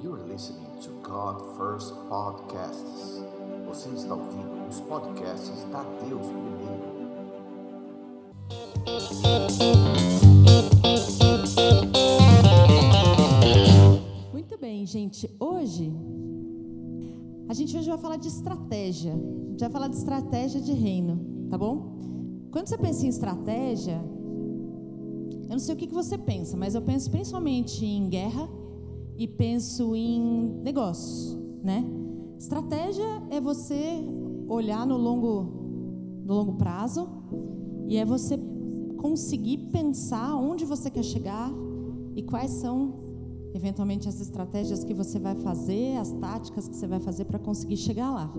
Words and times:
You 0.00 0.14
are 0.14 0.22
listening 0.28 0.80
to 0.82 0.90
God 1.02 1.56
First 1.56 1.92
Podcasts. 2.08 3.20
Você 3.66 3.88
está 3.88 4.14
ouvindo 4.14 4.68
os 4.68 4.80
podcasts 4.82 5.64
da 5.72 5.82
Deus 5.82 6.24
Primeiro. 6.24 6.98
Muito 14.32 14.56
bem, 14.56 14.86
gente. 14.86 15.28
Hoje 15.40 15.92
a 17.48 17.54
gente 17.54 17.76
hoje 17.76 17.88
vai 17.88 17.98
falar 17.98 18.18
de 18.18 18.28
estratégia. 18.28 19.14
A 19.14 19.50
gente 19.50 19.60
vai 19.60 19.70
falar 19.70 19.88
de 19.88 19.96
estratégia 19.96 20.60
de 20.60 20.74
reino, 20.74 21.48
tá 21.50 21.58
bom? 21.58 21.98
Quando 22.52 22.68
você 22.68 22.78
pensa 22.78 23.04
em 23.04 23.08
estratégia, 23.08 24.00
eu 25.42 25.50
não 25.50 25.58
sei 25.58 25.74
o 25.74 25.78
que, 25.78 25.88
você 25.88 26.16
pensa, 26.16 26.56
mas 26.56 26.76
eu 26.76 26.82
penso 26.82 27.10
principalmente 27.10 27.84
em 27.84 28.08
guerra 28.08 28.48
e 29.18 29.26
penso 29.26 29.96
em 29.96 30.60
negócios, 30.62 31.36
né? 31.60 31.84
Estratégia 32.38 33.04
é 33.30 33.40
você 33.40 34.00
olhar 34.48 34.86
no 34.86 34.96
longo, 34.96 36.22
no 36.24 36.34
longo 36.34 36.52
prazo 36.52 37.08
e 37.88 37.96
é 37.96 38.04
você 38.04 38.38
conseguir 38.96 39.58
pensar 39.72 40.36
onde 40.36 40.64
você 40.64 40.88
quer 40.88 41.02
chegar 41.02 41.52
e 42.14 42.22
quais 42.22 42.52
são, 42.52 42.94
eventualmente, 43.52 44.08
as 44.08 44.20
estratégias 44.20 44.84
que 44.84 44.94
você 44.94 45.18
vai 45.18 45.34
fazer, 45.34 45.96
as 45.96 46.12
táticas 46.12 46.68
que 46.68 46.76
você 46.76 46.86
vai 46.86 47.00
fazer 47.00 47.24
para 47.24 47.40
conseguir 47.40 47.76
chegar 47.76 48.12
lá. 48.12 48.32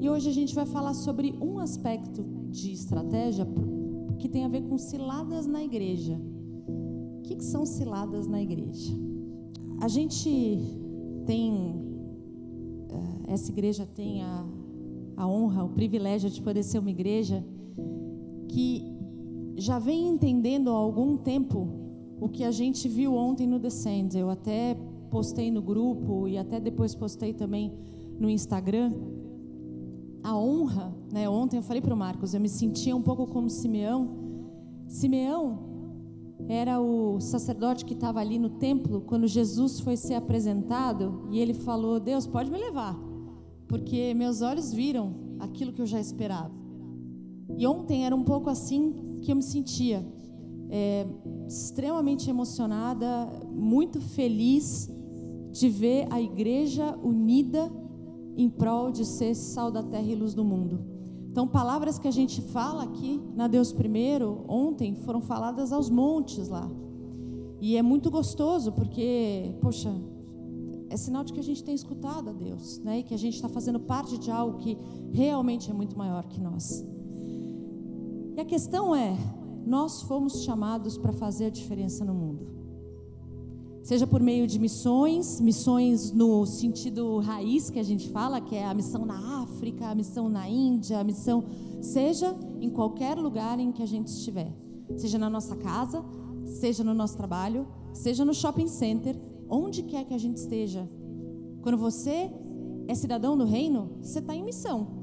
E 0.00 0.10
hoje 0.10 0.28
a 0.28 0.32
gente 0.32 0.52
vai 0.52 0.66
falar 0.66 0.94
sobre 0.94 1.32
um 1.40 1.60
aspecto 1.60 2.24
de 2.50 2.72
estratégia 2.72 3.46
que 4.18 4.28
tem 4.28 4.44
a 4.44 4.48
ver 4.48 4.62
com 4.62 4.76
ciladas 4.76 5.46
na 5.46 5.62
igreja. 5.62 6.20
O 7.18 7.22
que, 7.22 7.36
que 7.36 7.44
são 7.44 7.64
ciladas 7.64 8.26
na 8.26 8.42
igreja? 8.42 9.11
A 9.82 9.88
gente 9.88 10.30
tem, 11.26 11.74
eh, 12.88 13.32
essa 13.32 13.50
igreja 13.50 13.84
tem 13.84 14.22
a, 14.22 14.46
a 15.16 15.26
honra, 15.26 15.64
o 15.64 15.70
privilégio 15.70 16.30
de 16.30 16.40
poder 16.40 16.62
ser 16.62 16.78
uma 16.78 16.90
igreja 16.90 17.44
que 18.48 18.86
já 19.56 19.80
vem 19.80 20.06
entendendo 20.06 20.70
há 20.70 20.74
algum 20.74 21.16
tempo 21.16 21.66
o 22.20 22.28
que 22.28 22.44
a 22.44 22.52
gente 22.52 22.88
viu 22.88 23.12
ontem 23.16 23.44
no 23.44 23.58
Descend. 23.58 24.16
Eu 24.16 24.30
até 24.30 24.76
postei 25.10 25.50
no 25.50 25.60
grupo 25.60 26.28
e 26.28 26.38
até 26.38 26.60
depois 26.60 26.94
postei 26.94 27.32
também 27.32 27.72
no 28.20 28.30
Instagram. 28.30 28.92
A 30.22 30.38
honra, 30.38 30.94
né? 31.12 31.28
Ontem 31.28 31.56
eu 31.56 31.62
falei 31.62 31.82
para 31.82 31.92
o 31.92 31.96
Marcos, 31.96 32.34
eu 32.34 32.40
me 32.40 32.48
sentia 32.48 32.94
um 32.94 33.02
pouco 33.02 33.26
como 33.26 33.50
Simeão. 33.50 34.08
Simeão 34.86 35.71
era 36.48 36.80
o 36.80 37.20
sacerdote 37.20 37.84
que 37.84 37.94
estava 37.94 38.20
ali 38.20 38.38
no 38.38 38.50
templo 38.50 39.02
quando 39.02 39.26
Jesus 39.26 39.80
foi 39.80 39.96
ser 39.96 40.14
apresentado 40.14 41.26
e 41.30 41.38
ele 41.38 41.54
falou: 41.54 42.00
Deus, 42.00 42.26
pode 42.26 42.50
me 42.50 42.58
levar, 42.58 42.98
porque 43.68 44.12
meus 44.14 44.42
olhos 44.42 44.72
viram 44.72 45.14
aquilo 45.38 45.72
que 45.72 45.80
eu 45.80 45.86
já 45.86 46.00
esperava. 46.00 46.52
E 47.56 47.66
ontem 47.66 48.04
era 48.04 48.14
um 48.14 48.22
pouco 48.22 48.48
assim 48.48 49.18
que 49.20 49.30
eu 49.30 49.36
me 49.36 49.42
sentia, 49.42 50.04
é, 50.70 51.06
extremamente 51.46 52.28
emocionada, 52.28 53.06
muito 53.50 54.00
feliz 54.00 54.90
de 55.50 55.68
ver 55.68 56.06
a 56.10 56.20
igreja 56.20 56.96
unida 57.02 57.70
em 58.36 58.48
prol 58.48 58.90
de 58.90 59.04
ser 59.04 59.34
sal 59.34 59.70
da 59.70 59.82
terra 59.82 60.10
e 60.10 60.14
luz 60.14 60.34
do 60.34 60.44
mundo. 60.44 60.91
Então, 61.32 61.48
palavras 61.48 61.98
que 61.98 62.06
a 62.06 62.10
gente 62.10 62.42
fala 62.42 62.82
aqui 62.82 63.18
na 63.34 63.48
Deus 63.48 63.72
Primeiro, 63.72 64.44
ontem, 64.46 64.94
foram 64.94 65.22
faladas 65.22 65.72
aos 65.72 65.88
montes 65.88 66.46
lá. 66.46 66.70
E 67.58 67.74
é 67.74 67.80
muito 67.80 68.10
gostoso, 68.10 68.70
porque, 68.70 69.56
poxa, 69.62 69.90
é 70.90 70.96
sinal 70.98 71.24
de 71.24 71.32
que 71.32 71.40
a 71.40 71.42
gente 71.42 71.64
tem 71.64 71.74
escutado 71.74 72.28
a 72.28 72.32
Deus, 72.34 72.78
né? 72.80 72.98
E 72.98 73.02
que 73.02 73.14
a 73.14 73.16
gente 73.16 73.34
está 73.36 73.48
fazendo 73.48 73.80
parte 73.80 74.18
de 74.18 74.30
algo 74.30 74.58
que 74.58 74.76
realmente 75.10 75.70
é 75.70 75.72
muito 75.72 75.96
maior 75.96 76.26
que 76.26 76.38
nós. 76.38 76.84
E 78.36 78.38
a 78.38 78.44
questão 78.44 78.94
é: 78.94 79.16
nós 79.64 80.02
fomos 80.02 80.44
chamados 80.44 80.98
para 80.98 81.14
fazer 81.14 81.46
a 81.46 81.50
diferença 81.50 82.04
no 82.04 82.12
mundo 82.12 82.61
seja 83.82 84.06
por 84.06 84.20
meio 84.20 84.46
de 84.46 84.58
missões, 84.58 85.40
missões 85.40 86.12
no 86.12 86.46
sentido 86.46 87.18
raiz 87.18 87.68
que 87.68 87.78
a 87.78 87.82
gente 87.82 88.08
fala, 88.10 88.40
que 88.40 88.54
é 88.54 88.64
a 88.64 88.74
missão 88.74 89.04
na 89.04 89.42
África, 89.42 89.88
a 89.88 89.94
missão 89.94 90.28
na 90.28 90.48
Índia, 90.48 90.98
a 90.98 91.04
missão, 91.04 91.44
seja 91.80 92.34
em 92.60 92.70
qualquer 92.70 93.16
lugar 93.16 93.58
em 93.58 93.72
que 93.72 93.82
a 93.82 93.86
gente 93.86 94.08
estiver, 94.08 94.52
seja 94.96 95.18
na 95.18 95.28
nossa 95.28 95.56
casa, 95.56 96.04
seja 96.44 96.84
no 96.84 96.94
nosso 96.94 97.16
trabalho, 97.16 97.66
seja 97.92 98.24
no 98.24 98.32
shopping 98.32 98.68
center, 98.68 99.18
onde 99.48 99.82
quer 99.82 100.04
que 100.04 100.14
a 100.14 100.18
gente 100.18 100.36
esteja. 100.36 100.88
Quando 101.60 101.76
você 101.76 102.30
é 102.86 102.94
cidadão 102.94 103.36
do 103.36 103.44
reino, 103.44 103.98
você 104.00 104.20
está 104.20 104.34
em 104.34 104.44
missão. 104.44 105.02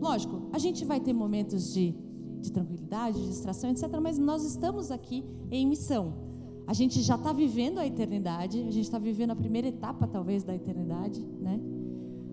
Lógico, 0.00 0.48
a 0.52 0.58
gente 0.58 0.84
vai 0.84 1.00
ter 1.00 1.12
momentos 1.12 1.72
de, 1.72 1.94
de 2.40 2.50
tranquilidade, 2.50 3.20
de 3.20 3.28
distração, 3.28 3.70
etc., 3.70 3.88
mas 4.02 4.18
nós 4.18 4.44
estamos 4.44 4.90
aqui 4.90 5.24
em 5.50 5.66
missão. 5.66 6.31
A 6.66 6.72
gente 6.72 7.02
já 7.02 7.16
está 7.16 7.32
vivendo 7.32 7.78
a 7.78 7.86
eternidade, 7.86 8.60
a 8.60 8.70
gente 8.70 8.84
está 8.84 8.98
vivendo 8.98 9.32
a 9.32 9.36
primeira 9.36 9.68
etapa, 9.68 10.06
talvez, 10.06 10.42
da 10.42 10.54
eternidade, 10.54 11.20
né? 11.40 11.60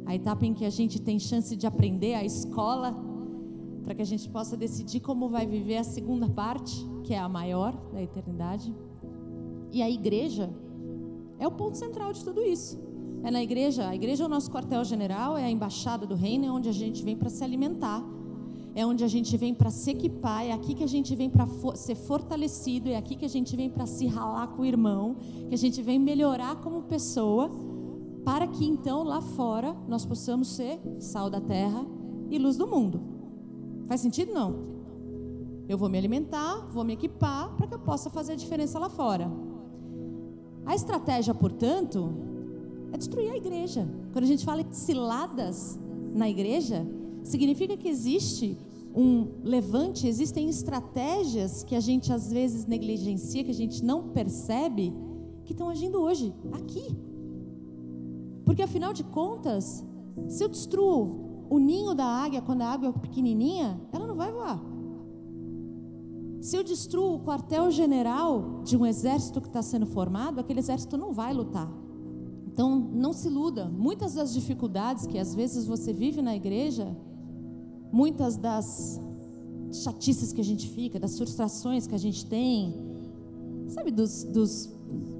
A 0.05 0.15
etapa 0.15 0.45
em 0.45 0.53
que 0.53 0.65
a 0.65 0.69
gente 0.69 1.01
tem 1.01 1.19
chance 1.19 1.55
de 1.55 1.65
aprender 1.65 2.13
a 2.13 2.23
escola, 2.23 2.95
para 3.83 3.95
que 3.95 4.01
a 4.01 4.05
gente 4.05 4.29
possa 4.29 4.55
decidir 4.55 4.99
como 4.99 5.29
vai 5.29 5.45
viver 5.45 5.77
a 5.77 5.83
segunda 5.83 6.29
parte, 6.29 6.85
que 7.03 7.13
é 7.13 7.19
a 7.19 7.29
maior 7.29 7.75
da 7.91 8.01
eternidade. 8.01 8.73
E 9.71 9.81
a 9.81 9.89
igreja 9.89 10.49
é 11.39 11.47
o 11.47 11.51
ponto 11.51 11.77
central 11.77 12.13
de 12.13 12.23
tudo 12.23 12.41
isso. 12.43 12.79
É 13.23 13.31
na 13.31 13.41
igreja, 13.41 13.87
a 13.87 13.95
igreja 13.95 14.23
é 14.23 14.27
o 14.27 14.29
nosso 14.29 14.51
quartel-general, 14.51 15.37
é 15.37 15.43
a 15.43 15.49
embaixada 15.49 16.05
do 16.05 16.15
reino, 16.15 16.45
é 16.45 16.51
onde 16.51 16.69
a 16.69 16.71
gente 16.71 17.03
vem 17.03 17.15
para 17.17 17.29
se 17.29 17.43
alimentar 17.43 18.03
é 18.79 18.85
onde 18.85 19.03
a 19.03 19.07
gente 19.09 19.35
vem 19.35 19.53
para 19.53 19.69
se 19.69 19.91
equipar, 19.91 20.45
é 20.45 20.53
aqui 20.53 20.73
que 20.73 20.83
a 20.85 20.87
gente 20.87 21.13
vem 21.13 21.29
para 21.29 21.45
for 21.45 21.75
ser 21.75 21.95
fortalecido, 21.95 22.89
é 22.89 22.95
aqui 22.95 23.17
que 23.17 23.25
a 23.25 23.29
gente 23.29 23.53
vem 23.53 23.69
para 23.69 23.85
se 23.85 24.07
ralar 24.07 24.47
com 24.47 24.61
o 24.61 24.65
irmão, 24.65 25.17
que 25.49 25.53
a 25.53 25.57
gente 25.57 25.81
vem 25.81 25.99
melhorar 25.99 26.55
como 26.61 26.83
pessoa, 26.83 27.51
para 28.23 28.47
que 28.47 28.65
então 28.65 29.03
lá 29.03 29.19
fora 29.19 29.75
nós 29.85 30.05
possamos 30.05 30.47
ser 30.55 30.79
sal 30.97 31.29
da 31.29 31.41
terra 31.41 31.85
e 32.29 32.37
luz 32.37 32.55
do 32.55 32.65
mundo. 32.65 33.01
Faz 33.85 33.99
sentido? 33.99 34.33
Não. 34.33 34.69
Eu 35.67 35.77
vou 35.77 35.89
me 35.89 35.97
alimentar, 35.97 36.69
vou 36.71 36.85
me 36.85 36.93
equipar 36.93 37.53
para 37.57 37.67
que 37.67 37.73
eu 37.73 37.79
possa 37.79 38.09
fazer 38.09 38.31
a 38.31 38.37
diferença 38.37 38.79
lá 38.79 38.89
fora. 38.89 39.29
A 40.65 40.73
estratégia, 40.73 41.33
portanto, 41.33 42.13
é 42.93 42.97
destruir 42.97 43.29
a 43.29 43.35
igreja. 43.35 43.85
Quando 44.13 44.23
a 44.23 44.27
gente 44.27 44.45
fala 44.45 44.61
em 44.61 44.71
ciladas 44.71 45.77
na 46.13 46.29
igreja, 46.29 46.87
significa 47.23 47.75
que 47.75 47.89
existe 47.89 48.68
um 48.95 49.27
levante, 49.43 50.07
existem 50.07 50.49
estratégias 50.49 51.63
que 51.63 51.75
a 51.75 51.79
gente 51.79 52.11
às 52.11 52.31
vezes 52.31 52.65
negligencia, 52.65 53.43
que 53.43 53.51
a 53.51 53.53
gente 53.53 53.83
não 53.83 54.09
percebe, 54.09 54.93
que 55.45 55.53
estão 55.53 55.69
agindo 55.69 55.99
hoje, 56.01 56.33
aqui. 56.51 56.95
Porque 58.45 58.61
afinal 58.61 58.93
de 58.93 59.03
contas, 59.03 59.85
se 60.27 60.43
eu 60.43 60.49
destruo 60.49 61.45
o 61.49 61.59
ninho 61.59 61.93
da 61.93 62.05
águia 62.05 62.41
quando 62.41 62.61
a 62.61 62.67
água 62.67 62.89
é 62.89 62.91
pequenininha, 62.91 63.79
ela 63.91 64.07
não 64.07 64.15
vai 64.15 64.31
voar. 64.31 64.59
Se 66.41 66.55
eu 66.55 66.63
destruo 66.63 67.15
o 67.15 67.19
quartel-general 67.19 68.61
de 68.63 68.77
um 68.77 68.85
exército 68.85 69.41
que 69.41 69.47
está 69.47 69.61
sendo 69.61 69.85
formado, 69.85 70.39
aquele 70.39 70.59
exército 70.59 70.97
não 70.97 71.11
vai 71.11 71.33
lutar. 71.33 71.69
Então, 72.47 72.89
não 72.93 73.13
se 73.13 73.27
iluda. 73.27 73.65
Muitas 73.65 74.13
das 74.13 74.33
dificuldades 74.33 75.05
que 75.05 75.17
às 75.17 75.35
vezes 75.35 75.65
você 75.65 75.91
vive 75.91 76.21
na 76.21 76.35
igreja 76.35 76.95
muitas 77.91 78.37
das 78.37 78.99
chatices 79.71 80.33
que 80.33 80.41
a 80.41 80.43
gente 80.43 80.67
fica, 80.67 80.99
das 80.99 81.17
frustrações 81.17 81.85
que 81.85 81.95
a 81.95 81.97
gente 81.99 82.25
tem, 82.25 82.73
sabe, 83.67 83.91
dos, 83.91 84.23
dos, 84.23 84.69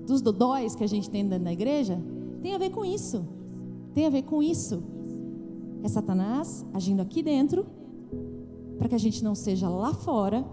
dos 0.07 0.22
dodóis 0.22 0.75
que 0.75 0.84
a 0.84 0.88
gente 0.88 1.09
tem 1.09 1.28
dentro 1.28 1.46
da 1.46 1.53
igreja, 1.53 2.00
tem 2.41 2.53
a 2.53 2.58
ver 2.58 2.72
com 2.72 2.84
isso. 2.84 3.26
Tem 3.94 4.05
a 4.05 4.09
ver 4.09 4.23
com 4.23 4.41
isso. 4.41 4.84
É 5.84 5.88
Satanás 5.88 6.66
agindo 6.73 7.02
aqui 7.02 7.22
dentro, 7.22 7.66
para 8.78 8.90
que 8.90 8.96
a 8.96 8.99
gente 8.99 9.23
não 9.23 9.35
seja 9.35 9.70
lá 9.70 9.94
fora 9.94 10.46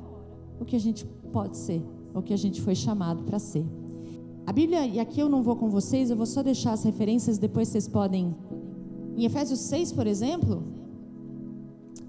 o 0.60 0.64
que 0.64 0.76
a 0.76 0.80
gente 0.80 1.04
pode 1.32 1.56
ser, 1.56 1.82
o 2.14 2.22
que 2.22 2.32
a 2.32 2.36
gente 2.36 2.60
foi 2.60 2.74
chamado 2.74 3.22
para 3.24 3.38
ser. 3.38 3.64
A 4.46 4.52
Bíblia, 4.52 4.86
e 4.86 5.00
aqui 5.00 5.20
eu 5.20 5.28
não 5.28 5.42
vou 5.42 5.56
com 5.56 5.68
vocês, 5.68 6.08
eu 6.08 6.16
vou 6.16 6.26
só 6.26 6.42
deixar 6.42 6.72
as 6.72 6.84
referências, 6.84 7.36
depois 7.38 7.68
vocês 7.68 7.88
podem. 7.88 8.34
Em 9.16 9.24
Efésios 9.24 9.60
6, 9.60 9.92
por 9.92 10.06
exemplo, 10.06 10.62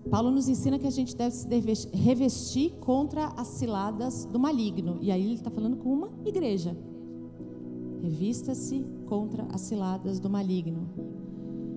Paulo 0.10 0.32
nos 0.32 0.48
ensina 0.48 0.80
que 0.80 0.88
a 0.88 0.92
gente 0.92 1.16
deve 1.16 1.76
se 1.76 1.90
revestir 1.90 2.72
contra 2.80 3.28
as 3.38 3.48
ciladas 3.48 4.26
do 4.26 4.40
maligno. 4.40 4.98
E 5.02 5.12
aí 5.12 5.24
ele 5.24 5.34
está 5.34 5.50
falando 5.50 5.78
com 5.78 5.92
uma 5.92 6.10
igreja. 6.26 6.78
Revista-se 8.02 8.86
contra 9.06 9.44
as 9.52 9.62
ciladas 9.62 10.20
do 10.20 10.30
maligno. 10.30 10.90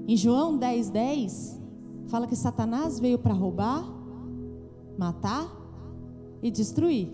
Em 0.07 0.17
João 0.17 0.57
10, 0.57 0.91
10, 0.91 1.61
fala 2.07 2.27
que 2.27 2.37
Satanás 2.37 3.01
veio 3.01 3.19
para 3.19 3.35
roubar, 3.35 3.85
matar 4.97 5.51
e 6.43 6.51
destruir. 6.51 7.11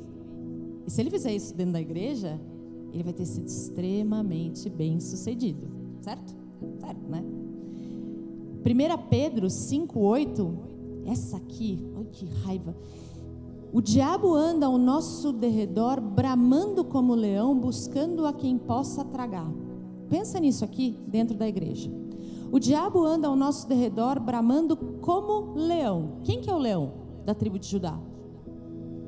E 0.87 0.91
se 0.91 1.01
ele 1.01 1.11
fizer 1.11 1.35
isso 1.35 1.55
dentro 1.55 1.73
da 1.73 1.81
igreja, 1.81 2.41
ele 2.93 3.03
vai 3.03 3.13
ter 3.13 3.27
sido 3.27 3.47
extremamente 3.47 4.69
bem 4.69 5.01
sucedido. 5.01 5.67
Certo? 6.01 6.35
Certo, 6.81 7.09
né? 7.09 7.25
1 8.65 9.09
Pedro 9.09 9.47
5,8, 9.47 10.76
essa 11.07 11.37
aqui, 11.37 11.89
olha 11.97 12.07
que 12.07 12.27
raiva. 12.27 12.77
O 13.73 13.81
diabo 13.81 14.35
anda 14.35 14.67
ao 14.67 14.79
nosso 14.79 15.33
derredor, 15.33 16.01
bramando 16.01 16.85
como 16.85 17.15
leão, 17.15 17.59
buscando 17.59 18.27
a 18.27 18.33
quem 18.33 18.57
possa 18.57 19.05
tragar. 19.05 19.51
Pensa 20.09 20.39
nisso 20.39 20.65
aqui, 20.65 20.97
dentro 21.07 21.37
da 21.37 21.49
igreja. 21.49 21.91
O 22.51 22.59
diabo 22.59 23.05
anda 23.05 23.29
ao 23.29 23.37
nosso 23.37 23.69
derredor, 23.69 24.21
bramando 24.21 24.77
como 24.77 25.55
leão. 25.55 26.21
Quem 26.23 26.41
que 26.41 26.49
é 26.49 26.55
o 26.55 26.59
leão 26.59 26.93
da 27.25 27.35
tribo 27.35 27.59
de 27.59 27.67
Judá? 27.67 27.99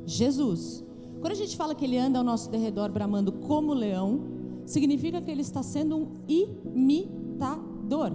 Jesus. 0.05 0.85
Quando 1.21 1.33
a 1.33 1.37
gente 1.37 1.56
fala 1.56 1.75
que 1.75 1.85
ele 1.85 1.99
anda 1.99 2.19
ao 2.19 2.25
nosso 2.25 2.50
derredor, 2.50 2.91
bramando 2.91 3.33
como 3.33 3.73
leão, 3.73 4.21
significa 4.67 5.21
que 5.21 5.31
ele 5.31 5.43
está 5.43 5.62
sendo 5.62 5.97
um 5.97 6.09
imitador. 6.29 8.12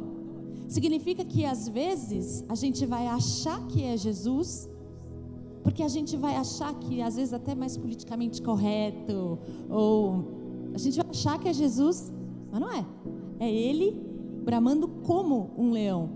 Significa 0.67 1.23
que 1.23 1.45
às 1.45 1.67
vezes 1.67 2.43
a 2.47 2.55
gente 2.55 2.85
vai 2.85 3.07
achar 3.07 3.65
que 3.67 3.83
é 3.83 3.95
Jesus, 3.95 4.69
porque 5.61 5.83
a 5.83 5.87
gente 5.87 6.17
vai 6.17 6.35
achar 6.35 6.73
que 6.73 7.01
às 7.01 7.15
vezes 7.15 7.33
até 7.33 7.53
mais 7.55 7.77
politicamente 7.77 8.41
correto, 8.41 9.37
ou 9.69 10.25
a 10.73 10.77
gente 10.77 10.97
vai 10.97 11.09
achar 11.09 11.39
que 11.39 11.47
é 11.47 11.53
Jesus, 11.53 12.11
mas 12.51 12.59
não 12.59 12.71
é. 12.71 12.85
É 13.39 13.51
ele 13.51 13.95
bramando 14.43 14.87
como 14.87 15.51
um 15.57 15.71
leão, 15.71 16.09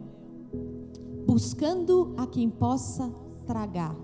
buscando 1.25 2.13
a 2.17 2.25
quem 2.25 2.49
possa 2.49 3.13
tragar. 3.45 3.95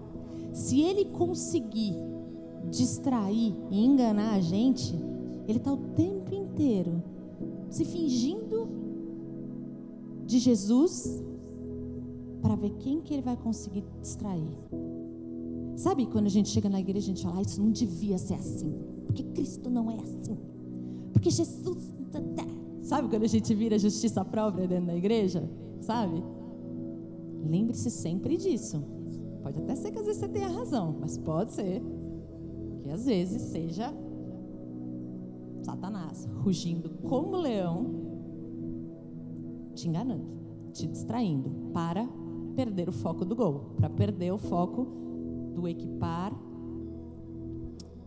Se 0.54 0.82
ele 0.82 1.06
conseguir 1.06 1.96
distrair 2.70 3.56
e 3.70 3.84
enganar 3.84 4.36
a 4.36 4.40
gente, 4.40 4.96
ele 5.48 5.58
está 5.58 5.74
o 5.74 5.78
tempo 5.78 6.34
inteiro 6.34 7.04
se 7.70 7.84
fingindo 7.84 8.43
de 10.26 10.40
Jesus 10.40 11.22
para 12.42 12.56
ver 12.56 12.72
quem 12.80 13.02
que 13.02 13.14
ele 13.14 13.22
vai 13.22 13.38
conseguir 13.38 13.84
distrair. 14.02 14.52
Sabe 15.76 16.06
quando 16.06 16.28
a 16.28 16.30
gente 16.30 16.50
chega 16.50 16.70
na 16.70 16.80
igreja 16.80 17.06
a 17.06 17.16
gente 17.16 17.24
fala, 17.24 17.40
ah, 17.40 17.42
isso 17.42 17.62
não 17.62 17.72
devia 17.72 18.18
ser 18.18 18.36
assim, 18.36 18.80
porque 19.06 19.24
Cristo 19.24 19.70
não 19.70 19.90
é 19.90 19.96
assim, 19.96 20.38
porque 21.12 21.30
Jesus. 21.30 21.94
Tá, 22.12 22.22
tá. 22.36 22.46
Sabe 22.82 23.08
quando 23.08 23.24
a 23.24 23.28
gente 23.28 23.54
vira 23.56 23.80
justiça 23.80 24.26
própria 24.26 24.68
dentro 24.68 24.88
da 24.88 24.96
igreja? 24.96 25.50
Sabe? 25.80 26.22
Lembre-se 27.46 27.90
sempre 27.90 28.38
disso. 28.38 28.84
Pode 29.42 29.60
até 29.60 29.76
ser 29.76 29.92
que 29.92 30.00
às 30.00 30.06
vezes 30.06 30.20
você 30.20 30.28
tenha 30.28 30.48
razão, 30.48 30.96
mas 31.00 31.18
pode 31.18 31.54
ser 31.54 31.82
que 32.82 32.90
às 32.90 33.06
vezes 33.06 33.42
seja 33.42 33.94
Satanás 35.64 36.28
rugindo 36.44 36.90
como 37.08 37.38
leão, 37.38 38.03
te 39.74 39.88
enganando, 39.88 40.26
te 40.72 40.88
distraindo 40.88 41.50
para 41.74 42.08
perder 42.56 42.90
o 42.90 42.92
foco 42.92 43.26
do 43.26 43.36
gol, 43.36 43.74
para 43.78 43.90
perder 43.90 44.32
o 44.32 44.38
foco 44.38 44.88
do 45.54 45.68
equipar 45.68 46.34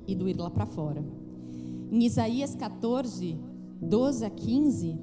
e 0.07 0.15
do 0.15 0.29
ir 0.29 0.39
lá 0.39 0.51
para 0.51 0.67
fora. 0.67 1.05
Em 1.91 2.05
Isaías 2.05 2.55
14, 2.55 3.39
12 3.81 4.25
a 4.25 4.31
15, 4.31 4.99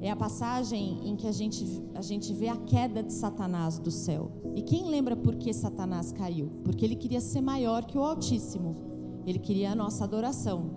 é 0.00 0.10
a 0.10 0.16
passagem 0.16 1.08
em 1.08 1.16
que 1.16 1.26
a 1.26 1.32
gente, 1.32 1.64
a 1.94 2.00
gente 2.00 2.32
vê 2.32 2.48
a 2.48 2.56
queda 2.56 3.02
de 3.02 3.12
Satanás 3.12 3.78
do 3.78 3.90
céu. 3.90 4.30
E 4.54 4.62
quem 4.62 4.88
lembra 4.88 5.16
por 5.16 5.34
que 5.36 5.52
Satanás 5.52 6.12
caiu? 6.12 6.50
Porque 6.64 6.84
ele 6.84 6.94
queria 6.94 7.20
ser 7.20 7.40
maior 7.40 7.84
que 7.84 7.98
o 7.98 8.02
Altíssimo. 8.02 8.76
Ele 9.26 9.38
queria 9.38 9.72
a 9.72 9.74
nossa 9.74 10.04
adoração. 10.04 10.70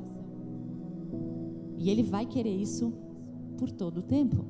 E 1.77 1.89
ele 1.89 2.03
vai 2.03 2.25
querer 2.25 2.55
isso 2.55 2.93
por 3.61 3.69
todo 3.69 3.99
o 3.99 4.01
tempo. 4.01 4.43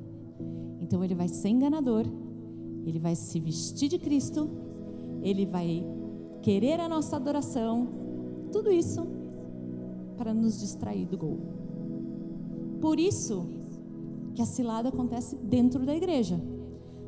Então 0.80 1.04
ele 1.04 1.14
vai 1.14 1.28
ser 1.28 1.50
enganador, 1.50 2.06
ele 2.86 2.98
vai 2.98 3.14
se 3.14 3.38
vestir 3.38 3.90
de 3.90 3.98
Cristo, 3.98 4.48
ele 5.22 5.44
vai 5.44 5.84
querer 6.40 6.80
a 6.80 6.88
nossa 6.88 7.16
adoração. 7.16 7.88
Tudo 8.50 8.72
isso 8.72 9.06
para 10.16 10.32
nos 10.32 10.58
distrair 10.58 11.04
do 11.04 11.18
gol. 11.18 11.38
Por 12.80 12.98
isso 12.98 13.44
que 14.34 14.40
a 14.40 14.46
cilada 14.46 14.88
acontece 14.88 15.36
dentro 15.36 15.84
da 15.84 15.94
igreja. 15.94 16.40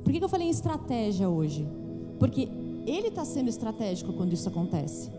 Por 0.04 0.12
que, 0.12 0.22
eu 0.22 0.28
falei 0.28 0.48
em 0.48 0.50
estratégia 0.50 1.30
hoje? 1.30 1.66
Porque 2.18 2.50
ele 2.86 3.08
está 3.08 3.24
sendo 3.24 3.48
estratégico 3.48 4.12
quando 4.12 4.34
isso 4.34 4.46
acontece. 4.46 5.10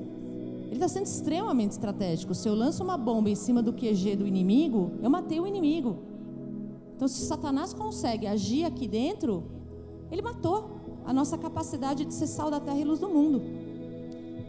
Ele 0.65 0.75
está 0.75 0.87
sendo 0.87 1.07
extremamente 1.07 1.71
estratégico. 1.71 2.35
Se 2.35 2.47
eu 2.47 2.53
lanço 2.53 2.83
uma 2.83 2.95
bomba 2.95 3.27
em 3.27 3.35
cima 3.35 3.63
do 3.63 3.73
QG 3.73 4.17
do 4.17 4.27
inimigo, 4.27 4.91
eu 5.01 5.09
matei 5.09 5.39
o 5.39 5.47
inimigo. 5.47 6.13
Então, 6.95 7.07
se 7.07 7.21
Satanás 7.25 7.73
consegue 7.73 8.25
agir 8.25 8.63
aqui 8.63 8.87
dentro, 8.87 9.43
ele 10.09 10.21
matou 10.21 10.79
a 11.05 11.13
nossa 11.13 11.37
capacidade 11.37 12.05
de 12.05 12.13
ser 12.13 12.27
sal 12.27 12.49
da 12.49 12.59
terra 12.59 12.79
e 12.79 12.85
luz 12.85 12.99
do 12.99 13.09
mundo. 13.09 13.41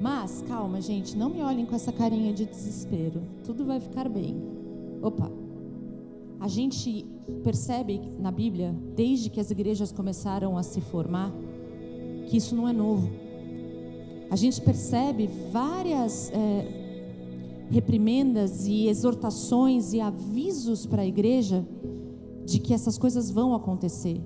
Mas, 0.00 0.42
calma, 0.46 0.80
gente, 0.80 1.16
não 1.16 1.28
me 1.28 1.42
olhem 1.42 1.66
com 1.66 1.74
essa 1.74 1.90
carinha 1.90 2.32
de 2.32 2.44
desespero. 2.46 3.22
Tudo 3.44 3.64
vai 3.64 3.80
ficar 3.80 4.08
bem. 4.08 4.36
Opa, 5.02 5.30
a 6.38 6.48
gente 6.48 7.04
percebe 7.42 8.00
na 8.18 8.30
Bíblia, 8.30 8.74
desde 8.94 9.28
que 9.28 9.40
as 9.40 9.50
igrejas 9.50 9.90
começaram 9.90 10.56
a 10.56 10.62
se 10.62 10.80
formar, 10.80 11.32
que 12.26 12.36
isso 12.36 12.54
não 12.54 12.68
é 12.68 12.72
novo. 12.72 13.10
A 14.30 14.36
gente 14.36 14.60
percebe 14.60 15.28
várias 15.50 16.30
é, 16.30 17.66
reprimendas 17.70 18.66
e 18.66 18.86
exortações 18.86 19.92
e 19.92 20.00
avisos 20.00 20.86
para 20.86 21.02
a 21.02 21.06
igreja 21.06 21.64
de 22.46 22.60
que 22.60 22.72
essas 22.72 22.96
coisas 22.96 23.30
vão 23.30 23.54
acontecer. 23.54 24.22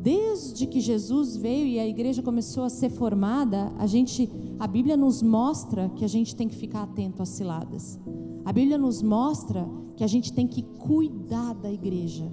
Desde 0.00 0.66
que 0.66 0.78
Jesus 0.78 1.36
veio 1.36 1.66
e 1.66 1.80
a 1.80 1.86
igreja 1.86 2.22
começou 2.22 2.62
a 2.62 2.68
ser 2.68 2.90
formada, 2.90 3.72
a 3.78 3.86
gente, 3.86 4.30
a 4.58 4.66
Bíblia 4.66 4.96
nos 4.96 5.22
mostra 5.22 5.88
que 5.96 6.04
a 6.04 6.08
gente 6.08 6.36
tem 6.36 6.46
que 6.46 6.54
ficar 6.54 6.82
atento 6.82 7.22
às 7.22 7.30
ciladas. 7.30 7.98
A 8.44 8.52
Bíblia 8.52 8.78
nos 8.78 9.02
mostra 9.02 9.68
que 9.96 10.04
a 10.04 10.06
gente 10.06 10.32
tem 10.32 10.46
que 10.46 10.62
cuidar 10.62 11.54
da 11.54 11.72
igreja. 11.72 12.30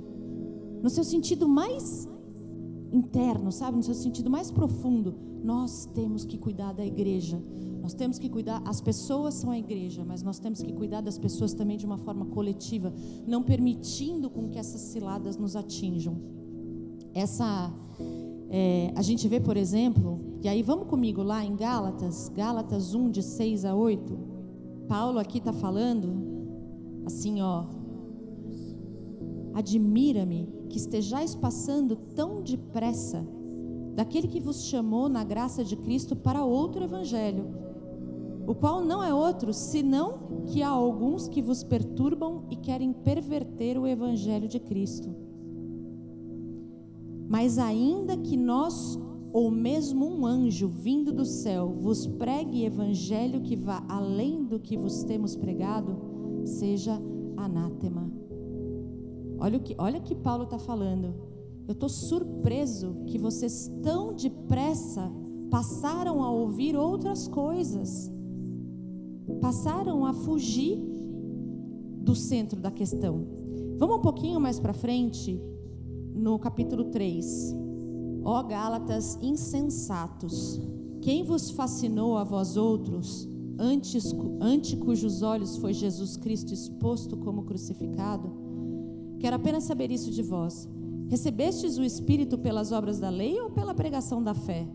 No 0.84 0.90
seu 0.90 1.04
sentido 1.04 1.48
mais 1.48 2.08
interno, 2.92 3.52
sabe? 3.52 3.78
No 3.78 3.84
seu 3.84 3.96
sentido 3.96 4.30
mais 4.30 4.52
profundo, 4.52 5.16
nós 5.44 5.90
temos 5.96 6.26
que 6.26 6.38
cuidar 6.38 6.74
da 6.74 6.86
igreja. 6.86 7.42
Nós 7.84 7.94
temos 7.94 8.18
que 8.18 8.30
cuidar, 8.30 8.62
as 8.64 8.80
pessoas 8.80 9.34
são 9.34 9.52
a 9.52 9.60
igreja, 9.60 10.06
mas 10.06 10.24
nós 10.24 10.40
temos 10.40 10.64
que 10.64 10.72
cuidar 10.72 11.02
das 11.02 11.18
pessoas 11.18 11.54
também 11.54 11.76
de 11.76 11.86
uma 11.86 11.98
forma 11.98 12.26
coletiva, 12.28 12.94
não 13.28 13.44
permitindo 13.44 14.30
com 14.30 14.48
que 14.48 14.58
essas 14.58 14.80
ciladas 14.80 15.36
nos 15.36 15.58
atinjam. 15.58 16.16
Essa, 17.14 17.74
é, 18.50 18.94
a 18.96 19.02
gente 19.02 19.28
vê, 19.28 19.42
por 19.42 19.58
exemplo, 19.58 20.40
e 20.42 20.48
aí 20.48 20.64
vamos 20.64 20.88
comigo 20.88 21.22
lá 21.22 21.44
em 21.44 21.58
Gálatas, 21.58 22.30
Gálatas 22.30 22.96
1, 22.96 23.12
de 23.12 23.22
6 23.22 23.66
a 23.66 23.76
8. 23.76 24.18
Paulo 24.88 25.20
aqui 25.20 25.40
está 25.40 25.52
falando 25.52 26.14
assim, 27.06 27.42
ó. 27.42 27.66
Admira-me 29.54 30.48
que 30.70 30.78
estejais 30.78 31.36
passando 31.36 31.98
tão 31.98 32.42
depressa 32.42 33.28
daquele 33.94 34.28
que 34.30 34.40
vos 34.40 34.64
chamou 34.64 35.10
na 35.10 35.24
graça 35.24 35.66
de 35.66 35.76
Cristo 35.76 36.16
para 36.16 36.44
outro 36.44 36.84
evangelho, 36.84 37.64
o 38.46 38.54
qual 38.54 38.84
não 38.84 39.04
é 39.04 39.14
outro 39.14 39.54
senão 39.54 40.44
que 40.48 40.62
há 40.62 40.70
alguns 40.70 41.28
que 41.28 41.42
vos 41.42 41.64
perturbam 41.64 42.44
e 42.50 42.56
querem 42.56 42.92
perverter 42.92 43.78
o 43.78 43.88
evangelho 43.88 44.48
de 44.48 44.60
Cristo. 44.60 45.16
Mas 47.28 47.58
ainda 47.58 48.18
que 48.18 48.36
nós 48.36 49.00
ou 49.32 49.50
mesmo 49.50 50.06
um 50.06 50.26
anjo 50.26 50.68
vindo 50.68 51.12
do 51.12 51.26
céu 51.26 51.74
vos 51.74 52.06
pregue 52.06 52.66
evangelho 52.66 53.42
que 53.42 53.56
vá 53.56 53.84
além 53.90 54.44
do 54.44 54.60
que 54.60 54.78
vos 54.78 55.04
temos 55.04 55.36
pregado, 55.36 55.98
seja 56.46 57.02
anátema. 57.36 58.12
Olha 59.40 59.58
o 59.58 59.62
que, 59.62 59.76
olha 59.80 60.00
que 60.00 60.14
Paulo 60.14 60.44
está 60.44 60.60
falando. 60.60 61.16
Eu 61.68 61.74
estou 61.74 61.90
surpreso 61.90 62.96
que 63.08 63.18
vocês 63.18 63.72
tão 63.82 64.14
depressa 64.14 65.12
passaram 65.50 66.24
a 66.24 66.30
ouvir 66.30 66.76
outras 66.76 67.28
coisas, 67.28 68.12
passaram 69.42 70.06
a 70.06 70.14
fugir 70.14 70.78
do 72.02 72.16
centro 72.16 72.60
da 72.60 72.72
questão. 72.72 73.26
Vamos 73.78 73.98
um 73.98 74.02
pouquinho 74.02 74.40
mais 74.40 74.60
para 74.60 74.74
frente, 74.74 75.40
no 76.14 76.38
capítulo 76.40 76.86
3. 76.86 77.56
Ó 78.24 78.42
Gálatas 78.44 79.18
insensatos, 79.22 80.62
quem 81.02 81.24
vos 81.24 81.52
fascinou 81.52 82.18
a 82.18 82.24
vós 82.24 82.56
outros? 82.56 83.28
antes, 83.58 84.14
ante 84.40 84.76
cujos 84.76 85.22
olhos 85.22 85.58
foi 85.58 85.74
Jesus 85.74 86.18
Cristo 86.18 86.54
exposto 86.54 87.18
como 87.18 87.44
crucificado? 87.44 88.32
Quero 89.20 89.36
apenas 89.36 89.64
saber 89.64 89.92
isso 89.92 90.12
de 90.12 90.22
vós. 90.22 90.68
Recebestes 91.08 91.78
o 91.78 91.84
Espírito 91.84 92.38
pelas 92.38 92.72
obras 92.72 93.00
da 93.00 93.10
lei 93.10 93.40
ou 93.40 93.50
pela 93.52 93.74
pregação 93.74 94.22
da 94.22 94.34
fé? 94.34 94.68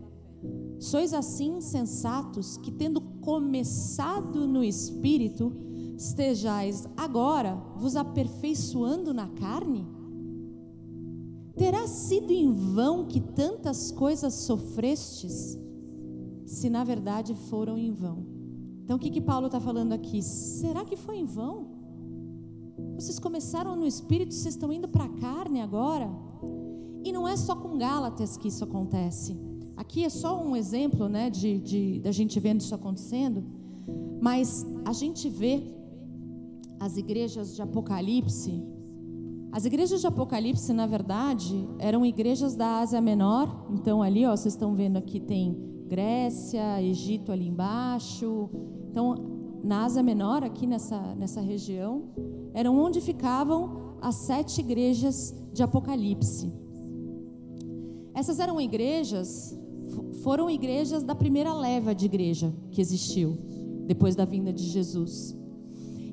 Sois 0.79 1.13
assim 1.13 1.57
insensatos 1.57 2.55
que, 2.57 2.71
tendo 2.71 3.01
começado 3.01 4.47
no 4.47 4.63
Espírito, 4.63 5.51
estejais 5.97 6.87
agora 6.95 7.55
vos 7.75 7.97
aperfeiçoando 7.97 9.13
na 9.13 9.27
carne? 9.27 9.85
Terá 11.57 11.85
sido 11.85 12.31
em 12.31 12.49
vão 12.53 13.05
que 13.05 13.19
tantas 13.19 13.91
coisas 13.91 14.33
sofrestes, 14.33 15.59
se 16.45 16.69
na 16.69 16.85
verdade 16.85 17.35
foram 17.49 17.77
em 17.77 17.91
vão? 17.91 18.25
Então 18.85 18.95
o 18.95 18.99
que, 18.99 19.09
que 19.09 19.19
Paulo 19.19 19.47
está 19.47 19.59
falando 19.59 19.91
aqui? 19.91 20.21
Será 20.23 20.85
que 20.85 20.95
foi 20.95 21.17
em 21.17 21.25
vão? 21.25 21.67
Vocês 22.95 23.19
começaram 23.19 23.75
no 23.75 23.85
espírito, 23.85 24.33
vocês 24.33 24.55
estão 24.55 24.71
indo 24.71 24.87
para 24.87 25.03
a 25.03 25.09
carne 25.09 25.59
agora? 25.59 26.09
E 27.03 27.11
não 27.11 27.27
é 27.27 27.35
só 27.35 27.55
com 27.55 27.77
Gálatas 27.77 28.37
que 28.37 28.47
isso 28.47 28.63
acontece. 28.63 29.48
Aqui 29.79 30.03
é 30.03 30.09
só 30.09 30.43
um 30.43 30.57
exemplo, 30.57 31.07
né, 31.07 31.29
de, 31.29 31.57
de 31.57 32.01
da 32.01 32.11
gente 32.11 32.37
vendo 32.37 32.59
isso 32.59 32.75
acontecendo. 32.75 33.41
Mas 34.19 34.67
a 34.83 34.91
gente 34.91 35.29
vê 35.29 35.63
as 36.77 36.97
igrejas 36.97 37.55
de 37.55 37.61
Apocalipse. 37.61 38.61
As 39.53 39.63
igrejas 39.63 40.01
de 40.01 40.07
Apocalipse, 40.07 40.73
na 40.73 40.85
verdade, 40.85 41.65
eram 41.79 42.05
igrejas 42.05 42.55
da 42.55 42.79
Ásia 42.79 42.99
Menor. 42.99 43.67
Então 43.71 44.03
ali, 44.03 44.25
ó, 44.25 44.35
vocês 44.35 44.53
estão 44.53 44.75
vendo 44.75 44.97
aqui 44.97 45.17
tem 45.17 45.57
Grécia, 45.87 46.83
Egito 46.83 47.31
ali 47.31 47.47
embaixo. 47.47 48.49
Então, 48.91 49.15
na 49.63 49.85
Ásia 49.85 50.03
Menor, 50.03 50.43
aqui 50.43 50.67
nessa 50.67 51.15
nessa 51.15 51.39
região, 51.39 52.03
eram 52.53 52.77
onde 52.77 52.99
ficavam 52.99 53.95
as 54.01 54.15
sete 54.15 54.59
igrejas 54.59 55.33
de 55.53 55.63
Apocalipse. 55.63 56.51
Essas 58.13 58.41
eram 58.41 58.59
igrejas, 58.59 59.57
foram 60.23 60.49
igrejas 60.49 61.03
da 61.03 61.15
primeira 61.15 61.53
leva 61.53 61.93
de 61.93 62.05
igreja 62.05 62.53
que 62.71 62.81
existiu 62.81 63.37
depois 63.85 64.15
da 64.15 64.25
vinda 64.25 64.53
de 64.53 64.63
Jesus. 64.63 65.35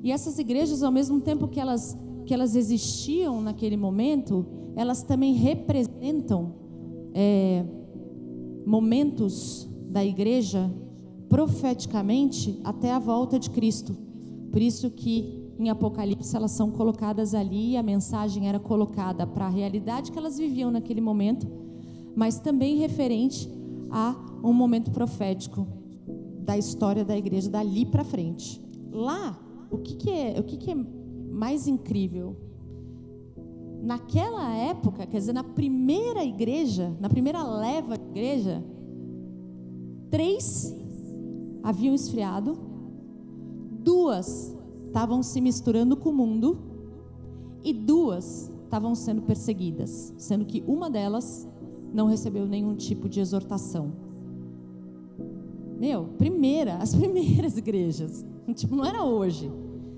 E 0.03 0.11
essas 0.11 0.39
igrejas, 0.39 0.83
ao 0.83 0.91
mesmo 0.91 1.21
tempo 1.21 1.47
que 1.47 1.59
elas, 1.59 1.97
que 2.25 2.33
elas 2.33 2.55
existiam 2.55 3.41
naquele 3.41 3.77
momento, 3.77 4.45
elas 4.75 5.03
também 5.03 5.33
representam 5.33 6.53
é, 7.13 7.65
momentos 8.65 9.67
da 9.89 10.03
igreja 10.03 10.71
profeticamente 11.29 12.59
até 12.63 12.91
a 12.91 12.99
volta 12.99 13.37
de 13.37 13.49
Cristo. 13.49 13.95
Por 14.51 14.61
isso 14.61 14.89
que 14.89 15.45
em 15.59 15.69
Apocalipse 15.69 16.35
elas 16.35 16.51
são 16.51 16.71
colocadas 16.71 17.33
ali 17.33 17.71
e 17.71 17.77
a 17.77 17.83
mensagem 17.83 18.47
era 18.47 18.59
colocada 18.59 19.25
para 19.25 19.45
a 19.45 19.49
realidade 19.49 20.11
que 20.11 20.17
elas 20.17 20.37
viviam 20.37 20.69
naquele 20.69 21.01
momento 21.01 21.47
mas 22.17 22.39
também 22.39 22.77
referente 22.77 23.47
a 23.89 24.15
um 24.43 24.53
momento 24.53 24.91
profético 24.91 25.67
da 26.39 26.57
história 26.57 27.03
da 27.03 27.17
igreja 27.17 27.49
dali 27.49 27.85
para 27.85 28.03
frente. 28.03 28.61
Lá, 28.91 29.37
o 29.69 29.77
que, 29.77 29.95
que 29.95 30.09
é, 30.09 30.39
o 30.39 30.43
que, 30.43 30.57
que 30.57 30.71
é 30.71 30.75
mais 30.75 31.67
incrível? 31.67 32.35
Naquela 33.81 34.53
época, 34.55 35.05
quer 35.05 35.17
dizer, 35.17 35.33
na 35.33 35.43
primeira 35.43 36.23
igreja, 36.23 36.95
na 36.99 37.09
primeira 37.09 37.43
leva 37.43 37.97
de 37.97 38.05
igreja, 38.05 38.63
três 40.09 40.73
haviam 41.61 41.93
esfriado, 41.93 42.57
duas 43.83 44.55
estavam 44.87 45.21
se 45.21 45.39
misturando 45.41 45.97
com 45.97 46.09
o 46.09 46.13
mundo 46.13 46.59
e 47.63 47.73
duas 47.73 48.51
estavam 48.63 48.95
sendo 48.95 49.21
perseguidas, 49.21 50.13
sendo 50.17 50.45
que 50.45 50.63
uma 50.67 50.89
delas 50.89 51.47
não 51.93 52.07
recebeu 52.07 52.45
nenhum 52.45 52.75
tipo 52.75 53.07
de 53.07 53.19
exortação. 53.19 53.91
Meu, 55.79 56.05
primeira, 56.17 56.77
as 56.77 56.93
primeiras 56.95 57.57
igrejas. 57.57 58.25
Tipo, 58.55 58.75
não 58.75 58.85
era 58.85 59.03
hoje. 59.03 59.51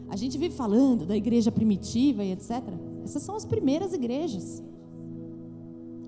A 0.09 0.15
gente 0.15 0.37
vive 0.37 0.55
falando 0.55 1.05
da 1.05 1.15
igreja 1.15 1.51
primitiva 1.51 2.23
e 2.23 2.31
etc. 2.31 2.63
Essas 3.03 3.21
são 3.21 3.35
as 3.35 3.45
primeiras 3.45 3.93
igrejas 3.93 4.63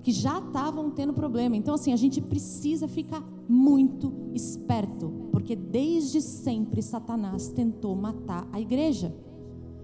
que 0.02 0.10
já 0.10 0.38
estavam 0.38 0.90
tendo 0.90 1.12
problema. 1.12 1.56
Então, 1.56 1.74
assim, 1.74 1.92
a 1.92 1.96
gente 1.96 2.20
precisa 2.20 2.88
ficar 2.88 3.22
muito 3.48 4.12
esperto, 4.34 5.28
porque 5.30 5.54
desde 5.54 6.20
sempre 6.20 6.82
Satanás 6.82 7.48
tentou 7.48 7.94
matar 7.94 8.48
a 8.52 8.60
igreja. 8.60 9.14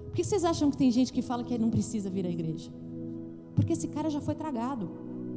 Por 0.06 0.14
que 0.14 0.24
vocês 0.24 0.44
acham 0.44 0.70
que 0.70 0.76
tem 0.76 0.90
gente 0.90 1.12
que 1.12 1.22
fala 1.22 1.44
que 1.44 1.56
não 1.56 1.70
precisa 1.70 2.10
vir 2.10 2.26
à 2.26 2.30
igreja? 2.30 2.72
Porque 3.54 3.72
esse 3.72 3.86
cara 3.88 4.10
já 4.10 4.20
foi 4.20 4.34
tragado. 4.34 4.90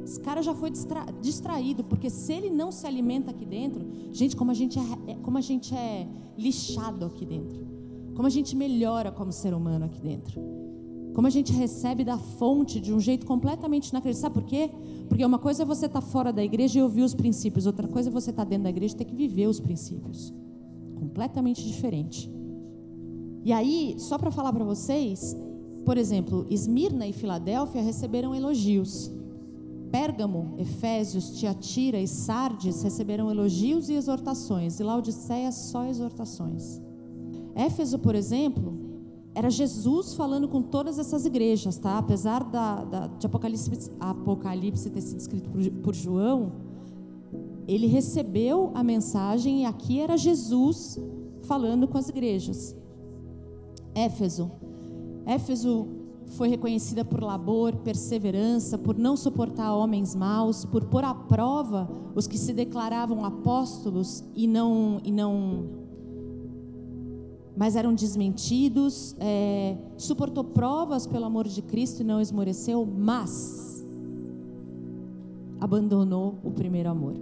Esse 0.04 0.20
cara 0.20 0.42
já 0.42 0.54
foi 0.54 0.70
distra 0.70 1.06
distraído, 1.20 1.84
porque 1.84 2.10
se 2.10 2.32
ele 2.32 2.50
não 2.50 2.72
se 2.72 2.86
alimenta 2.86 3.30
aqui 3.30 3.44
dentro, 3.44 3.86
gente, 4.12 4.36
como 4.36 4.50
a 4.50 4.54
gente 4.54 4.78
é, 4.78 5.12
é, 5.12 5.14
como 5.16 5.38
a 5.38 5.40
gente 5.40 5.74
é 5.74 6.06
lixado 6.36 7.06
aqui 7.06 7.24
dentro, 7.24 7.66
como 8.14 8.26
a 8.26 8.30
gente 8.30 8.56
melhora 8.56 9.12
como 9.12 9.32
ser 9.32 9.54
humano 9.54 9.84
aqui 9.84 10.00
dentro, 10.00 10.40
como 11.14 11.26
a 11.26 11.30
gente 11.30 11.52
recebe 11.52 12.04
da 12.04 12.18
fonte 12.18 12.80
de 12.80 12.92
um 12.92 12.98
jeito 12.98 13.26
completamente 13.26 13.88
inacreditável. 13.90 14.20
Sabe 14.20 14.34
por 14.34 14.44
quê? 14.44 14.70
Porque 15.08 15.24
uma 15.24 15.38
coisa 15.38 15.62
é 15.62 15.66
você 15.66 15.86
estar 15.86 16.00
tá 16.00 16.06
fora 16.06 16.32
da 16.32 16.42
igreja 16.42 16.78
e 16.78 16.82
ouvir 16.82 17.02
os 17.02 17.14
princípios, 17.14 17.66
outra 17.66 17.86
coisa 17.86 18.08
é 18.08 18.12
você 18.12 18.30
estar 18.30 18.44
tá 18.44 18.48
dentro 18.48 18.64
da 18.64 18.70
igreja 18.70 18.94
e 18.94 18.96
ter 18.96 19.04
que 19.04 19.14
viver 19.14 19.46
os 19.46 19.60
princípios. 19.60 20.32
Completamente 20.98 21.66
diferente. 21.66 22.30
E 23.44 23.52
aí, 23.52 23.94
só 23.98 24.16
para 24.16 24.30
falar 24.30 24.52
para 24.52 24.64
vocês, 24.64 25.36
por 25.84 25.98
exemplo, 25.98 26.46
Esmirna 26.48 27.06
e 27.06 27.12
Filadélfia 27.12 27.82
receberam 27.82 28.34
elogios. 28.34 29.10
Pérgamo, 29.92 30.54
Efésios, 30.58 31.38
Tiatira 31.38 32.00
e 32.00 32.08
Sardes 32.08 32.82
receberam 32.82 33.30
elogios 33.30 33.90
e 33.90 33.92
exortações, 33.92 34.80
e 34.80 34.82
Laodiceia 34.82 35.52
só 35.52 35.84
exortações. 35.84 36.80
Éfeso, 37.54 37.98
por 37.98 38.14
exemplo, 38.14 38.72
era 39.34 39.50
Jesus 39.50 40.14
falando 40.14 40.48
com 40.48 40.62
todas 40.62 40.98
essas 40.98 41.26
igrejas, 41.26 41.76
tá? 41.76 41.98
Apesar 41.98 42.42
da, 42.42 42.84
da 42.84 43.06
de 43.06 43.26
Apocalipse, 43.26 43.90
Apocalipse 44.00 44.88
ter 44.88 45.02
sido 45.02 45.20
escrito 45.20 45.50
por, 45.50 45.70
por 45.82 45.94
João, 45.94 46.52
ele 47.68 47.86
recebeu 47.86 48.72
a 48.74 48.82
mensagem 48.82 49.62
e 49.62 49.64
aqui 49.66 50.00
era 50.00 50.16
Jesus 50.16 50.98
falando 51.42 51.86
com 51.86 51.98
as 51.98 52.08
igrejas. 52.08 52.74
Éfeso. 53.94 54.50
Éfeso 55.26 56.01
foi 56.36 56.48
reconhecida 56.48 57.04
por 57.04 57.22
labor, 57.22 57.76
perseverança, 57.76 58.78
por 58.78 58.96
não 58.96 59.16
suportar 59.16 59.74
homens 59.74 60.14
maus, 60.14 60.64
por 60.64 60.84
pôr 60.84 61.04
à 61.04 61.14
prova 61.14 61.88
os 62.14 62.26
que 62.26 62.38
se 62.38 62.52
declaravam 62.52 63.24
apóstolos 63.24 64.24
e 64.34 64.46
não 64.46 65.00
e 65.04 65.10
não 65.10 65.82
mas 67.54 67.76
eram 67.76 67.94
desmentidos, 67.94 69.14
é, 69.20 69.76
suportou 69.98 70.42
provas 70.42 71.06
pelo 71.06 71.26
amor 71.26 71.46
de 71.46 71.60
Cristo 71.60 72.00
e 72.00 72.04
não 72.04 72.18
esmoreceu, 72.18 72.86
mas 72.86 73.84
abandonou 75.60 76.38
o 76.42 76.50
primeiro 76.50 76.88
amor. 76.88 77.14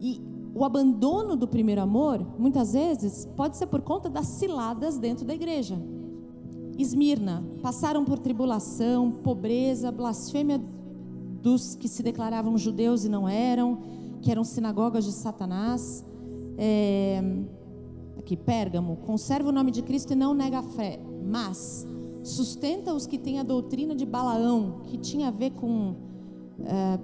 E 0.00 0.20
o 0.54 0.64
abandono 0.64 1.36
do 1.36 1.46
primeiro 1.46 1.82
amor, 1.82 2.26
muitas 2.38 2.72
vezes, 2.72 3.28
pode 3.36 3.58
ser 3.58 3.66
por 3.66 3.82
conta 3.82 4.08
das 4.08 4.26
ciladas 4.26 4.96
dentro 4.98 5.26
da 5.26 5.34
igreja. 5.34 5.78
Esmirna 6.78 7.42
passaram 7.62 8.04
por 8.04 8.18
tribulação, 8.18 9.10
pobreza, 9.10 9.90
blasfêmia 9.90 10.60
dos 11.42 11.74
que 11.74 11.88
se 11.88 12.02
declaravam 12.02 12.58
judeus 12.58 13.04
e 13.04 13.08
não 13.08 13.28
eram, 13.28 13.78
que 14.20 14.30
eram 14.30 14.44
sinagogas 14.44 15.04
de 15.04 15.12
Satanás. 15.12 16.04
É, 16.58 17.22
aqui, 18.18 18.36
Pérgamo, 18.36 18.96
conserva 18.96 19.48
o 19.48 19.52
nome 19.52 19.70
de 19.70 19.82
Cristo 19.82 20.12
e 20.12 20.16
não 20.16 20.34
nega 20.34 20.58
a 20.58 20.62
fé, 20.62 21.00
mas 21.24 21.86
sustenta 22.22 22.92
os 22.92 23.06
que 23.06 23.18
têm 23.18 23.38
a 23.38 23.42
doutrina 23.42 23.94
de 23.94 24.04
Balaão, 24.04 24.80
que 24.84 24.98
tinha 24.98 25.28
a 25.28 25.30
ver 25.30 25.52
com 25.52 25.94
é, 26.64 26.98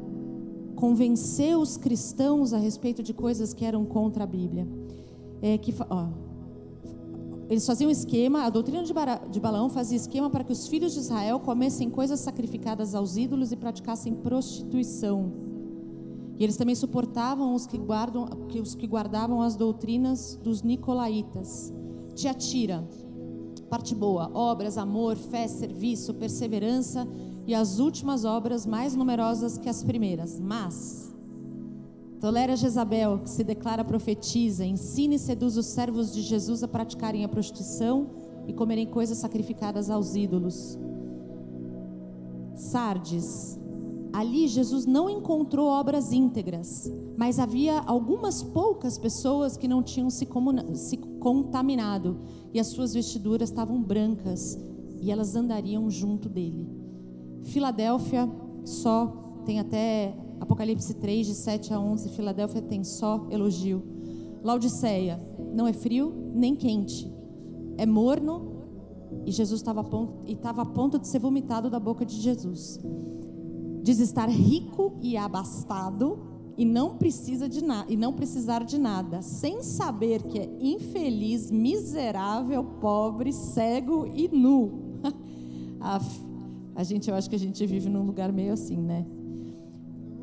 convencer 0.75 1.57
os 1.57 1.77
cristãos 1.77 2.53
a 2.53 2.59
respeito 2.59 3.03
de 3.03 3.15
coisas 3.15 3.55
que 3.55 3.65
eram 3.65 3.85
contra 3.85 4.25
a 4.25 4.27
Bíblia. 4.27 4.67
É, 5.41 5.57
que, 5.59 5.75
ó, 5.89 6.09
eles 7.49 7.67
faziam 7.67 7.91
esquema, 7.91 8.45
a 8.45 8.51
doutrina 8.51 8.83
de, 8.83 8.93
de 9.31 9.41
Balaão 9.41 9.69
fazia 9.69 9.97
esquema 9.97 10.31
para 10.31 10.45
que 10.45 10.53
os 10.53 10.67
filhos 10.67 10.95
de 10.95 11.01
Israel 11.01 11.41
comessem 11.41 11.91
coisas 11.91 12.21
sacrificadas 12.21 12.95
aos 12.95 13.17
ídolos 13.17 13.53
e 13.53 13.57
praticassem 13.57 14.15
prostituição. 14.15 15.33
E 16.39 16.45
eles 16.45 16.57
também 16.57 16.75
suportavam 16.75 17.55
os 17.55 17.67
que, 17.67 17.77
guardam, 17.77 18.27
os 18.61 18.75
que 18.75 18.87
guardavam 18.87 19.43
as 19.43 19.55
doutrinas 19.55 20.39
dos 20.43 20.63
nicolaítas. 20.63 21.73
Tiatira, 22.15 22.89
parte 23.69 23.95
boa, 23.95 24.31
obras, 24.35 24.79
amor, 24.79 25.17
fé, 25.17 25.47
serviço, 25.47 26.15
perseverança 26.15 27.07
e 27.47 27.55
as 27.55 27.79
últimas 27.79 28.25
obras 28.25 28.67
mais 28.67 28.95
numerosas 28.97 29.59
que 29.59 29.69
as 29.69 29.85
primeiras. 29.85 30.41
Mas 30.41 31.12
Tolera 32.23 32.55
Jezabel, 32.55 33.19
que 33.19 33.29
se 33.29 33.43
declara 33.43 33.85
profetiza, 33.85 34.65
ensina 34.65 35.17
e 35.17 35.19
seduz 35.19 35.57
os 35.57 35.67
servos 35.67 36.13
de 36.15 36.23
Jesus 36.23 36.63
a 36.63 36.69
praticarem 36.69 37.25
a 37.25 37.29
prostituição 37.29 38.11
e 38.47 38.53
comerem 38.53 38.87
coisas 38.87 39.19
sacrificadas 39.19 39.91
aos 39.91 40.15
ídolos. 40.15 40.79
Sardes. 42.55 43.59
Ali 44.13 44.47
Jesus 44.47 44.87
não 44.87 45.11
encontrou 45.11 45.67
obras 45.67 46.13
íntegras, 46.13 46.89
mas 47.17 47.41
havia 47.41 47.81
algumas 47.81 48.41
poucas 48.41 48.97
pessoas 48.97 49.57
que 49.57 49.67
não 49.67 49.83
tinham 49.83 50.09
se, 50.09 50.29
se 50.75 50.97
contaminado, 50.97 52.21
e 52.55 52.61
as 52.61 52.69
suas 52.69 52.95
vestiduras 52.95 53.49
estavam 53.49 53.83
brancas, 53.83 54.57
e 55.01 55.11
elas 55.11 55.35
andariam 55.35 55.91
junto 55.91 56.29
dele. 56.29 56.69
Filadélfia 57.43 58.31
só 58.65 59.41
tem 59.45 59.59
até 59.59 60.17
Apocalipse 60.43 60.95
3, 60.95 61.29
de 61.29 61.35
7 61.35 61.73
a 61.73 61.79
11. 61.79 62.09
Filadélfia 62.11 62.61
tem 62.61 62.83
só 62.83 63.29
elogio. 63.31 63.81
Laodiceia 64.43 65.21
não 65.55 65.69
é 65.69 65.73
frio 65.73 66.13
nem 66.35 66.57
quente, 66.57 67.09
é 67.77 67.87
morno 67.87 68.51
e 69.25 69.31
Jesus 69.31 69.61
estava 69.61 69.83
a 69.83 69.85
ponto, 69.85 70.15
a 70.43 70.65
ponto 70.67 70.99
de 70.99 71.07
ser 71.07 71.21
vomitado 71.21 71.71
da 71.71 71.79
boca 71.79 72.05
de 72.05 72.17
Jesus. 72.17 72.81
Diz 73.85 74.01
estar 74.01 74.29
rico 74.29 74.95
e 75.01 75.17
abastado 75.17 76.19
e 76.59 76.65
não 76.65 76.97
precisa 76.97 77.49
de 77.49 77.63
nada 77.63 77.93
e 77.93 77.97
não 77.97 78.13
precisar 78.13 78.65
de 78.65 78.79
nada, 78.79 79.23
sem 79.23 79.63
saber 79.63 80.25
que 80.25 80.41
é 80.41 80.51
infeliz, 80.61 81.53
miserável, 81.53 82.65
pobre, 82.81 83.33
cego 83.33 84.11
e 84.13 84.27
nu. 84.27 84.99
a, 85.81 86.01
a 86.75 86.83
gente, 86.83 87.09
eu 87.09 87.15
acho 87.15 87.31
que 87.31 87.37
a 87.37 87.39
gente 87.39 87.65
vive 87.65 87.89
num 87.89 88.05
lugar 88.05 88.33
meio 88.33 88.53
assim, 88.53 88.77
né? 88.77 89.07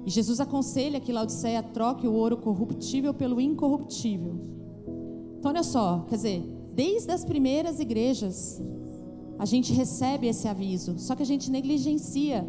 E 0.09 0.11
Jesus 0.11 0.39
aconselha 0.39 0.99
que 0.99 1.13
Laodiceia 1.13 1.61
troque 1.61 2.07
o 2.07 2.13
ouro 2.13 2.35
corruptível 2.35 3.13
pelo 3.13 3.39
incorruptível. 3.39 4.39
Então, 5.37 5.51
olha 5.51 5.61
só, 5.61 6.03
quer 6.09 6.15
dizer, 6.15 6.41
desde 6.73 7.11
as 7.11 7.23
primeiras 7.23 7.79
igrejas, 7.79 8.59
a 9.37 9.45
gente 9.45 9.71
recebe 9.71 10.25
esse 10.25 10.47
aviso, 10.47 10.97
só 10.97 11.15
que 11.15 11.21
a 11.21 11.25
gente 11.27 11.51
negligencia. 11.51 12.43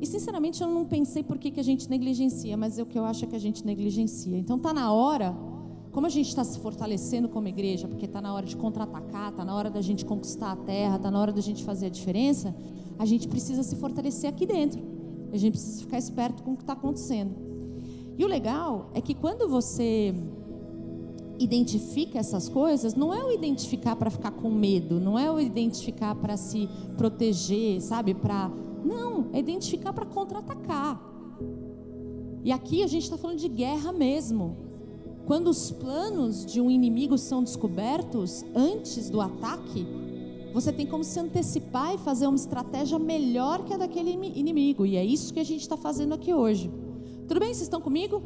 E 0.00 0.06
sinceramente 0.06 0.62
eu 0.62 0.70
não 0.70 0.86
pensei 0.86 1.22
por 1.22 1.36
que, 1.36 1.50
que 1.50 1.60
a 1.60 1.62
gente 1.62 1.90
negligencia, 1.90 2.56
mas 2.56 2.78
é 2.78 2.82
o 2.82 2.86
que 2.86 2.98
eu 2.98 3.04
acho 3.04 3.26
é 3.26 3.28
que 3.28 3.36
a 3.36 3.38
gente 3.38 3.62
negligencia. 3.66 4.38
Então 4.38 4.56
está 4.56 4.72
na 4.72 4.90
hora, 4.90 5.36
como 5.92 6.06
a 6.06 6.08
gente 6.08 6.28
está 6.28 6.44
se 6.44 6.58
fortalecendo 6.60 7.28
como 7.28 7.46
igreja, 7.46 7.86
porque 7.86 8.06
está 8.06 8.22
na 8.22 8.32
hora 8.32 8.46
de 8.46 8.56
contra-atacar, 8.56 9.32
está 9.32 9.44
na 9.44 9.54
hora 9.54 9.70
da 9.70 9.82
gente 9.82 10.02
conquistar 10.06 10.52
a 10.52 10.56
terra, 10.56 10.96
está 10.96 11.10
na 11.10 11.20
hora 11.20 11.30
da 11.30 11.42
gente 11.42 11.62
fazer 11.62 11.88
a 11.88 11.90
diferença, 11.90 12.56
a 12.98 13.04
gente 13.04 13.28
precisa 13.28 13.62
se 13.62 13.76
fortalecer 13.76 14.30
aqui 14.30 14.46
dentro. 14.46 14.91
A 15.32 15.36
gente 15.36 15.52
precisa 15.52 15.80
ficar 15.80 15.98
esperto 15.98 16.42
com 16.42 16.52
o 16.52 16.56
que 16.56 16.62
está 16.62 16.74
acontecendo. 16.74 17.34
E 18.18 18.24
o 18.24 18.28
legal 18.28 18.90
é 18.94 19.00
que 19.00 19.14
quando 19.14 19.48
você 19.48 20.14
identifica 21.38 22.18
essas 22.18 22.48
coisas, 22.48 22.94
não 22.94 23.12
é 23.12 23.24
o 23.24 23.32
identificar 23.32 23.96
para 23.96 24.10
ficar 24.10 24.30
com 24.30 24.50
medo, 24.50 25.00
não 25.00 25.18
é 25.18 25.30
o 25.30 25.40
identificar 25.40 26.14
para 26.14 26.36
se 26.36 26.68
proteger, 26.96 27.80
sabe? 27.80 28.14
Para 28.14 28.50
não, 28.84 29.28
é 29.32 29.38
identificar 29.38 29.92
para 29.92 30.04
contra-atacar. 30.04 31.00
E 32.44 32.52
aqui 32.52 32.82
a 32.82 32.86
gente 32.86 33.04
está 33.04 33.16
falando 33.16 33.38
de 33.38 33.48
guerra 33.48 33.92
mesmo. 33.92 34.56
Quando 35.26 35.48
os 35.48 35.70
planos 35.70 36.44
de 36.44 36.60
um 36.60 36.70
inimigo 36.70 37.16
são 37.16 37.42
descobertos 37.42 38.44
antes 38.54 39.08
do 39.08 39.20
ataque, 39.20 39.86
você 40.52 40.72
tem 40.72 40.86
como 40.86 41.02
se 41.02 41.18
antecipar 41.18 41.94
e 41.94 41.98
fazer 41.98 42.26
uma 42.26 42.36
estratégia 42.36 42.98
melhor 42.98 43.64
que 43.64 43.72
a 43.72 43.76
daquele 43.76 44.10
inimigo. 44.10 44.84
E 44.84 44.96
é 44.96 45.04
isso 45.04 45.32
que 45.32 45.40
a 45.40 45.44
gente 45.44 45.62
está 45.62 45.76
fazendo 45.76 46.14
aqui 46.14 46.32
hoje. 46.32 46.70
Tudo 47.26 47.40
bem? 47.40 47.48
Vocês 47.48 47.62
estão 47.62 47.80
comigo? 47.80 48.22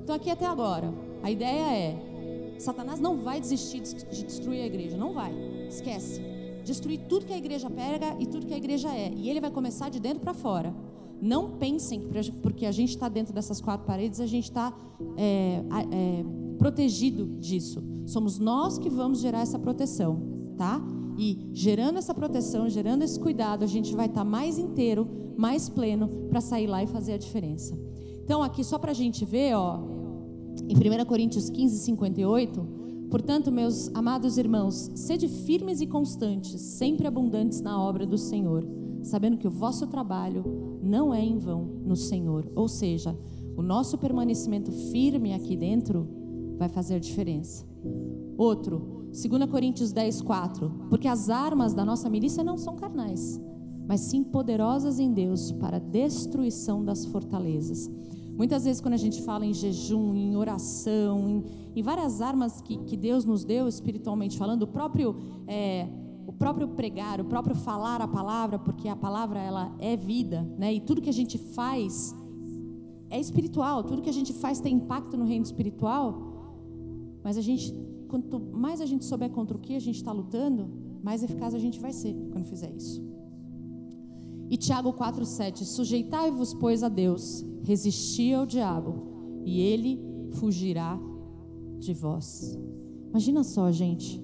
Estão 0.00 0.14
aqui 0.14 0.30
até 0.30 0.46
agora. 0.46 0.92
A 1.22 1.30
ideia 1.30 1.72
é: 1.72 2.56
Satanás 2.58 3.00
não 3.00 3.16
vai 3.16 3.40
desistir 3.40 3.80
de 3.80 4.24
destruir 4.24 4.62
a 4.62 4.66
igreja. 4.66 4.96
Não 4.96 5.12
vai. 5.12 5.32
Esquece. 5.68 6.20
Destruir 6.64 7.00
tudo 7.08 7.26
que 7.26 7.32
a 7.32 7.36
igreja 7.36 7.68
pega 7.68 8.16
e 8.20 8.26
tudo 8.26 8.46
que 8.46 8.54
a 8.54 8.56
igreja 8.56 8.88
é. 8.88 9.12
E 9.14 9.28
ele 9.28 9.40
vai 9.40 9.50
começar 9.50 9.88
de 9.88 9.98
dentro 9.98 10.20
para 10.20 10.34
fora. 10.34 10.74
Não 11.20 11.52
pensem 11.52 12.00
que 12.00 12.32
porque 12.42 12.66
a 12.66 12.72
gente 12.72 12.90
está 12.90 13.08
dentro 13.08 13.32
dessas 13.32 13.60
quatro 13.60 13.86
paredes, 13.86 14.20
a 14.20 14.26
gente 14.26 14.44
está 14.44 14.72
é, 15.16 15.62
é, 15.90 16.24
protegido 16.58 17.26
disso. 17.38 17.82
Somos 18.06 18.38
nós 18.38 18.78
que 18.78 18.90
vamos 18.90 19.20
gerar 19.20 19.40
essa 19.40 19.58
proteção, 19.58 20.20
tá? 20.56 20.82
E 21.16 21.50
gerando 21.52 21.98
essa 21.98 22.14
proteção, 22.14 22.68
gerando 22.68 23.02
esse 23.02 23.18
cuidado, 23.18 23.62
a 23.62 23.66
gente 23.66 23.94
vai 23.94 24.06
estar 24.06 24.20
tá 24.20 24.24
mais 24.24 24.58
inteiro, 24.58 25.08
mais 25.36 25.68
pleno 25.68 26.08
para 26.28 26.40
sair 26.40 26.66
lá 26.66 26.82
e 26.82 26.86
fazer 26.86 27.12
a 27.12 27.18
diferença. 27.18 27.78
Então, 28.24 28.42
aqui 28.42 28.64
só 28.64 28.78
para 28.78 28.90
a 28.90 28.94
gente 28.94 29.24
ver, 29.24 29.54
ó, 29.54 29.78
em 30.68 30.74
1 30.74 31.04
Coríntios 31.04 31.50
15, 31.50 31.78
58, 31.78 32.66
portanto, 33.10 33.52
meus 33.52 33.90
amados 33.94 34.38
irmãos, 34.38 34.90
sede 34.94 35.28
firmes 35.28 35.80
e 35.80 35.86
constantes, 35.86 36.60
sempre 36.60 37.06
abundantes 37.06 37.60
na 37.60 37.80
obra 37.80 38.06
do 38.06 38.16
Senhor, 38.16 38.66
sabendo 39.02 39.36
que 39.36 39.46
o 39.46 39.50
vosso 39.50 39.86
trabalho 39.86 40.78
não 40.82 41.12
é 41.12 41.22
em 41.22 41.38
vão 41.38 41.64
no 41.84 41.96
Senhor. 41.96 42.50
Ou 42.54 42.66
seja, 42.66 43.16
o 43.56 43.62
nosso 43.62 43.98
permanecimento 43.98 44.72
firme 44.72 45.32
aqui 45.32 45.56
dentro 45.56 46.08
vai 46.56 46.68
fazer 46.68 46.98
diferença. 46.98 47.66
Outro, 48.36 49.03
2 49.14 49.48
Coríntios 49.48 49.92
10, 49.92 50.22
4. 50.22 50.70
Porque 50.90 51.06
as 51.06 51.30
armas 51.30 51.72
da 51.72 51.84
nossa 51.84 52.10
milícia 52.10 52.42
não 52.42 52.56
são 52.56 52.74
carnais, 52.74 53.40
mas 53.86 54.00
sim 54.00 54.24
poderosas 54.24 54.98
em 54.98 55.12
Deus 55.12 55.52
para 55.52 55.76
a 55.76 55.80
destruição 55.80 56.84
das 56.84 57.06
fortalezas. 57.06 57.88
Muitas 58.36 58.64
vezes, 58.64 58.80
quando 58.80 58.94
a 58.94 58.98
gente 58.98 59.22
fala 59.22 59.46
em 59.46 59.54
jejum, 59.54 60.12
em 60.16 60.34
oração, 60.34 61.28
em, 61.28 61.44
em 61.76 61.82
várias 61.82 62.20
armas 62.20 62.60
que, 62.60 62.76
que, 62.78 62.96
Deus 62.96 63.24
nos 63.24 63.44
deu, 63.44 63.68
espiritualmente 63.68 64.36
falando, 64.36 64.62
o 64.62 64.66
próprio, 64.66 65.14
é, 65.46 65.86
o 66.26 66.32
próprio 66.32 66.66
pregar, 66.66 67.20
o 67.20 67.24
próprio 67.24 67.54
falar 67.54 68.02
a 68.02 68.08
palavra, 68.08 68.58
porque 68.58 68.88
a 68.88 68.96
palavra 68.96 69.40
ela 69.40 69.72
é 69.78 69.96
vida, 69.96 70.42
né? 70.58 70.74
E 70.74 70.80
tudo 70.80 71.00
que 71.00 71.08
a 71.08 71.12
gente 71.12 71.38
faz 71.38 72.12
é 73.08 73.20
espiritual, 73.20 73.84
tudo 73.84 74.02
que 74.02 74.10
a 74.10 74.12
gente 74.12 74.32
faz 74.32 74.58
tem 74.58 74.74
impacto 74.74 75.16
no 75.16 75.24
reino 75.24 75.44
espiritual. 75.44 76.34
Mas 77.22 77.38
a 77.38 77.40
gente, 77.40 77.72
quanto 78.14 78.38
mais 78.38 78.80
a 78.80 78.86
gente 78.86 79.04
souber 79.04 79.28
contra 79.30 79.56
o 79.56 79.60
que 79.60 79.74
a 79.74 79.80
gente 79.80 79.96
está 79.96 80.12
lutando, 80.12 80.70
mais 81.02 81.24
eficaz 81.24 81.52
a 81.52 81.58
gente 81.58 81.80
vai 81.80 81.92
ser 81.92 82.14
quando 82.30 82.44
fizer 82.44 82.72
isso. 82.72 83.02
E 84.48 84.56
Tiago 84.56 84.92
4,7: 84.92 85.64
Sujeitai-vos, 85.64 86.54
pois, 86.54 86.84
a 86.84 86.88
Deus, 86.88 87.44
resisti 87.64 88.32
ao 88.32 88.46
diabo, 88.46 89.42
e 89.44 89.60
ele 89.60 90.00
fugirá 90.34 90.96
de 91.80 91.92
vós. 91.92 92.56
Imagina 93.10 93.42
só, 93.42 93.72
gente. 93.72 94.22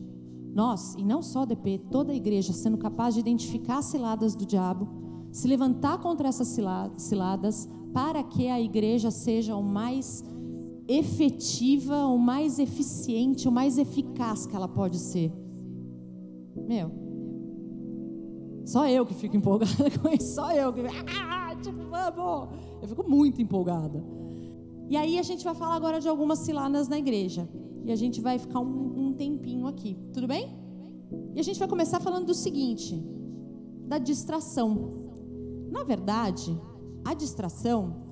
Nós, 0.55 0.95
e 0.95 1.05
não 1.05 1.21
só 1.21 1.43
a 1.43 1.45
DP, 1.45 1.79
toda 1.91 2.13
a 2.13 2.17
igreja 2.17 2.53
sendo 2.53 2.79
capaz 2.79 3.15
de 3.15 3.21
identificar 3.21 3.79
as 3.79 3.87
ciladas 3.87 4.37
do 4.37 4.47
diabo, 4.47 4.89
se 5.33 5.49
levantar 5.49 5.99
contra 5.99 6.29
essas 6.29 6.57
ciladas, 6.97 7.69
para 7.93 8.23
que 8.23 8.47
a 8.47 8.61
igreja 8.61 9.11
seja 9.11 9.57
o 9.57 9.63
mais 9.63 10.23
efetiva, 10.91 12.07
o 12.07 12.19
mais 12.19 12.59
eficiente, 12.59 13.47
o 13.47 13.53
mais 13.53 13.79
eficaz 13.79 14.45
que 14.45 14.57
ela 14.57 14.67
pode 14.67 14.99
ser. 14.99 15.33
Meu, 16.67 16.91
só 18.65 18.89
eu 18.89 19.07
que 19.07 19.15
fico 19.15 19.37
empolgada 19.37 19.89
com 20.03 20.09
isso, 20.09 20.35
só 20.35 20.53
eu 20.53 20.73
que. 20.73 20.81
Ah, 20.81 21.55
tipo, 21.63 21.79
vamos! 21.89 22.49
Eu 22.83 22.89
fico 22.89 23.09
muito 23.09 23.41
empolgada. 23.41 24.05
E 24.89 24.97
aí 24.97 25.17
a 25.19 25.23
gente 25.23 25.45
vai 25.45 25.55
falar 25.55 25.77
agora 25.77 26.01
de 26.01 26.09
algumas 26.09 26.41
ciladas 26.41 26.89
na 26.89 26.99
igreja. 26.99 27.49
E 27.85 27.93
a 27.93 27.97
gente 27.97 28.21
vai 28.21 28.39
ficar 28.39 28.59
um, 28.59 29.07
um 29.07 29.13
tempinho 29.13 29.69
aqui, 29.69 29.97
tudo 30.13 30.27
bem? 30.27 30.59
E 31.35 31.41
a 31.41 31.43
gente 31.43 31.59
vai 31.59 31.69
começar 31.69 32.01
falando 32.01 32.27
do 32.27 32.35
seguinte: 32.35 33.01
da 33.87 33.99
distração. 33.99 34.99
Na 35.71 35.85
verdade, 35.85 36.61
a 37.05 37.15
distração 37.15 38.10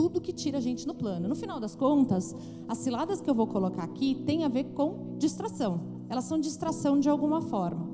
tudo 0.00 0.18
que 0.18 0.32
tira 0.32 0.56
a 0.56 0.60
gente 0.62 0.86
no 0.86 0.94
plano. 0.94 1.28
No 1.28 1.34
final 1.34 1.60
das 1.60 1.76
contas, 1.76 2.34
as 2.66 2.78
ciladas 2.78 3.20
que 3.20 3.28
eu 3.28 3.34
vou 3.34 3.46
colocar 3.46 3.82
aqui 3.82 4.14
têm 4.24 4.44
a 4.44 4.48
ver 4.48 4.64
com 4.72 5.18
distração. 5.18 5.78
Elas 6.08 6.24
são 6.24 6.40
distração 6.40 6.98
de 6.98 7.10
alguma 7.10 7.42
forma. 7.42 7.86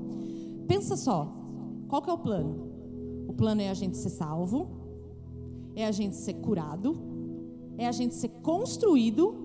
Pensa 0.69 0.95
só, 0.95 1.27
qual 1.89 2.01
que 2.01 2.09
é 2.09 2.13
o 2.13 2.17
plano? 2.17 3.25
O 3.27 3.33
plano 3.33 3.59
é 3.59 3.69
a 3.69 3.73
gente 3.73 3.97
ser 3.97 4.07
salvo, 4.07 4.69
é 5.75 5.85
a 5.85 5.91
gente 5.91 6.15
ser 6.15 6.35
curado, 6.35 6.97
é 7.77 7.85
a 7.85 7.91
gente 7.91 8.15
ser 8.15 8.29
construído 8.41 9.35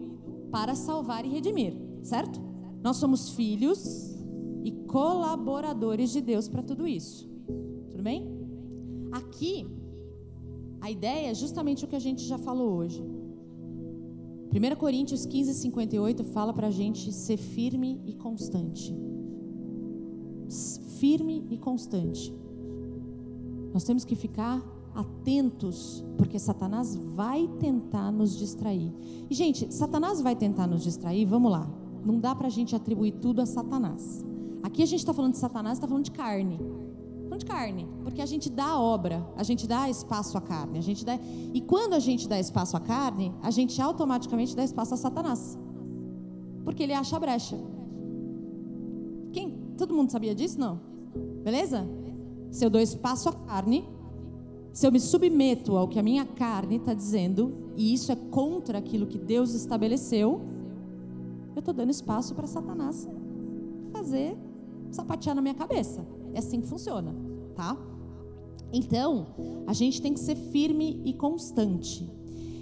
para 0.53 0.77
salvar 0.77 1.27
e 1.27 1.31
redimir, 1.31 1.75
certo? 2.05 2.41
Nós 2.81 2.97
somos 2.97 3.31
filhos 3.31 4.15
e 4.63 4.71
colaboradores 4.87 6.13
de 6.13 6.21
Deus 6.21 6.49
para 6.49 6.63
tudo 6.63 6.87
isso. 6.87 7.29
Tudo 7.91 8.05
bem? 8.05 8.25
Aqui, 9.11 9.67
a 10.83 10.91
ideia 10.91 11.31
é 11.31 11.35
justamente 11.35 11.85
o 11.87 11.89
que 11.89 11.97
a 11.97 12.05
gente 12.07 12.23
já 12.25 12.37
falou 12.37 12.71
hoje. 12.81 13.03
1 14.55 14.77
Coríntios 14.77 15.25
15, 15.25 15.55
58 15.55 16.25
fala 16.25 16.53
para 16.53 16.67
a 16.67 16.71
gente 16.71 17.11
ser 17.11 17.39
firme 17.39 18.03
e 18.05 18.13
constante 18.13 18.95
firme 21.03 21.45
e 21.51 21.59
constante. 21.59 22.33
Nós 23.75 23.83
temos 23.83 24.05
que 24.05 24.15
ficar 24.15 24.63
atentos, 24.95 26.05
porque 26.17 26.39
Satanás 26.39 26.95
vai 26.95 27.49
tentar 27.59 28.13
nos 28.13 28.39
distrair. 28.39 28.93
E, 29.29 29.35
gente, 29.35 29.75
Satanás 29.75 30.21
vai 30.21 30.37
tentar 30.37 30.69
nos 30.69 30.85
distrair, 30.85 31.25
vamos 31.25 31.51
lá. 31.51 31.69
Não 32.05 32.21
dá 32.21 32.37
para 32.37 32.47
a 32.47 32.51
gente 32.51 32.77
atribuir 32.77 33.15
tudo 33.21 33.41
a 33.41 33.47
Satanás. 33.47 34.25
Aqui 34.63 34.81
a 34.81 34.87
gente 34.87 35.01
está 35.01 35.13
falando 35.13 35.33
de 35.33 35.39
Satanás, 35.39 35.79
está 35.79 35.89
falando 35.89 36.05
de 36.05 36.13
carne. 36.13 36.61
Falando 37.33 37.41
de 37.41 37.47
carne, 37.47 37.89
porque 38.03 38.21
a 38.21 38.27
gente 38.27 38.51
dá 38.51 38.79
obra, 38.79 39.27
a 39.39 39.43
gente 39.43 39.67
dá 39.67 39.89
espaço 39.89 40.37
à 40.37 40.41
carne, 40.41 40.79
a 40.79 40.83
gente 40.83 41.03
dá. 41.03 41.19
E 41.55 41.63
quando 41.63 41.95
a 41.95 41.99
gente 41.99 42.29
dá 42.29 42.39
espaço 42.39 42.77
à 42.77 42.81
carne, 42.81 43.33
a 43.41 43.51
gente 43.51 43.81
automaticamente 43.81 44.55
dá 44.55 44.63
espaço 44.63 44.93
a 44.93 44.99
Satanás. 44.99 45.59
porque 46.63 46.83
ele 46.83 46.93
acha 46.93 47.19
brecha. 47.19 47.59
Quem? 49.33 49.51
Todo 49.79 49.95
mundo 49.95 50.11
sabia 50.11 50.35
disso? 50.35 50.61
Não? 50.61 50.79
Beleza? 51.43 51.87
Se 52.51 52.67
eu 52.67 52.69
dou 52.69 52.81
espaço 52.81 53.31
à 53.31 53.33
carne, 53.33 53.89
se 54.71 54.87
eu 54.87 54.93
me 54.93 55.01
submeto 55.01 55.75
ao 55.75 55.89
que 55.89 55.99
a 55.99 56.03
minha 56.03 56.27
carne 56.27 56.77
está 56.77 56.93
dizendo, 56.93 57.73
e 57.77 57.95
isso 57.95 58.13
é 58.13 58.17
contra 58.17 58.77
aquilo 58.77 59.07
que 59.07 59.19
Deus 59.19 59.55
estabeleceu, 59.55 60.43
eu 61.57 61.61
estou 61.61 61.73
dando 61.73 61.91
espaço 61.91 62.35
para 62.35 62.47
Satanás 62.47 63.09
fazer 63.91 64.37
sapatear 64.91 65.35
na 65.35 65.41
minha 65.41 65.55
cabeça. 65.55 66.07
É 66.33 66.39
assim 66.39 66.61
que 66.61 66.67
funciona, 66.67 67.15
tá? 67.55 67.77
Então, 68.73 69.27
a 69.67 69.73
gente 69.73 70.01
tem 70.01 70.15
que 70.15 70.21
ser 70.21 70.35
firme 70.35 71.01
e 71.05 71.13
constante. 71.13 72.11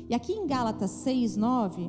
E 0.09 0.15
aqui 0.15 0.33
em 0.33 0.47
Gálatas 0.47 0.91
6, 0.91 1.37
9, 1.37 1.89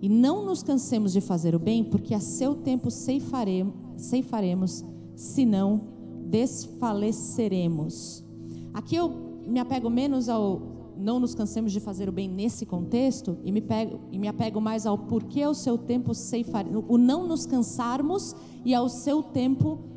e 0.00 0.08
não 0.08 0.44
nos 0.44 0.62
cansemos 0.62 1.12
de 1.12 1.20
fazer 1.20 1.54
o 1.54 1.58
bem, 1.58 1.82
porque 1.82 2.14
a 2.14 2.20
seu 2.20 2.54
tempo 2.54 2.90
ceifaremos, 2.90 3.74
ceifaremos 3.96 4.84
senão 5.16 5.80
desfaleceremos. 6.26 8.24
Aqui 8.72 8.94
eu 8.94 9.10
me 9.46 9.58
apego 9.58 9.90
menos 9.90 10.28
ao 10.28 10.70
não 10.96 11.18
nos 11.18 11.34
cansemos 11.34 11.72
de 11.72 11.80
fazer 11.80 12.08
o 12.10 12.12
bem 12.12 12.28
nesse 12.28 12.66
contexto 12.66 13.38
e 13.42 13.50
me, 13.50 13.62
pego, 13.62 14.00
e 14.12 14.18
me 14.18 14.28
apego 14.28 14.60
mais 14.60 14.84
ao 14.84 14.98
porquê 14.98 15.46
o 15.46 15.54
seu 15.54 15.78
tempo 15.78 16.14
ceifaremos, 16.14 16.84
o 16.86 16.98
não 16.98 17.26
nos 17.26 17.46
cansarmos 17.46 18.36
e 18.64 18.74
ao 18.74 18.86
seu 18.88 19.22
tempo 19.22 19.89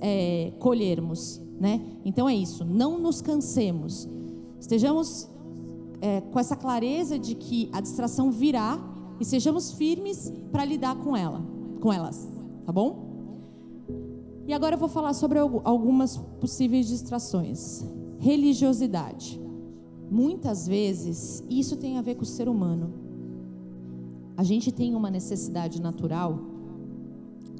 é, 0.00 0.52
colhermos, 0.58 1.40
né? 1.60 1.80
Então 2.04 2.28
é 2.28 2.34
isso, 2.34 2.64
não 2.64 2.98
nos 2.98 3.20
cansemos, 3.20 4.08
estejamos 4.60 5.28
é, 6.00 6.20
com 6.20 6.38
essa 6.38 6.56
clareza 6.56 7.18
de 7.18 7.34
que 7.34 7.68
a 7.72 7.80
distração 7.80 8.30
virá 8.30 8.78
e 9.20 9.24
sejamos 9.24 9.72
firmes 9.72 10.32
para 10.50 10.64
lidar 10.64 10.96
com 10.96 11.16
ela, 11.16 11.42
com 11.80 11.92
elas, 11.92 12.28
tá 12.64 12.72
bom? 12.72 13.12
E 14.46 14.52
agora 14.52 14.74
eu 14.74 14.78
vou 14.78 14.88
falar 14.88 15.14
sobre 15.14 15.38
algumas 15.38 16.16
possíveis 16.16 16.88
distrações. 16.88 17.84
Religiosidade. 18.18 19.40
Muitas 20.10 20.66
vezes 20.66 21.42
isso 21.48 21.76
tem 21.76 21.96
a 21.96 22.02
ver 22.02 22.16
com 22.16 22.22
o 22.22 22.26
ser 22.26 22.48
humano. 22.48 22.92
A 24.36 24.42
gente 24.42 24.72
tem 24.72 24.94
uma 24.94 25.10
necessidade 25.10 25.80
natural 25.80 26.38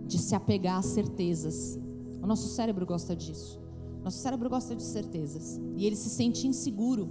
de 0.06 0.18
se 0.18 0.34
apegar 0.34 0.78
a 0.78 0.82
certezas. 0.82 1.78
O 2.22 2.26
nosso 2.26 2.48
cérebro 2.48 2.86
gosta 2.86 3.16
disso. 3.16 3.60
Nosso 4.04 4.18
cérebro 4.18 4.48
gosta 4.48 4.74
de 4.74 4.82
certezas. 4.82 5.60
E 5.76 5.86
ele 5.86 5.96
se 5.96 6.08
sente 6.08 6.46
inseguro. 6.46 7.08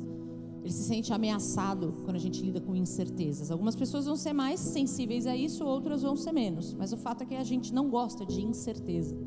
Ele 0.64 0.72
se 0.72 0.84
sente 0.84 1.12
ameaçado 1.12 1.96
quando 2.04 2.16
a 2.16 2.20
gente 2.20 2.42
lida 2.42 2.62
com 2.62 2.76
incertezas. 2.76 3.52
Algumas 3.52 3.76
pessoas 3.76 4.06
vão 4.06 4.16
ser 4.16 4.32
mais 4.32 4.60
sensíveis 4.60 5.26
a 5.26 5.36
isso, 5.36 5.66
outras 5.66 6.04
vão 6.04 6.16
ser 6.16 6.32
menos. 6.32 6.74
Mas 6.74 6.94
o 6.94 6.98
fato 6.98 7.24
é 7.24 7.26
que 7.26 7.36
a 7.36 7.44
gente 7.44 7.74
não 7.74 7.90
gosta 7.90 8.26
de 8.26 8.42
incerteza. 8.42 9.18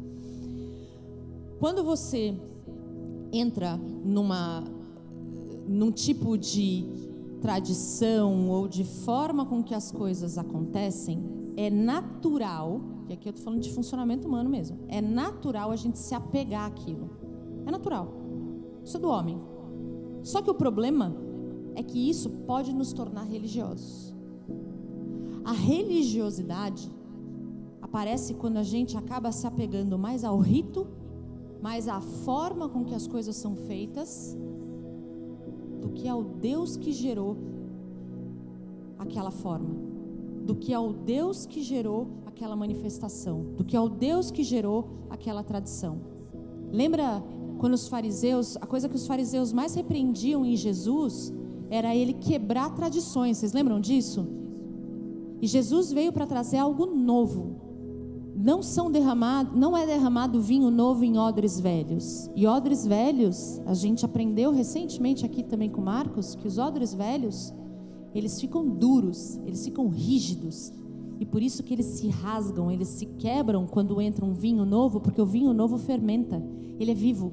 Quando 1.59 1.83
você 1.83 2.35
entra 3.33 3.77
numa 3.77 4.63
num 5.67 5.91
tipo 5.91 6.37
de 6.37 6.85
tradição 7.41 8.49
ou 8.51 8.69
de 8.69 8.85
forma 8.85 9.47
com 9.47 9.63
que 9.63 9.75
as 9.75 9.91
coisas 9.91 10.39
acontecem, 10.39 11.23
é 11.57 11.71
natural 11.71 12.81
e 13.09 13.13
aqui 13.13 13.29
eu 13.29 13.31
estou 13.31 13.45
falando 13.45 13.61
de 13.61 13.73
funcionamento 13.73 14.27
humano 14.27 14.49
mesmo. 14.49 14.79
É 14.89 15.01
natural 15.01 15.71
a 15.71 15.77
gente 15.77 15.99
se 15.99 16.15
apegar 16.15 16.67
àquilo. 16.67 17.11
É 17.67 17.71
natural. 17.71 18.13
Isso 18.83 18.97
é 18.97 19.01
do 19.01 19.09
homem. 19.09 19.41
Só 20.23 20.41
que 20.41 20.51
o 20.51 20.55
problema 20.55 21.15
é 21.75 21.83
que 21.83 22.09
isso 22.09 22.31
pode 22.31 22.73
nos 22.73 22.93
tornar 22.93 23.25
religiosos. 23.25 24.15
A 25.45 25.53
religiosidade 25.53 26.91
aparece 27.83 28.35
quando 28.35 28.57
a 28.57 28.63
gente 28.63 28.97
acaba 28.97 29.31
se 29.31 29.47
apegando 29.47 29.99
mais 29.99 30.25
ao 30.25 30.39
rito, 30.39 30.87
mais 31.61 31.89
à 31.89 32.01
forma 32.01 32.69
com 32.69 32.85
que 32.85 32.95
as 32.95 33.07
coisas 33.07 33.37
são 33.37 33.55
feitas, 33.55 34.37
do 35.83 35.91
que 35.91 36.09
ao 36.09 36.23
Deus 36.25 36.77
que 36.77 36.93
gerou 36.93 37.37
aquela 38.99 39.31
forma, 39.31 39.75
do 40.45 40.55
que 40.55 40.73
ao 40.75 40.93
Deus 40.93 41.47
que 41.47 41.63
gerou 41.63 42.09
aquela 42.27 42.55
manifestação, 42.55 43.47
do 43.57 43.65
que 43.65 43.77
ao 43.77 43.89
Deus 43.89 44.31
que 44.31 44.43
gerou 44.43 45.07
aquela 45.09 45.43
tradição. 45.43 46.01
Lembra 46.71 47.23
quando 47.59 47.75
os 47.75 47.89
fariseus, 47.89 48.57
a 48.61 48.67
coisa 48.67 48.89
que 48.89 48.97
os 48.97 49.07
fariseus 49.07 49.53
mais 49.53 49.75
repreendiam 49.75 50.45
em 50.45 50.57
Jesus 50.57 51.33
era 51.71 51.95
ele 51.95 52.13
quebrar 52.13 52.75
tradições. 52.75 53.39
Vocês 53.39 53.53
lembram 53.53 53.81
disso? 53.81 54.27
E 55.41 55.47
Jesus 55.47 55.93
veio 55.93 56.13
para 56.13 56.27
trazer 56.27 56.59
algo 56.59 56.87
novo. 56.87 57.57
Não 58.37 58.63
são 58.63 58.91
derramados, 58.91 59.59
não 59.59 59.77
é 59.77 59.87
derramado 59.87 60.41
vinho 60.41 60.71
novo 60.71 61.05
em 61.05 61.17
odres 61.19 61.61
velhos. 61.61 62.29
E 62.35 62.47
odres 62.47 62.87
velhos, 62.87 63.61
a 63.65 63.75
gente 63.75 64.05
aprendeu 64.05 64.51
recentemente 64.51 65.25
aqui 65.25 65.43
também 65.43 65.71
com 65.71 65.81
Marcos 65.81 66.35
que 66.35 66.47
os 66.47 66.59
odres 66.59 66.93
velhos, 66.93 67.55
eles 68.15 68.41
ficam 68.41 68.69
duros, 68.69 69.37
eles 69.45 69.65
ficam 69.65 69.89
rígidos, 69.89 70.73
e 71.19 71.25
por 71.25 71.43
isso 71.43 71.63
que 71.63 71.73
eles 71.73 71.87
se 71.87 72.09
rasgam, 72.09 72.71
eles 72.71 72.89
se 72.89 73.07
quebram 73.07 73.67
quando 73.67 74.01
entra 74.01 74.25
um 74.25 74.33
vinho 74.33 74.65
novo, 74.65 75.01
porque 75.01 75.21
o 75.21 75.27
vinho 75.27 75.53
novo 75.53 75.79
fermenta. 75.79 76.43
Ele 76.79 76.91
é 76.91 76.95
vivo. 76.95 77.33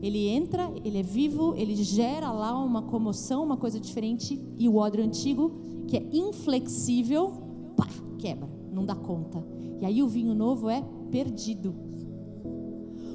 Ele 0.00 0.28
entra, 0.28 0.70
ele 0.84 0.98
é 0.98 1.02
vivo, 1.02 1.54
ele 1.56 1.74
gera 1.76 2.30
lá 2.30 2.56
uma 2.62 2.82
comoção, 2.82 3.42
uma 3.42 3.56
coisa 3.56 3.80
diferente, 3.80 4.38
e 4.58 4.68
o 4.68 4.76
odre 4.76 5.02
antigo, 5.02 5.52
que 5.86 5.96
é 5.96 6.06
inflexível, 6.12 7.32
pá, 7.76 7.88
quebra, 8.18 8.48
não 8.72 8.84
dá 8.84 8.94
conta. 8.94 9.44
E 9.80 9.84
aí 9.84 10.02
o 10.02 10.08
vinho 10.08 10.34
novo 10.34 10.68
é 10.68 10.84
perdido. 11.10 11.74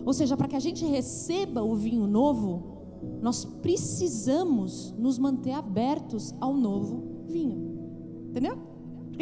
Ou 0.05 0.13
seja, 0.13 0.35
para 0.35 0.47
que 0.47 0.55
a 0.55 0.59
gente 0.59 0.83
receba 0.85 1.63
o 1.63 1.75
vinho 1.75 2.07
novo, 2.07 2.80
nós 3.21 3.45
precisamos 3.45 4.93
nos 4.97 5.17
manter 5.17 5.51
abertos 5.51 6.33
ao 6.39 6.53
novo 6.53 7.25
vinho. 7.27 7.79
Entendeu? 8.29 8.71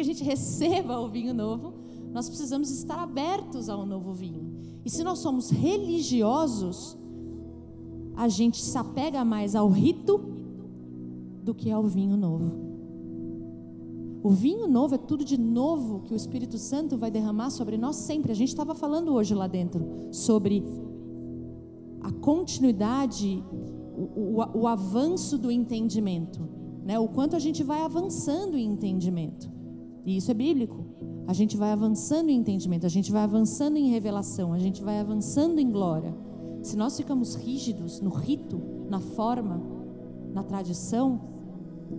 a 0.00 0.04
gente 0.04 0.24
receba 0.24 0.98
o 0.98 1.08
vinho 1.08 1.34
novo, 1.34 1.74
nós 2.12 2.28
precisamos 2.28 2.70
estar 2.70 2.98
abertos 2.98 3.68
ao 3.68 3.84
novo 3.84 4.12
vinho. 4.12 4.50
E 4.84 4.90
se 4.90 5.04
nós 5.04 5.18
somos 5.18 5.50
religiosos, 5.50 6.96
a 8.16 8.28
gente 8.28 8.62
se 8.62 8.76
apega 8.76 9.24
mais 9.24 9.54
ao 9.54 9.68
rito 9.68 10.20
do 11.42 11.54
que 11.54 11.70
ao 11.70 11.84
vinho 11.84 12.16
novo. 12.16 12.70
O 14.22 14.30
vinho 14.30 14.66
novo 14.68 14.94
é 14.94 14.98
tudo 14.98 15.24
de 15.24 15.38
novo 15.38 16.00
que 16.00 16.12
o 16.12 16.16
Espírito 16.16 16.58
Santo 16.58 16.96
vai 16.96 17.10
derramar 17.10 17.50
sobre 17.50 17.78
nós 17.78 17.96
sempre. 17.96 18.32
A 18.32 18.34
gente 18.34 18.48
estava 18.48 18.74
falando 18.74 19.12
hoje 19.12 19.34
lá 19.34 19.46
dentro 19.46 19.86
sobre 20.10 20.62
a 22.00 22.10
continuidade, 22.10 23.42
o, 23.96 24.40
o, 24.40 24.60
o 24.60 24.66
avanço 24.66 25.36
do 25.36 25.50
entendimento, 25.50 26.40
né? 26.84 26.98
o 26.98 27.08
quanto 27.08 27.36
a 27.36 27.38
gente 27.38 27.62
vai 27.62 27.82
avançando 27.82 28.56
em 28.56 28.66
entendimento. 28.66 29.50
E 30.04 30.16
isso 30.16 30.30
é 30.30 30.34
bíblico. 30.34 30.84
A 31.26 31.32
gente 31.32 31.56
vai 31.56 31.70
avançando 31.70 32.30
em 32.30 32.36
entendimento, 32.36 32.86
a 32.86 32.88
gente 32.88 33.12
vai 33.12 33.22
avançando 33.22 33.76
em 33.76 33.88
revelação, 33.88 34.52
a 34.52 34.58
gente 34.58 34.82
vai 34.82 34.98
avançando 34.98 35.60
em 35.60 35.70
glória. 35.70 36.14
Se 36.62 36.76
nós 36.76 36.96
ficamos 36.96 37.34
rígidos 37.34 38.00
no 38.00 38.10
rito, 38.10 38.60
na 38.88 39.00
forma, 39.00 39.62
na 40.32 40.42
tradição, 40.42 41.20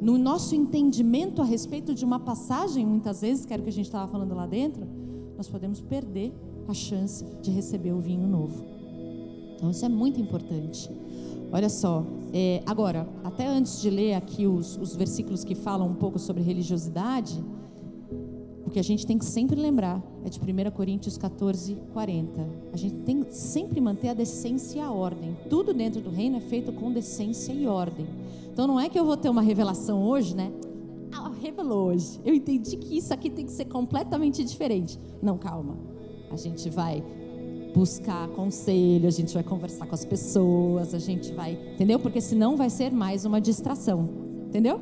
no 0.01 0.17
nosso 0.17 0.55
entendimento 0.55 1.41
a 1.41 1.45
respeito 1.45 1.93
de 1.93 2.03
uma 2.03 2.19
passagem, 2.19 2.85
muitas 2.85 3.21
vezes, 3.21 3.45
que 3.45 3.53
era 3.53 3.61
o 3.61 3.63
que 3.63 3.69
a 3.69 3.73
gente 3.73 3.85
estava 3.85 4.11
falando 4.11 4.33
lá 4.33 4.45
dentro, 4.45 4.85
nós 5.37 5.47
podemos 5.47 5.81
perder 5.81 6.33
a 6.67 6.73
chance 6.73 7.25
de 7.41 7.51
receber 7.51 7.93
o 7.93 7.99
vinho 7.99 8.27
novo. 8.27 8.63
Então, 9.61 9.69
isso 9.69 9.85
é 9.85 9.89
muito 9.89 10.19
importante. 10.19 10.89
Olha 11.51 11.69
só, 11.69 12.03
é, 12.33 12.63
agora, 12.65 13.07
até 13.23 13.45
antes 13.45 13.79
de 13.79 13.91
ler 13.91 14.15
aqui 14.15 14.47
os, 14.47 14.75
os 14.75 14.95
versículos 14.95 15.43
que 15.43 15.53
falam 15.53 15.87
um 15.87 15.93
pouco 15.93 16.17
sobre 16.17 16.41
religiosidade, 16.41 17.39
o 18.65 18.71
que 18.71 18.79
a 18.79 18.83
gente 18.83 19.05
tem 19.05 19.19
que 19.19 19.25
sempre 19.25 19.55
lembrar 19.61 20.01
é 20.25 20.29
de 20.29 20.39
1 20.39 20.71
Coríntios 20.71 21.15
14, 21.15 21.77
40. 21.93 22.49
A 22.73 22.77
gente 22.77 22.95
tem 23.03 23.21
que 23.21 23.35
sempre 23.35 23.79
manter 23.79 24.09
a 24.09 24.13
decência 24.15 24.79
e 24.79 24.81
a 24.81 24.91
ordem. 24.91 25.37
Tudo 25.47 25.75
dentro 25.75 26.01
do 26.01 26.09
reino 26.09 26.37
é 26.37 26.41
feito 26.41 26.71
com 26.71 26.91
decência 26.91 27.53
e 27.53 27.67
ordem. 27.67 28.07
Então 28.51 28.65
não 28.65 28.79
é 28.79 28.89
que 28.89 28.97
eu 28.97 29.05
vou 29.05 29.15
ter 29.15 29.29
uma 29.29 29.43
revelação 29.43 30.03
hoje, 30.03 30.35
né? 30.35 30.51
Ah, 31.11 31.29
revelou 31.39 31.89
hoje. 31.89 32.19
Eu 32.25 32.33
entendi 32.33 32.77
que 32.77 32.97
isso 32.97 33.13
aqui 33.13 33.29
tem 33.29 33.45
que 33.45 33.51
ser 33.51 33.65
completamente 33.65 34.43
diferente. 34.43 34.97
Não, 35.21 35.37
calma. 35.37 35.77
A 36.31 36.35
gente 36.35 36.67
vai 36.67 37.03
buscar 37.73 38.27
conselho, 38.29 39.07
a 39.07 39.11
gente 39.11 39.33
vai 39.33 39.43
conversar 39.43 39.85
com 39.85 39.95
as 39.95 40.05
pessoas, 40.05 40.93
a 40.93 40.99
gente 40.99 41.31
vai, 41.31 41.57
entendeu? 41.73 41.99
Porque 41.99 42.19
senão 42.19 42.57
vai 42.57 42.69
ser 42.69 42.91
mais 42.91 43.25
uma 43.25 43.39
distração, 43.39 44.09
entendeu? 44.47 44.79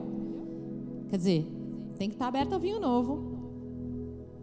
Quer 1.09 1.17
dizer, 1.17 1.47
tem 1.97 2.09
que 2.09 2.15
estar 2.15 2.27
aberto 2.27 2.53
ao 2.53 2.59
vinho 2.59 2.79
novo, 2.79 3.19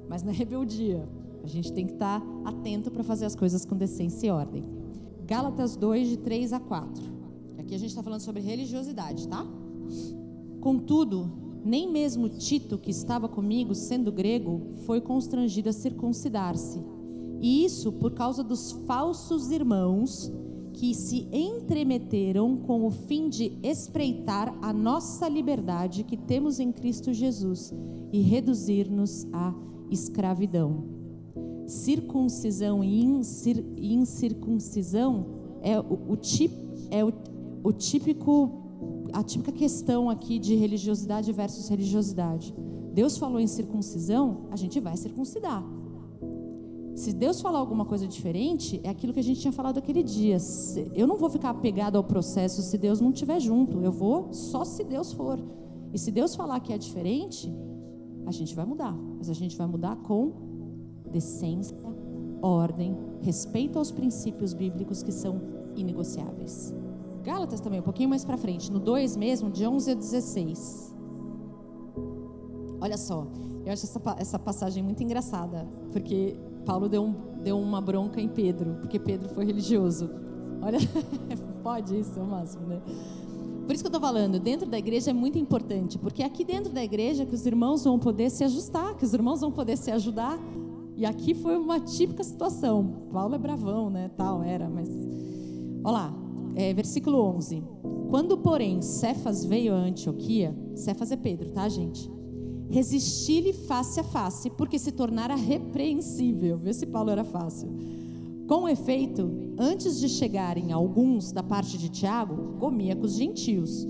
mas 0.09 0.23
na 0.23 0.33
rebeldia. 0.33 1.09
A 1.43 1.49
gente 1.49 1.73
tem 1.73 1.87
que 1.87 1.93
estar 1.93 2.21
atento 2.45 2.91
para 2.91 3.05
fazer 3.05 3.25
as 3.25 3.37
coisas 3.37 3.65
com 3.65 3.77
decência 3.77 4.27
e 4.27 4.31
ordem. 4.31 4.65
Gálatas 5.25 5.77
2, 5.77 6.09
de 6.09 6.17
3 6.17 6.53
a 6.53 6.59
4. 6.59 7.05
Aqui 7.59 7.73
a 7.73 7.79
gente 7.79 7.91
está 7.91 8.03
falando 8.03 8.21
sobre 8.21 8.43
religiosidade, 8.43 9.29
tá? 9.29 9.47
Contudo, 10.61 11.31
Nem 11.65 11.91
mesmo 11.91 12.29
Tito, 12.29 12.79
que 12.79 12.91
estava 12.91 13.29
comigo, 13.29 13.75
sendo 13.75 14.11
grego, 14.11 14.73
foi 14.85 15.01
constrangido 15.01 15.69
a 15.69 15.73
circuncidar-se. 15.73 16.81
E 17.41 17.65
isso 17.65 17.93
por 17.93 18.13
causa 18.13 18.43
dos 18.43 18.73
falsos 18.87 19.51
irmãos 19.51 20.33
que 20.73 20.95
se 20.95 21.27
entremeteram 21.33 22.57
com 22.59 22.87
o 22.87 22.91
fim 22.91 23.29
de 23.29 23.57
espreitar 23.63 24.55
a 24.61 24.73
nossa 24.73 25.29
liberdade 25.29 26.05
que 26.05 26.17
temos 26.17 26.61
em 26.61 26.71
Cristo 26.71 27.15
Jesus 27.15 27.73
e 28.13 28.21
reduzir-nos 28.21 29.27
à 29.33 29.55
escravidão. 29.91 30.85
Circuncisão 31.67 32.85
e 32.85 33.03
incir, 33.03 33.65
incircuncisão 33.77 35.27
é 35.63 35.81
o, 35.81 36.13
o, 36.13 36.17
tip, 36.17 36.53
é 36.91 37.05
o, 37.05 37.13
o 37.65 37.73
típico 37.73 38.63
a 39.13 39.23
típica 39.23 39.53
questão 39.53 40.11
aqui 40.11 40.39
de 40.39 40.55
religiosidade 40.55 41.33
versus 41.33 41.69
religiosidade. 41.69 42.55
Deus 42.93 43.17
falou 43.17 43.41
em 43.41 43.47
circuncisão, 43.47 44.47
a 44.51 44.57
gente 44.57 44.79
vai 44.81 44.97
circuncidar. 44.97 45.65
Se 46.97 47.13
Deus 47.13 47.43
falar 47.43 47.59
alguma 47.59 47.85
coisa 47.85 48.09
diferente, 48.09 48.81
é 48.83 48.89
aquilo 48.89 49.13
que 49.13 49.21
a 49.21 49.23
gente 49.23 49.39
tinha 49.39 49.53
falado 49.53 49.77
aquele 49.77 50.03
dia. 50.03 50.39
Eu 50.95 51.07
não 51.07 51.19
vou 51.19 51.29
ficar 51.29 51.51
apegado 51.51 51.97
ao 51.97 52.03
processo 52.03 52.63
se 52.63 52.79
Deus 52.79 53.03
não 53.03 53.11
estiver 53.11 53.39
junto. 53.39 53.83
Eu 53.83 53.93
vou 53.93 54.33
só 54.33 54.65
se 54.65 54.83
Deus 54.83 55.13
for. 55.13 55.39
E 55.93 55.99
se 55.99 56.11
Deus 56.11 56.35
falar 56.35 56.59
que 56.61 56.73
é 56.73 56.79
diferente, 56.79 57.55
a 58.25 58.31
gente 58.31 58.55
vai 58.55 58.65
mudar. 58.65 58.95
Mas 59.19 59.29
a 59.29 59.35
gente 59.35 59.55
vai 59.59 59.67
mudar 59.67 59.95
com 59.97 60.33
decência, 61.13 61.77
ordem, 62.41 62.97
respeito 63.21 63.79
aos 63.79 63.93
princípios 63.93 64.55
bíblicos 64.55 65.03
que 65.03 65.13
são 65.13 65.39
inegociáveis. 65.77 66.75
Gálatas 67.23 67.61
também, 67.61 67.81
um 67.81 67.83
pouquinho 67.83 68.09
mais 68.09 68.25
para 68.25 68.39
frente, 68.39 68.73
no 68.73 68.81
2 68.81 69.19
mesmo, 69.19 69.51
de 69.51 69.67
11 69.67 69.91
a 69.91 69.95
16. 69.95 70.97
Olha 72.81 72.97
só, 72.97 73.27
eu 73.67 73.73
acho 73.73 73.85
essa, 73.85 74.01
essa 74.17 74.39
passagem 74.39 74.83
muito 74.83 75.03
engraçada, 75.03 75.69
porque 75.93 76.39
Paulo 76.67 76.89
deu, 76.89 77.05
um, 77.05 77.15
deu 77.43 77.59
uma 77.59 77.81
bronca 77.81 78.21
em 78.21 78.29
Pedro, 78.29 78.75
porque 78.81 78.99
Pedro 78.99 79.29
foi 79.29 79.47
religioso. 79.47 80.11
Olha, 80.61 80.79
pode 81.63 81.99
isso, 81.99 82.19
é 82.19 82.23
o 82.23 82.27
máximo, 82.27 82.67
né? 82.67 82.83
Por 83.65 83.75
isso 83.75 83.83
que 83.83 83.87
eu 83.87 83.97
estou 83.97 84.01
falando, 84.01 84.39
dentro 84.39 84.69
da 84.69 84.79
igreja 84.79 85.11
é 85.11 85.15
muito 85.15 85.39
importante, 85.39 85.99
porque 85.99 86.23
é 86.23 86.27
aqui 86.27 86.45
dentro 86.45 86.73
da 86.73 86.85
igreja 86.85 87.25
que 87.25 87.35
os 87.35 87.47
irmãos 87.47 87.85
vão 87.85 87.99
poder 87.99 88.31
se 88.31 88.45
ajustar, 88.45 88.97
que 88.97 89.05
os 89.05 89.15
irmãos 89.15 89.41
vão 89.41 89.51
poder 89.51 89.77
se 89.77 89.91
ajudar. 89.91 90.39
E 90.97 91.05
aqui 91.05 91.35
foi 91.35 91.57
uma 91.57 91.79
típica 91.79 92.25
situação. 92.25 93.09
Paulo 93.13 93.35
é 93.35 93.39
bravão, 93.39 93.91
né? 93.91 94.11
Tal, 94.17 94.43
era, 94.43 94.69
mas. 94.69 94.89
Olha 95.85 95.93
lá, 95.93 96.15
é, 96.55 96.73
versículo 96.73 97.21
11. 97.21 97.63
Quando, 98.09 98.39
porém, 98.39 98.81
Cefas 98.81 99.45
veio 99.45 99.75
a 99.75 99.79
Antioquia, 99.79 100.57
Cefas 100.75 101.13
é 101.13 101.17
Pedro, 101.17 101.51
tá, 101.51 101.69
gente? 101.69 102.11
Resisti-lhe 102.69 103.53
face 103.53 104.01
a 104.01 104.05
face, 104.05 104.51
porque 104.51 104.79
se 104.79 104.93
tornara 104.93 105.35
repreensível. 105.35 106.59
Vê 106.59 106.73
se 106.73 106.87
Paulo 106.87 107.11
era 107.11 107.25
fácil. 107.25 107.69
Com 108.47 108.69
efeito, 108.69 109.31
antes 109.59 109.99
de 109.99 110.09
chegarem 110.09 110.73
alguns 110.73 111.33
da 111.33 111.43
parte 111.43 111.77
de 111.79 111.89
Tiago, 111.89 112.59
comia 112.59 112.95
com 112.95 113.05
os 113.05 113.15
gentios. 113.15 113.87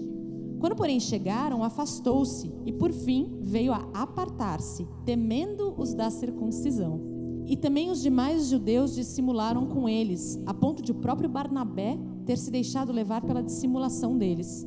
Quando, 0.59 0.75
porém, 0.75 0.99
chegaram, 0.99 1.63
afastou-se 1.63 2.51
e, 2.65 2.73
por 2.73 2.91
fim, 2.93 3.39
veio 3.43 3.73
a 3.73 3.87
apartar-se, 3.93 4.87
temendo 5.05 5.75
os 5.77 5.93
da 5.93 6.11
circuncisão. 6.11 7.01
E 7.47 7.57
também 7.57 7.91
os 7.91 8.03
demais 8.03 8.49
judeus 8.49 8.95
dissimularam 8.95 9.67
com 9.67 9.89
eles, 9.89 10.41
a 10.47 10.55
ponto 10.55 10.83
de 10.83 10.91
o 10.91 10.97
próprio 10.97 11.29
Barnabé 11.29 11.99
ter 12.25 12.37
se 12.37 12.51
deixado 12.51 12.93
levar 12.93 13.23
pela 13.23 13.43
dissimulação 13.43 14.17
deles. 14.17 14.67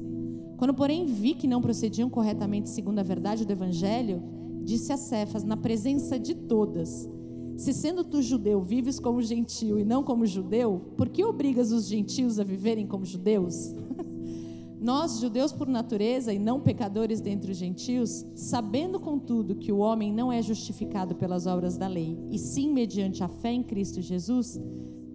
Quando, 0.60 0.74
porém, 0.74 1.06
vi 1.06 1.36
que 1.36 1.48
não 1.48 1.62
procediam 1.62 2.10
corretamente 2.10 2.70
segundo 2.70 3.00
a 3.00 3.04
verdade 3.04 3.46
do 3.46 3.52
Evangelho, 3.54 4.22
disse 4.62 4.92
a 4.92 4.98
Cefas, 4.98 5.46
na 5.46 5.56
presença 5.56 6.20
de 6.20 6.36
todas: 6.36 7.10
Se 7.56 7.72
sendo 7.72 8.04
tu 8.04 8.22
judeu 8.22 8.62
vives 8.62 9.00
como 9.00 9.22
gentio 9.22 9.80
e 9.80 9.86
não 9.86 10.04
como 10.04 10.26
judeu, 10.26 10.94
por 10.98 11.08
que 11.08 11.24
obrigas 11.24 11.72
os 11.72 11.88
gentios 11.88 12.42
a 12.42 12.44
viverem 12.44 12.86
como 12.86 13.06
judeus? 13.06 13.74
Nós, 14.82 15.22
judeus 15.22 15.54
por 15.54 15.66
natureza 15.66 16.34
e 16.34 16.40
não 16.40 16.60
pecadores 16.60 17.22
dentre 17.22 17.54
os 17.54 17.58
gentios, 17.58 18.26
sabendo 18.36 19.00
contudo 19.00 19.56
que 19.56 19.72
o 19.72 19.78
homem 19.78 20.12
não 20.12 20.30
é 20.30 20.42
justificado 20.42 21.16
pelas 21.16 21.48
obras 21.48 21.78
da 21.78 21.88
lei, 21.88 22.20
e 22.30 22.38
sim 22.38 22.74
mediante 22.74 23.24
a 23.24 23.30
fé 23.30 23.54
em 23.54 23.64
Cristo 23.64 24.02
Jesus, 24.02 24.60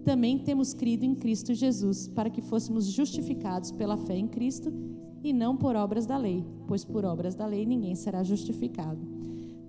também 0.03 0.39
temos 0.39 0.73
crido 0.73 1.05
em 1.05 1.13
Cristo 1.13 1.53
Jesus, 1.53 2.07
para 2.07 2.31
que 2.31 2.41
fôssemos 2.41 2.87
justificados 2.87 3.71
pela 3.71 3.95
fé 3.95 4.17
em 4.17 4.27
Cristo 4.27 4.73
e 5.25 5.33
não 5.33 5.57
por 5.57 5.75
obras 5.75 6.05
da 6.05 6.17
lei, 6.17 6.45
pois 6.67 6.85
por 6.85 7.03
obras 7.03 7.33
da 7.33 7.47
lei 7.47 7.65
ninguém 7.65 7.95
será 7.95 8.23
justificado. 8.23 8.99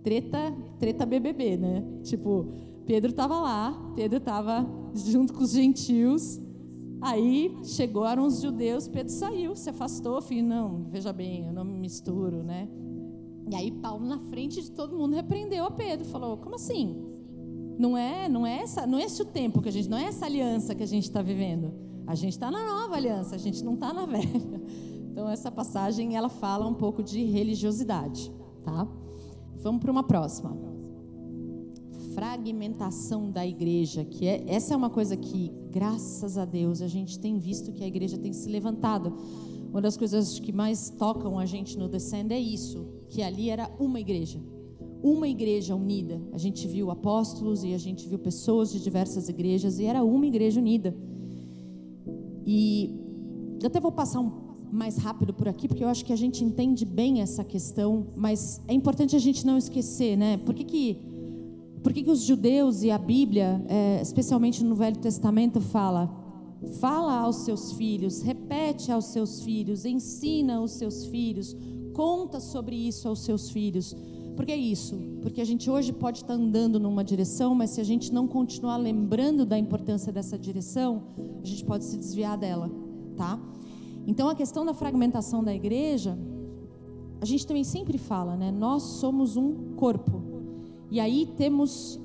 Treta, 0.03 0.55
treta 0.79 1.07
BBB, 1.07 1.57
né? 1.57 1.83
Tipo, 2.03 2.47
Pedro 2.85 3.11
estava 3.11 3.41
lá, 3.41 3.93
Pedro 3.95 4.19
estava 4.19 4.67
junto 4.95 5.33
com 5.33 5.43
os 5.43 5.53
gentios. 5.53 6.39
Aí 7.01 7.57
chegaram 7.65 8.27
os 8.27 8.41
judeus, 8.41 8.87
Pedro 8.87 9.13
saiu, 9.13 9.57
se 9.57 9.71
afastou, 9.71 10.21
falou: 10.21 10.43
não, 10.43 10.85
veja 10.91 11.13
bem, 11.13 11.47
eu 11.47 11.53
não 11.53 11.65
me 11.65 11.79
misturo, 11.79 12.43
né? 12.43 12.69
E 13.51 13.55
aí 13.55 13.71
Paulo 13.71 14.05
na 14.05 14.19
frente 14.19 14.61
de 14.61 14.71
todo 14.71 14.97
mundo 14.97 15.15
repreendeu 15.15 15.65
a 15.65 15.71
Pedro, 15.71 16.05
falou: 16.05 16.37
como 16.37 16.55
assim? 16.55 17.03
Não 17.79 17.97
é, 17.97 18.29
não 18.29 18.47
é 18.47 18.59
essa, 18.59 18.87
não 18.87 18.99
é 18.99 19.05
esse 19.05 19.21
o 19.23 19.25
tempo 19.25 19.63
que 19.63 19.69
a 19.69 19.73
gente, 19.73 19.89
não 19.89 19.99
é 19.99 20.05
essa 20.05 20.27
aliança 20.27 20.75
que 20.75 20.83
a 20.83 20.87
gente 20.87 21.05
está 21.05 21.23
vivendo. 21.23 21.73
A 22.07 22.15
gente 22.15 22.33
está 22.33 22.51
na 22.51 22.65
nova 22.65 22.95
aliança, 22.95 23.35
a 23.35 23.39
gente 23.39 23.65
não 23.65 23.75
está 23.75 23.93
na 23.93 24.07
velha. 24.07 24.63
Então 25.17 25.31
essa 25.31 25.51
passagem 25.51 26.15
ela 26.15 26.29
fala 26.29 26.67
um 26.67 26.75
pouco 26.75 27.03
de 27.03 27.25
religiosidade, 27.25 28.31
tá? 28.63 28.87
Vamos 29.63 29.81
para 29.81 29.91
uma 29.91 30.03
próxima. 30.03 30.55
Fragmentação 32.13 33.31
da 33.31 33.47
igreja, 33.47 34.05
que 34.05 34.27
é 34.27 34.45
essa 34.47 34.75
é 34.75 34.77
uma 34.77 34.91
coisa 34.91 35.17
que, 35.17 35.51
graças 35.71 36.37
a 36.37 36.45
Deus, 36.45 36.83
a 36.83 36.87
gente 36.87 37.19
tem 37.19 37.39
visto 37.39 37.73
que 37.73 37.83
a 37.83 37.87
igreja 37.87 38.19
tem 38.19 38.35
se 38.35 38.47
levantado. 38.51 39.15
Uma 39.71 39.81
das 39.81 39.97
coisas 39.97 40.39
que 40.39 40.53
mais 40.53 40.91
tocam 40.91 41.39
a 41.39 41.47
gente 41.47 41.79
no 41.79 41.89
Descend 41.89 42.31
é 42.31 42.39
isso, 42.39 42.87
que 43.09 43.23
ali 43.23 43.49
era 43.49 43.75
uma 43.81 43.99
igreja 43.99 44.39
uma 45.03 45.29
igreja 45.29 45.75
unida. 45.75 46.21
A 46.33 46.39
gente 46.39 46.67
viu 46.67 46.91
apóstolos 46.91 47.63
e 47.63 47.73
a 47.73 47.79
gente 47.79 48.09
viu 48.09 48.19
pessoas 48.19 48.73
de 48.73 48.83
diversas 48.83 49.29
igrejas 49.29 49.79
e 49.79 49.85
era 49.85 50.03
uma 50.03 50.27
igreja 50.27 50.59
unida. 50.59 50.97
E 52.45 52.93
eu 53.63 53.69
até 53.69 53.79
vou 53.79 53.93
passar 53.93 54.21
um 54.21 54.46
mais 54.71 54.97
rápido 54.97 55.33
por 55.33 55.49
aqui, 55.49 55.69
porque 55.69 55.85
eu 55.85 55.89
acho 55.89 56.05
que 56.05 56.13
a 56.13 56.17
gente 56.17 56.45
entende 56.45 56.85
bem 56.85 57.21
essa 57.21 57.45
questão, 57.45 58.09
mas 58.17 58.61
é 58.69 58.75
importante 58.75 59.17
a 59.17 59.19
gente 59.19 59.47
não 59.47 59.57
esquecer, 59.57 60.17
né? 60.17 60.37
Por 60.39 60.55
que, 60.55 60.65
que, 60.65 60.99
por 61.83 61.93
que, 61.93 62.03
que 62.03 62.11
os 62.11 62.23
judeus 62.23 62.83
e 62.83 62.91
a 62.91 62.99
Bíblia, 62.99 63.65
é, 63.69 64.01
especialmente 64.03 64.63
no 64.65 64.75
Velho 64.75 64.99
Testamento, 64.99 65.61
fala 65.61 66.25
fala 66.81 67.21
aos 67.21 67.37
seus 67.37 67.73
filhos, 67.73 68.23
repete 68.23 68.91
aos 68.91 69.07
seus 69.07 69.43
filhos, 69.43 69.85
ensina 69.85 70.57
aos 70.57 70.73
seus 70.73 71.07
filhos, 71.07 71.57
conta 71.93 72.41
sobre 72.41 72.75
isso 72.75 73.09
aos 73.09 73.21
seus 73.21 73.51
filhos. 73.51 73.95
Por 74.35 74.45
que 74.45 74.55
isso? 74.55 74.99
Porque 75.23 75.41
a 75.41 75.45
gente 75.45 75.71
hoje 75.71 75.93
pode 75.93 76.19
estar 76.19 76.35
andando 76.35 76.79
numa 76.79 77.03
direção, 77.03 77.55
mas 77.55 77.71
se 77.71 77.81
a 77.81 77.85
gente 77.85 78.13
não 78.13 78.27
continuar 78.27 78.77
lembrando 78.77 79.47
da 79.47 79.59
importância 79.59 80.13
dessa 80.13 80.39
direção, 80.39 81.05
a 81.43 81.47
gente 81.47 81.65
pode 81.65 81.85
se 81.85 81.97
desviar 81.97 82.37
dela, 82.37 82.71
tá? 83.17 83.41
Então 84.07 84.29
a 84.29 84.35
questão 84.35 84.65
da 84.65 84.73
fragmentação 84.73 85.43
da 85.43 85.55
igreja, 85.55 86.17
a 87.21 87.25
gente 87.25 87.47
também 87.47 87.65
sempre 87.65 87.99
fala, 87.99 88.37
né? 88.37 88.51
Nós 88.53 88.83
somos 88.83 89.37
um 89.37 89.75
corpo. 89.75 90.23
E 90.91 91.01
aí 91.01 91.27
temos 91.37 92.01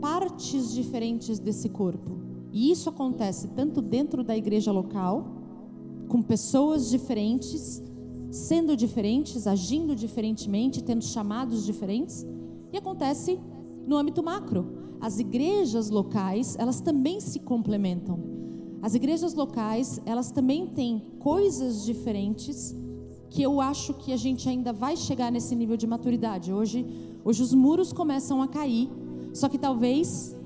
partes 0.00 0.72
diferentes 0.72 1.38
desse 1.38 1.68
corpo. 1.68 2.18
E 2.52 2.70
isso 2.70 2.88
acontece 2.88 3.48
tanto 3.48 3.82
dentro 3.82 4.22
da 4.22 4.36
igreja 4.36 4.70
local, 4.70 5.26
com 6.08 6.22
pessoas 6.22 6.88
diferentes, 6.88 7.82
sendo 8.30 8.76
diferentes, 8.76 9.46
agindo 9.46 9.94
diferentemente, 9.94 10.82
tendo 10.82 11.02
chamados 11.02 11.64
diferentes, 11.64 12.24
e 12.72 12.76
acontece 12.76 13.38
no 13.86 13.96
âmbito 13.96 14.22
macro. 14.22 14.66
As 15.00 15.18
igrejas 15.18 15.90
locais, 15.90 16.56
elas 16.58 16.80
também 16.80 17.20
se 17.20 17.40
complementam. 17.40 18.33
As 18.84 18.94
igrejas 18.94 19.32
locais, 19.32 19.98
elas 20.04 20.30
também 20.30 20.66
têm 20.66 21.02
coisas 21.18 21.86
diferentes 21.86 22.76
que 23.30 23.42
eu 23.42 23.58
acho 23.58 23.94
que 23.94 24.12
a 24.12 24.16
gente 24.18 24.46
ainda 24.46 24.74
vai 24.74 24.94
chegar 24.94 25.32
nesse 25.32 25.56
nível 25.56 25.74
de 25.74 25.86
maturidade. 25.86 26.52
Hoje, 26.52 26.84
hoje 27.24 27.42
os 27.42 27.54
muros 27.54 27.94
começam 27.94 28.42
a 28.42 28.46
cair, 28.46 28.90
só 29.32 29.48
que 29.48 29.56
talvez 29.56 30.36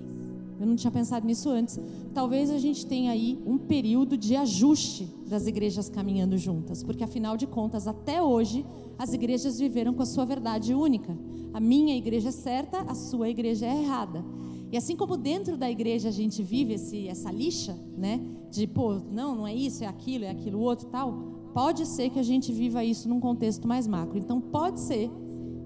eu 0.61 0.65
não 0.65 0.77
tinha 0.77 0.91
pensado 0.93 1.27
nisso 1.27 1.51
antes. 1.51 1.81
Talvez 2.15 2.49
a 2.49 2.59
gente 2.59 2.87
tenha 2.87 3.11
aí 3.11 3.37
um 3.45 3.59
período 3.59 4.17
de 4.17 4.37
ajuste 4.37 5.13
das 5.27 5.49
igrejas 5.49 5.89
caminhando 5.89 6.39
juntas, 6.39 6.85
porque 6.85 7.03
afinal 7.03 7.37
de 7.37 7.45
contas, 7.49 7.89
até 7.89 8.23
hoje, 8.23 8.65
as 8.97 9.13
igrejas 9.13 9.59
viveram 9.59 9.93
com 9.93 10.03
a 10.05 10.07
sua 10.07 10.25
verdade 10.25 10.73
única. 10.73 11.19
A 11.53 11.59
minha 11.59 11.97
igreja 11.97 12.29
é 12.29 12.33
certa, 12.33 12.83
a 12.83 12.95
sua 12.95 13.29
igreja 13.29 13.67
é 13.67 13.83
errada. 13.83 14.25
E 14.71 14.77
assim 14.77 14.97
como 14.97 15.17
dentro 15.17 15.57
da 15.57 15.71
igreja 15.71 16.09
a 16.09 16.13
gente 16.13 16.43
vive 16.43 16.75
esse, 16.75 17.09
essa 17.09 17.31
lixa, 17.31 17.79
né? 17.97 18.21
De, 18.51 18.67
pô, 18.67 18.95
não, 18.95 19.35
não 19.35 19.47
é 19.47 19.55
isso, 19.55 19.83
é 19.85 19.87
aquilo, 19.87 20.25
é 20.25 20.31
aquilo 20.31 20.61
outro 20.61 20.89
tal. 20.89 21.13
Pode 21.55 21.87
ser 21.87 22.11
que 22.11 22.19
a 22.19 22.23
gente 22.23 22.53
viva 22.53 22.85
isso 22.85 23.09
num 23.09 23.21
contexto 23.21 23.67
mais 23.67 23.87
macro. 23.87 24.19
Então, 24.19 24.41
pode 24.41 24.81
ser 24.81 25.11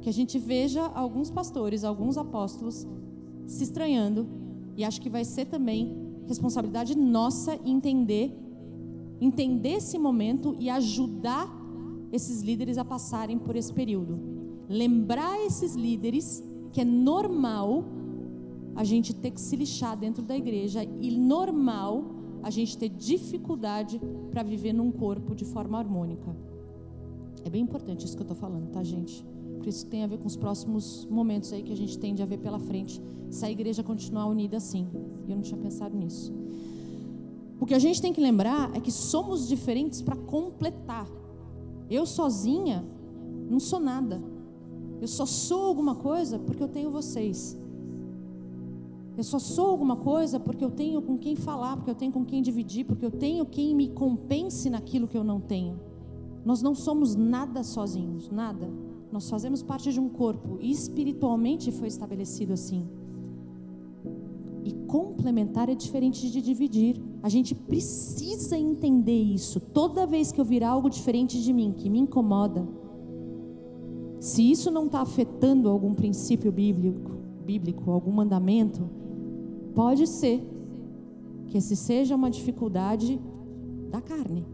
que 0.00 0.08
a 0.08 0.12
gente 0.12 0.38
veja 0.38 0.86
alguns 0.86 1.30
pastores, 1.30 1.84
alguns 1.84 2.16
apóstolos 2.16 2.86
se 3.46 3.64
estranhando, 3.64 4.26
e 4.76 4.84
acho 4.84 5.00
que 5.00 5.10
vai 5.10 5.24
ser 5.24 5.46
também 5.46 5.96
responsabilidade 6.26 6.96
nossa 6.96 7.58
entender 7.64 8.38
entender 9.24 9.74
esse 9.74 9.98
momento 9.98 10.56
e 10.58 10.68
ajudar 10.68 11.48
esses 12.10 12.42
líderes 12.42 12.76
a 12.76 12.84
passarem 12.84 13.38
por 13.38 13.54
esse 13.54 13.72
período. 13.72 14.18
Lembrar 14.68 15.40
esses 15.46 15.76
líderes 15.76 16.42
que 16.72 16.80
é 16.80 16.84
normal 16.84 17.84
a 18.74 18.84
gente 18.84 19.14
ter 19.14 19.30
que 19.30 19.40
se 19.40 19.56
lixar 19.56 19.96
dentro 19.96 20.22
da 20.22 20.36
igreja 20.36 20.84
e 20.84 21.10
normal 21.10 22.04
a 22.42 22.50
gente 22.50 22.76
ter 22.76 22.88
dificuldade 22.88 24.00
para 24.30 24.42
viver 24.42 24.72
num 24.72 24.90
corpo 24.90 25.34
de 25.34 25.44
forma 25.44 25.78
harmônica. 25.78 26.34
É 27.44 27.50
bem 27.50 27.62
importante 27.62 28.04
isso 28.04 28.16
que 28.16 28.22
eu 28.22 28.24
estou 28.30 28.36
falando, 28.36 28.70
tá, 28.70 28.82
gente? 28.82 29.24
Porque 29.54 29.70
isso 29.70 29.86
tem 29.86 30.02
a 30.02 30.06
ver 30.06 30.18
com 30.18 30.26
os 30.26 30.36
próximos 30.36 31.06
momentos 31.10 31.52
aí 31.52 31.62
que 31.62 31.72
a 31.72 31.76
gente 31.76 31.98
tende 31.98 32.22
a 32.22 32.26
ver 32.26 32.38
pela 32.38 32.58
frente, 32.58 33.00
se 33.30 33.44
a 33.44 33.50
igreja 33.50 33.82
continuar 33.82 34.26
unida 34.26 34.56
assim. 34.56 34.88
E 35.26 35.30
eu 35.30 35.36
não 35.36 35.42
tinha 35.42 35.58
pensado 35.58 35.96
nisso. 35.96 36.32
O 37.60 37.66
que 37.66 37.74
a 37.74 37.78
gente 37.78 38.02
tem 38.02 38.12
que 38.12 38.20
lembrar 38.20 38.74
é 38.74 38.80
que 38.80 38.90
somos 38.90 39.46
diferentes 39.46 40.02
para 40.02 40.16
completar. 40.16 41.06
Eu 41.88 42.04
sozinha 42.06 42.84
não 43.48 43.60
sou 43.60 43.78
nada. 43.78 44.20
Eu 45.00 45.06
só 45.06 45.26
sou 45.26 45.66
alguma 45.66 45.94
coisa 45.94 46.38
porque 46.38 46.62
eu 46.62 46.68
tenho 46.68 46.90
vocês. 46.90 47.56
Eu 49.16 49.22
só 49.22 49.38
sou 49.38 49.66
alguma 49.66 49.96
coisa 49.96 50.40
porque 50.40 50.64
eu 50.64 50.70
tenho 50.70 51.02
com 51.02 51.18
quem 51.18 51.36
falar, 51.36 51.76
porque 51.76 51.90
eu 51.90 51.94
tenho 51.94 52.12
com 52.12 52.24
quem 52.24 52.40
dividir, 52.40 52.84
porque 52.84 53.04
eu 53.04 53.10
tenho 53.10 53.44
quem 53.44 53.74
me 53.74 53.88
compense 53.88 54.70
naquilo 54.70 55.06
que 55.06 55.16
eu 55.16 55.24
não 55.24 55.40
tenho. 55.40 55.78
Nós 56.44 56.62
não 56.62 56.74
somos 56.74 57.14
nada 57.14 57.62
sozinhos, 57.62 58.30
nada. 58.30 58.68
Nós 59.12 59.28
fazemos 59.28 59.62
parte 59.62 59.92
de 59.92 60.00
um 60.00 60.08
corpo 60.08 60.56
e 60.60 60.70
espiritualmente 60.70 61.70
foi 61.70 61.88
estabelecido 61.88 62.54
assim. 62.54 62.88
E 64.64 64.72
complementar 64.86 65.68
é 65.68 65.74
diferente 65.74 66.30
de 66.30 66.40
dividir. 66.40 67.00
A 67.22 67.28
gente 67.28 67.54
precisa 67.54 68.56
entender 68.56 69.20
isso. 69.20 69.60
Toda 69.60 70.06
vez 70.06 70.32
que 70.32 70.40
eu 70.40 70.44
vir 70.44 70.64
algo 70.64 70.88
diferente 70.88 71.42
de 71.42 71.52
mim, 71.52 71.74
que 71.76 71.90
me 71.90 71.98
incomoda, 71.98 72.66
se 74.18 74.50
isso 74.50 74.70
não 74.70 74.86
está 74.86 75.00
afetando 75.00 75.68
algum 75.68 75.92
princípio 75.94 76.50
bíblico, 76.50 77.10
bíblico, 77.44 77.90
algum 77.90 78.12
mandamento, 78.12 78.88
pode 79.74 80.06
ser 80.06 80.42
que 81.46 81.58
esse 81.58 81.76
seja 81.76 82.14
uma 82.16 82.30
dificuldade 82.30 83.20
da 83.90 84.00
carne. 84.00 84.46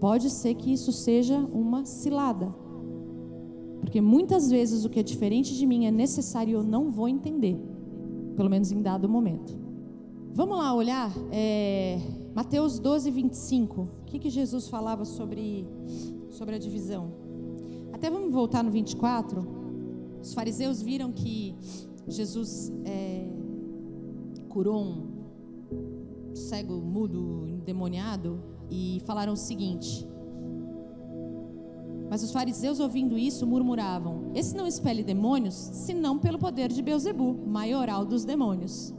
Pode 0.00 0.30
ser 0.30 0.54
que 0.54 0.72
isso 0.72 0.92
seja 0.92 1.38
uma 1.38 1.84
cilada. 1.84 2.54
Porque 3.80 4.00
muitas 4.00 4.50
vezes 4.50 4.84
o 4.84 4.90
que 4.90 5.00
é 5.00 5.02
diferente 5.02 5.56
de 5.56 5.66
mim 5.66 5.86
é 5.86 5.90
necessário 5.90 6.50
e 6.50 6.54
eu 6.54 6.62
não 6.62 6.90
vou 6.90 7.08
entender, 7.08 7.56
pelo 8.36 8.50
menos 8.50 8.70
em 8.70 8.82
dado 8.82 9.08
momento. 9.08 9.56
Vamos 10.34 10.58
lá 10.58 10.74
olhar 10.74 11.10
é, 11.32 11.98
Mateus 12.34 12.78
12, 12.78 13.10
25. 13.10 13.80
O 13.80 14.04
que, 14.06 14.18
que 14.18 14.30
Jesus 14.30 14.68
falava 14.68 15.04
sobre, 15.04 15.66
sobre 16.28 16.54
a 16.54 16.58
divisão? 16.58 17.12
Até 17.92 18.10
vamos 18.10 18.32
voltar 18.32 18.62
no 18.62 18.70
24. 18.70 19.44
Os 20.22 20.34
fariseus 20.34 20.82
viram 20.82 21.10
que 21.10 21.56
Jesus 22.06 22.72
é, 22.84 23.28
curou 24.58 24.82
um 24.82 26.34
cego, 26.34 26.80
mudo, 26.80 27.46
endemoniado 27.46 28.42
e 28.68 29.00
falaram 29.06 29.34
o 29.34 29.36
seguinte. 29.36 30.04
Mas 32.10 32.24
os 32.24 32.32
fariseus, 32.32 32.80
ouvindo 32.80 33.16
isso, 33.16 33.46
murmuravam: 33.46 34.32
Esse 34.34 34.56
não 34.56 34.66
expele 34.66 35.04
demônios, 35.04 35.54
senão 35.54 36.18
pelo 36.18 36.40
poder 36.40 36.72
de 36.72 36.82
Beuzebu, 36.82 37.46
maioral 37.46 38.04
dos 38.04 38.24
demônios. 38.24 38.92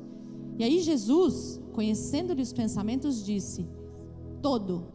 E 0.58 0.64
aí 0.64 0.80
Jesus, 0.80 1.60
conhecendo-lhe 1.74 2.42
os 2.42 2.54
pensamentos, 2.54 3.26
disse: 3.26 3.68
Todo 4.42 4.88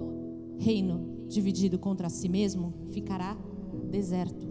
reino 0.57 1.27
dividido 1.29 1.79
contra 1.79 2.09
si 2.09 2.27
mesmo 2.27 2.73
ficará 2.87 3.37
deserto. 3.91 4.49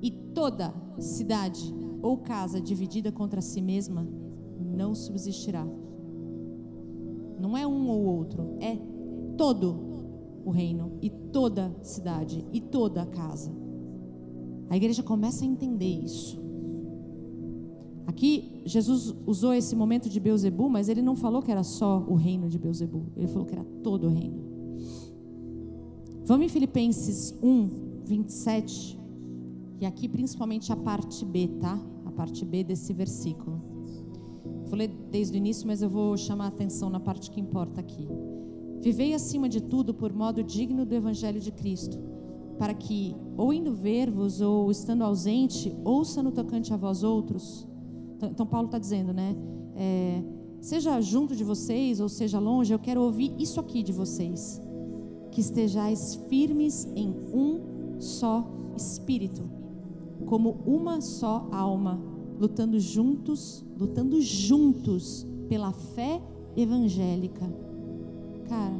E 0.00 0.10
toda 0.10 0.72
cidade 0.98 1.74
ou 2.06 2.18
casa 2.18 2.60
dividida 2.60 3.10
contra 3.10 3.40
si 3.40 3.60
mesma 3.60 4.06
não 4.76 4.94
subsistirá. 4.94 5.66
Não 7.38 7.56
é 7.56 7.66
um 7.66 7.88
ou 7.88 8.04
outro, 8.04 8.56
é 8.60 8.78
todo 9.36 9.76
o 10.44 10.50
reino 10.50 10.92
e 11.02 11.10
toda 11.10 11.74
cidade 11.82 12.44
e 12.52 12.60
toda 12.60 13.02
a 13.02 13.06
casa. 13.06 13.52
A 14.68 14.76
igreja 14.76 15.02
começa 15.02 15.44
a 15.44 15.48
entender 15.48 16.04
isso. 16.04 16.40
Aqui 18.06 18.62
Jesus 18.64 19.14
usou 19.26 19.52
esse 19.52 19.74
momento 19.74 20.08
de 20.08 20.20
Beuzebu, 20.20 20.68
mas 20.68 20.88
ele 20.88 21.02
não 21.02 21.16
falou 21.16 21.42
que 21.42 21.50
era 21.50 21.62
só 21.62 22.04
o 22.08 22.14
reino 22.14 22.48
de 22.48 22.58
Beuzebu, 22.58 23.06
ele 23.16 23.26
falou 23.26 23.44
que 23.44 23.54
era 23.54 23.64
todo 23.82 24.06
o 24.06 24.10
reino. 24.10 24.44
Vamos 26.24 26.46
em 26.46 26.48
Filipenses 26.48 27.34
1, 27.42 27.68
27, 28.04 28.98
e 29.80 29.86
aqui 29.86 30.08
principalmente 30.08 30.72
a 30.72 30.76
parte 30.76 31.24
B, 31.24 31.48
tá? 31.60 31.78
Parte 32.16 32.44
B 32.44 32.64
desse 32.64 32.92
versículo. 32.92 33.60
Vou 34.66 34.76
ler 34.76 34.88
desde 35.10 35.36
o 35.36 35.38
início, 35.38 35.66
mas 35.66 35.82
eu 35.82 35.88
vou 35.88 36.16
chamar 36.16 36.46
a 36.46 36.48
atenção 36.48 36.90
na 36.90 36.98
parte 36.98 37.30
que 37.30 37.40
importa 37.40 37.80
aqui. 37.80 38.08
Vivei 38.80 39.14
acima 39.14 39.48
de 39.48 39.60
tudo 39.60 39.94
por 39.94 40.12
modo 40.12 40.42
digno 40.42 40.84
do 40.84 40.94
Evangelho 40.94 41.40
de 41.40 41.52
Cristo, 41.52 41.98
para 42.58 42.74
que, 42.74 43.14
ou 43.36 43.52
indo 43.52 43.72
ver-vos, 43.72 44.40
ou 44.40 44.70
estando 44.70 45.02
ausente, 45.02 45.74
ouça 45.84 46.22
no 46.22 46.32
tocante 46.32 46.72
a 46.72 46.76
vós 46.76 47.02
outros 47.02 47.68
então, 48.16 48.30
então 48.30 48.46
Paulo 48.46 48.66
está 48.66 48.78
dizendo, 48.78 49.12
né? 49.12 49.36
É, 49.74 50.22
seja 50.60 51.00
junto 51.00 51.36
de 51.36 51.44
vocês 51.44 52.00
ou 52.00 52.08
seja 52.08 52.38
longe, 52.38 52.72
eu 52.72 52.78
quero 52.78 53.02
ouvir 53.02 53.34
isso 53.38 53.60
aqui 53.60 53.82
de 53.82 53.92
vocês. 53.92 54.60
Que 55.30 55.40
estejais 55.40 56.14
firmes 56.28 56.88
em 56.96 57.10
um 57.32 58.00
só 58.00 58.50
espírito, 58.74 59.42
como 60.26 60.58
uma 60.66 61.00
só 61.00 61.48
alma, 61.50 62.00
lutando 62.38 62.78
juntos, 62.78 63.64
lutando 63.78 64.20
juntos 64.20 65.26
pela 65.48 65.72
fé 65.72 66.20
evangélica. 66.56 67.46
Cara, 68.48 68.74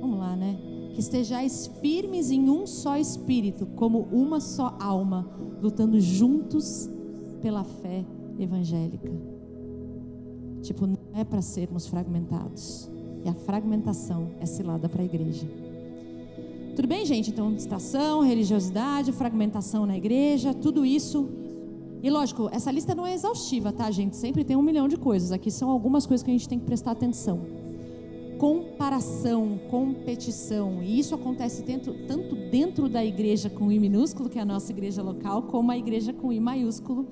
vamos 0.00 0.18
lá, 0.18 0.36
né? 0.36 0.58
Que 0.94 1.00
estejais 1.00 1.68
firmes 1.80 2.30
em 2.30 2.50
um 2.50 2.66
só 2.66 2.96
espírito, 2.96 3.66
como 3.76 4.00
uma 4.12 4.40
só 4.40 4.76
alma, 4.80 5.28
lutando 5.62 6.00
juntos 6.00 6.90
pela 7.40 7.64
fé 7.64 8.04
evangélica. 8.38 9.12
Tipo, 10.62 10.86
não 10.86 10.98
é 11.14 11.24
para 11.24 11.40
sermos 11.40 11.86
fragmentados. 11.86 12.90
E 13.24 13.28
a 13.28 13.34
fragmentação 13.34 14.30
é 14.40 14.46
cilada 14.46 14.88
para 14.88 15.02
a 15.02 15.04
igreja. 15.04 15.46
Tudo 16.80 16.88
bem, 16.88 17.04
gente? 17.04 17.28
Então, 17.28 17.52
distração, 17.52 18.22
religiosidade, 18.22 19.12
fragmentação 19.12 19.84
na 19.84 19.98
igreja, 19.98 20.54
tudo 20.54 20.82
isso. 20.82 21.28
E 22.02 22.08
lógico, 22.08 22.48
essa 22.50 22.72
lista 22.72 22.94
não 22.94 23.06
é 23.06 23.12
exaustiva, 23.12 23.70
tá, 23.70 23.90
gente? 23.90 24.16
Sempre 24.16 24.44
tem 24.44 24.56
um 24.56 24.62
milhão 24.62 24.88
de 24.88 24.96
coisas. 24.96 25.30
Aqui 25.30 25.50
são 25.50 25.68
algumas 25.68 26.06
coisas 26.06 26.24
que 26.24 26.30
a 26.30 26.32
gente 26.32 26.48
tem 26.48 26.58
que 26.58 26.64
prestar 26.64 26.92
atenção. 26.92 27.42
Comparação, 28.38 29.60
competição. 29.68 30.82
E 30.82 30.98
isso 30.98 31.14
acontece 31.14 31.62
dentro, 31.62 31.92
tanto 32.06 32.34
dentro 32.50 32.88
da 32.88 33.04
igreja 33.04 33.50
com 33.50 33.70
I 33.70 33.78
minúsculo, 33.78 34.30
que 34.30 34.38
é 34.38 34.40
a 34.40 34.46
nossa 34.46 34.72
igreja 34.72 35.02
local, 35.02 35.42
como 35.42 35.70
a 35.70 35.76
igreja 35.76 36.14
com 36.14 36.32
I 36.32 36.40
maiúsculo, 36.40 37.06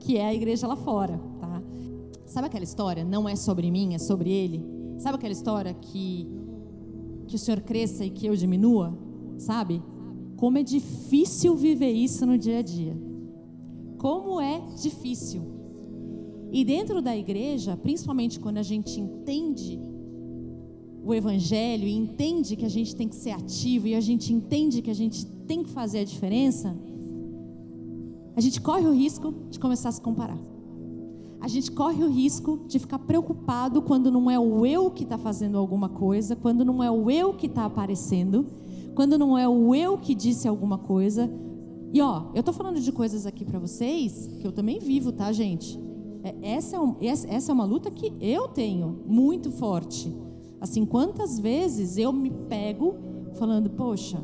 que 0.00 0.16
é 0.16 0.26
a 0.26 0.34
igreja 0.34 0.66
lá 0.66 0.74
fora, 0.74 1.20
tá? 1.38 1.62
Sabe 2.26 2.48
aquela 2.48 2.64
história? 2.64 3.04
Não 3.04 3.28
é 3.28 3.36
sobre 3.36 3.70
mim, 3.70 3.94
é 3.94 3.98
sobre 3.98 4.32
ele. 4.32 4.60
Sabe 4.98 5.14
aquela 5.14 5.32
história 5.32 5.72
que 5.72 6.37
que 7.28 7.36
o 7.36 7.38
Senhor 7.38 7.60
cresça 7.60 8.04
e 8.04 8.10
que 8.10 8.26
eu 8.26 8.34
diminua? 8.34 8.98
Sabe? 9.38 9.80
Como 10.36 10.58
é 10.58 10.62
difícil 10.62 11.54
viver 11.54 11.92
isso 11.92 12.26
no 12.26 12.36
dia 12.36 12.58
a 12.58 12.62
dia. 12.62 12.96
Como 13.98 14.40
é 14.40 14.60
difícil. 14.80 15.42
E 16.50 16.64
dentro 16.64 17.02
da 17.02 17.16
igreja, 17.16 17.76
principalmente 17.76 18.40
quando 18.40 18.58
a 18.58 18.62
gente 18.62 18.98
entende 18.98 19.78
o 21.04 21.14
evangelho 21.14 21.86
e 21.86 21.92
entende 21.92 22.56
que 22.56 22.64
a 22.64 22.68
gente 22.68 22.96
tem 22.96 23.08
que 23.08 23.16
ser 23.16 23.30
ativo 23.30 23.86
e 23.86 23.94
a 23.94 24.00
gente 24.00 24.32
entende 24.32 24.82
que 24.82 24.90
a 24.90 24.94
gente 24.94 25.26
tem 25.46 25.62
que 25.62 25.70
fazer 25.70 26.00
a 26.00 26.04
diferença, 26.04 26.76
a 28.34 28.40
gente 28.40 28.60
corre 28.60 28.86
o 28.86 28.92
risco 28.92 29.34
de 29.50 29.58
começar 29.58 29.90
a 29.90 29.92
se 29.92 30.00
comparar. 30.00 30.38
A 31.40 31.46
gente 31.46 31.70
corre 31.70 32.02
o 32.02 32.08
risco 32.08 32.64
de 32.66 32.78
ficar 32.78 32.98
preocupado 32.98 33.80
quando 33.82 34.10
não 34.10 34.30
é 34.30 34.38
o 34.38 34.66
eu 34.66 34.90
que 34.90 35.04
está 35.04 35.16
fazendo 35.16 35.56
alguma 35.56 35.88
coisa, 35.88 36.34
quando 36.34 36.64
não 36.64 36.82
é 36.82 36.90
o 36.90 37.10
eu 37.10 37.32
que 37.34 37.46
está 37.46 37.64
aparecendo, 37.64 38.46
quando 38.94 39.16
não 39.16 39.38
é 39.38 39.48
o 39.48 39.74
eu 39.74 39.96
que 39.96 40.14
disse 40.14 40.48
alguma 40.48 40.78
coisa. 40.78 41.30
E 41.92 42.02
ó, 42.02 42.24
eu 42.34 42.40
estou 42.40 42.52
falando 42.52 42.80
de 42.80 42.90
coisas 42.90 43.24
aqui 43.24 43.44
para 43.44 43.58
vocês 43.58 44.28
que 44.40 44.46
eu 44.46 44.52
também 44.52 44.78
vivo, 44.78 45.12
tá, 45.12 45.30
gente? 45.32 45.80
É, 46.24 46.34
essa, 46.54 46.76
é 46.76 46.80
um, 46.80 46.96
essa, 47.00 47.50
é 47.50 47.54
uma 47.54 47.64
luta 47.64 47.90
que 47.90 48.12
eu 48.20 48.48
tenho 48.48 49.04
muito 49.06 49.50
forte. 49.52 50.12
Assim, 50.60 50.84
quantas 50.84 51.38
vezes 51.38 51.96
eu 51.96 52.12
me 52.12 52.30
pego 52.30 52.96
falando, 53.34 53.70
poxa, 53.70 54.18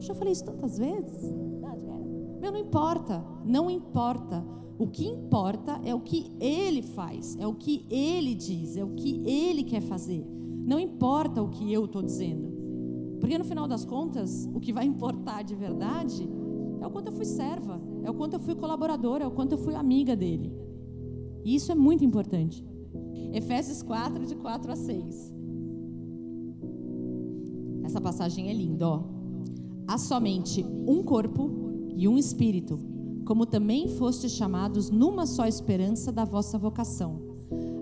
já 0.00 0.14
falei 0.14 0.32
isso 0.32 0.44
tantas 0.44 0.76
vezes? 0.76 1.32
Meu, 2.40 2.52
não 2.52 2.58
importa, 2.58 3.24
não 3.44 3.70
importa. 3.70 4.44
O 4.78 4.86
que 4.86 5.04
importa 5.04 5.80
é 5.84 5.92
o 5.92 6.00
que 6.00 6.30
ele 6.38 6.82
faz, 6.82 7.36
é 7.40 7.46
o 7.46 7.54
que 7.54 7.84
ele 7.90 8.34
diz, 8.34 8.76
é 8.76 8.84
o 8.84 8.90
que 8.90 9.20
ele 9.26 9.64
quer 9.64 9.80
fazer. 9.80 10.24
Não 10.64 10.78
importa 10.78 11.42
o 11.42 11.48
que 11.48 11.72
eu 11.72 11.86
estou 11.86 12.00
dizendo. 12.00 12.48
Porque 13.18 13.36
no 13.36 13.44
final 13.44 13.66
das 13.66 13.84
contas, 13.84 14.48
o 14.54 14.60
que 14.60 14.72
vai 14.72 14.84
importar 14.84 15.42
de 15.42 15.54
verdade 15.54 16.28
é 16.80 16.86
o 16.86 16.90
quanto 16.90 17.08
eu 17.08 17.12
fui 17.12 17.24
serva, 17.24 17.80
é 18.04 18.10
o 18.10 18.14
quanto 18.14 18.34
eu 18.34 18.40
fui 18.40 18.54
colaboradora, 18.54 19.24
é 19.24 19.26
o 19.26 19.32
quanto 19.32 19.52
eu 19.52 19.58
fui 19.58 19.74
amiga 19.74 20.14
dele. 20.14 20.52
E 21.44 21.54
isso 21.56 21.72
é 21.72 21.74
muito 21.74 22.04
importante. 22.04 22.64
Efésios 23.32 23.82
4, 23.82 24.26
de 24.26 24.36
4 24.36 24.70
a 24.70 24.76
6. 24.76 25.34
Essa 27.82 28.00
passagem 28.00 28.48
é 28.48 28.52
linda, 28.52 28.86
ó. 28.86 29.02
Há 29.88 29.98
somente 29.98 30.64
um 30.86 31.02
corpo 31.02 31.50
e 31.96 32.06
um 32.06 32.16
espírito, 32.16 32.78
como 33.28 33.44
também 33.44 33.86
fostes 33.88 34.32
chamados 34.32 34.88
numa 34.88 35.26
só 35.26 35.46
esperança 35.46 36.10
da 36.10 36.24
vossa 36.24 36.56
vocação. 36.56 37.20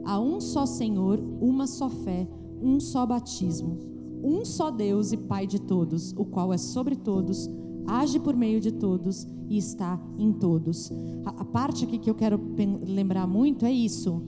Há 0.05 0.19
um 0.19 0.41
só 0.41 0.67
Senhor, 0.67 1.21
uma 1.41 1.69
só 1.69 1.89
fé, 1.89 2.29
um 2.61 2.81
só 2.81 3.07
batismo, 3.07 3.79
um 4.25 4.45
só 4.45 4.73
Deus 4.73 5.13
e 5.13 5.17
Pai 5.17 5.47
de 5.47 5.61
todos, 5.61 6.13
o 6.17 6.25
qual 6.25 6.53
é 6.53 6.59
sobre 6.59 6.97
todos, 6.97 7.49
age 7.87 8.19
por 8.19 8.35
meio 8.35 8.61
de 8.61 8.73
todos 8.73 9.25
e 9.49 9.57
está 9.57 10.01
em 10.19 10.33
todos. 10.33 10.91
A, 11.25 11.45
parte 11.45 11.85
aqui 11.85 11.97
que 11.97 12.11
eu 12.11 12.15
quero 12.17 12.41
lembrar 12.85 13.29
muito 13.29 13.65
é 13.65 13.71
isso. 13.71 14.21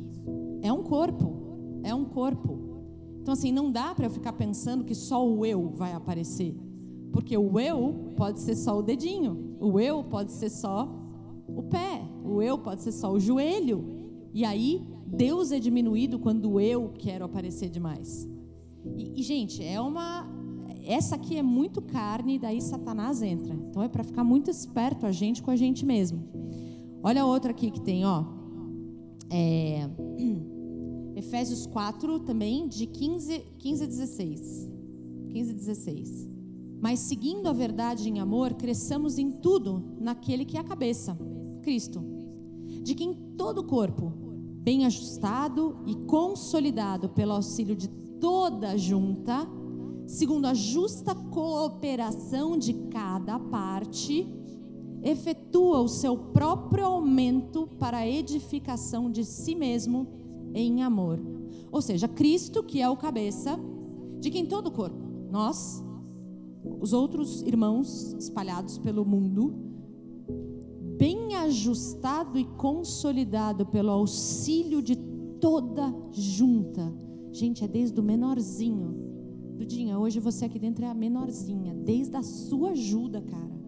É 0.63 0.73
um 0.73 0.85
corpo, 0.85 1.81
é 1.83 1.93
um 1.93 2.05
corpo. 2.05 2.61
Então 3.23 3.33
assim, 3.33 3.51
não 3.51 3.73
dá 3.73 3.93
para 3.93 4.07
eu 4.07 4.11
ficar 4.11 4.35
pensando 4.35 4.85
que 4.85 4.95
só 4.95 5.29
o 5.29 5.45
eu 5.45 5.69
vai 5.71 5.95
aparecer. 5.95 6.57
Porque 7.11 7.37
o 7.37 7.59
eu 7.59 8.13
pode 8.17 8.39
ser 8.39 8.55
só 8.55 8.79
o 8.79 8.83
dedinho, 8.85 9.57
o 9.59 9.81
eu 9.81 10.05
pode 10.05 10.31
ser 10.31 10.51
só 10.51 11.08
o 11.59 11.63
pé, 11.65 12.01
o 12.25 12.41
eu 12.41 12.57
pode 12.57 12.83
ser 12.83 12.93
só 12.93 13.13
o 13.13 13.19
joelho. 13.19 13.85
E 14.33 14.45
aí 14.45 14.87
Deus 15.05 15.51
é 15.51 15.59
diminuído 15.59 16.19
quando 16.21 16.61
eu 16.61 16.93
quero 16.97 17.25
aparecer 17.25 17.69
demais. 17.69 18.29
E, 18.97 19.21
e 19.21 19.23
gente, 19.25 19.65
é 19.65 19.81
uma 19.81 20.25
essa 20.87 21.17
aqui 21.17 21.37
é 21.37 21.43
muito 21.43 21.83
carne 21.83 22.37
e 22.37 22.39
daí 22.39 22.63
Satanás 22.63 23.23
entra. 23.23 23.55
Então 23.55 23.83
é 23.83 23.89
para 23.89 24.05
ficar 24.05 24.23
muito 24.23 24.51
esperto 24.51 25.05
a 25.05 25.11
gente 25.11 25.43
com 25.43 25.51
a 25.51 25.57
gente 25.57 25.85
mesmo. 25.85 26.23
Olha 27.03 27.23
a 27.23 27.27
outra 27.27 27.51
aqui 27.51 27.73
que 27.73 27.81
tem, 27.81 28.05
ó. 28.07 28.25
É, 29.29 29.89
Efésios 31.17 31.67
4 31.67 32.21
também, 32.21 32.69
de 32.69 32.87
15, 32.87 33.45
15 33.59 33.85
a 33.85 33.87
16. 33.87 34.71
15 35.31 35.51
a 35.51 35.55
16. 35.55 36.29
Mas 36.81 37.01
seguindo 37.01 37.49
a 37.49 37.53
verdade 37.53 38.09
em 38.09 38.21
amor, 38.21 38.55
cresçamos 38.55 39.19
em 39.19 39.33
tudo 39.33 39.97
naquele 40.01 40.45
que 40.45 40.57
é 40.57 40.61
a 40.61 40.65
cabeça, 40.65 41.19
Cristo. 41.69 42.03
De 42.83 42.95
quem 42.95 43.13
todo 43.37 43.59
o 43.59 43.65
corpo, 43.65 44.11
bem 44.63 44.87
ajustado 44.87 45.77
e 45.85 45.95
consolidado 46.07 47.11
pelo 47.11 47.33
auxílio 47.33 47.77
de 47.77 47.89
toda 48.19 48.79
junta, 48.79 49.47
segundo 50.07 50.47
a 50.47 50.55
justa 50.55 51.15
cooperação 51.15 52.57
de 52.57 52.73
cada 52.89 53.39
parte, 53.39 54.27
efetua 55.03 55.83
o 55.83 55.89
seu 55.89 56.17
próprio 56.17 56.87
aumento 56.87 57.67
para 57.79 57.99
a 57.99 58.09
edificação 58.09 59.11
de 59.11 59.23
si 59.23 59.55
mesmo 59.55 60.07
em 60.55 60.83
amor. 60.83 61.21
Ou 61.71 61.83
seja, 61.83 62.09
Cristo, 62.09 62.63
que 62.63 62.81
é 62.81 62.89
o 62.89 62.97
cabeça, 62.97 63.61
de 64.19 64.31
quem 64.31 64.47
todo 64.47 64.69
o 64.69 64.73
corpo, 64.73 65.05
nós, 65.31 65.85
os 66.81 66.95
outros 66.95 67.43
irmãos 67.43 68.15
espalhados 68.19 68.79
pelo 68.79 69.05
mundo, 69.05 69.68
bem 70.99 71.37
ajustado 71.37 72.39
e 72.39 72.45
consolidado 72.45 73.65
pelo 73.65 73.91
auxílio 73.91 74.83
de 74.83 74.97
toda 75.41 75.95
junta. 76.11 76.93
Gente, 77.33 77.65
é 77.65 77.69
desde 77.69 77.99
o 77.99 78.03
menorzinho 78.03 79.09
Dudinha, 79.59 79.99
hoje 79.99 80.21
você 80.21 80.45
aqui 80.45 80.57
dentro 80.57 80.85
é 80.85 80.89
a 80.89 80.95
menorzinha, 80.95 81.75
desde 81.75 82.17
a 82.17 82.23
sua 82.23 82.71
ajuda, 82.71 83.21
cara. 83.21 83.59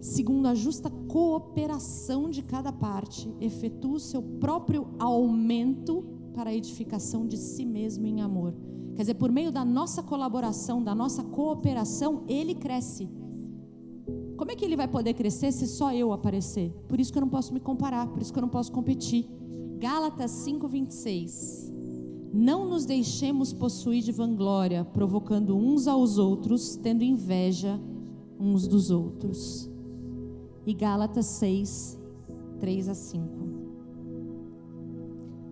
Segundo 0.00 0.46
a 0.46 0.54
justa 0.54 0.90
cooperação 0.90 2.28
de 2.28 2.42
cada 2.42 2.72
parte, 2.72 3.32
efetua 3.40 3.92
o 3.92 4.00
seu 4.00 4.20
próprio 4.20 4.88
aumento 4.98 6.04
para 6.34 6.50
a 6.50 6.54
edificação 6.54 7.24
de 7.24 7.36
si 7.36 7.64
mesmo 7.64 8.04
em 8.04 8.20
amor. 8.20 8.52
Quer 8.96 9.02
dizer, 9.02 9.14
por 9.14 9.30
meio 9.30 9.52
da 9.52 9.64
nossa 9.64 10.02
colaboração, 10.02 10.82
da 10.82 10.94
nossa 10.94 11.22
cooperação, 11.22 12.24
ele 12.26 12.56
cresce. 12.56 13.08
Como 14.36 14.50
é 14.50 14.54
que 14.54 14.64
ele 14.64 14.76
vai 14.76 14.86
poder 14.86 15.14
crescer 15.14 15.52
se 15.52 15.66
só 15.66 15.92
eu 15.92 16.12
aparecer? 16.12 16.70
Por 16.88 17.00
isso 17.00 17.12
que 17.12 17.18
eu 17.18 17.22
não 17.22 17.28
posso 17.28 17.54
me 17.54 17.60
comparar, 17.60 18.06
por 18.06 18.20
isso 18.20 18.32
que 18.32 18.38
eu 18.38 18.42
não 18.42 18.48
posso 18.48 18.70
competir. 18.70 19.26
Gálatas 19.78 20.30
5:26 20.30 21.72
não 22.32 22.68
nos 22.68 22.84
deixemos 22.84 23.52
possuir 23.52 24.02
de 24.02 24.12
vanglória, 24.12 24.84
provocando 24.84 25.56
uns 25.56 25.86
aos 25.88 26.18
outros, 26.18 26.76
tendo 26.76 27.02
inveja 27.02 27.80
uns 28.38 28.66
dos 28.68 28.90
outros. 28.90 29.70
E 30.66 30.74
Gálatas 30.74 31.24
6, 31.26 31.98
3 32.60 32.88
a 32.90 32.94
5. 32.94 33.46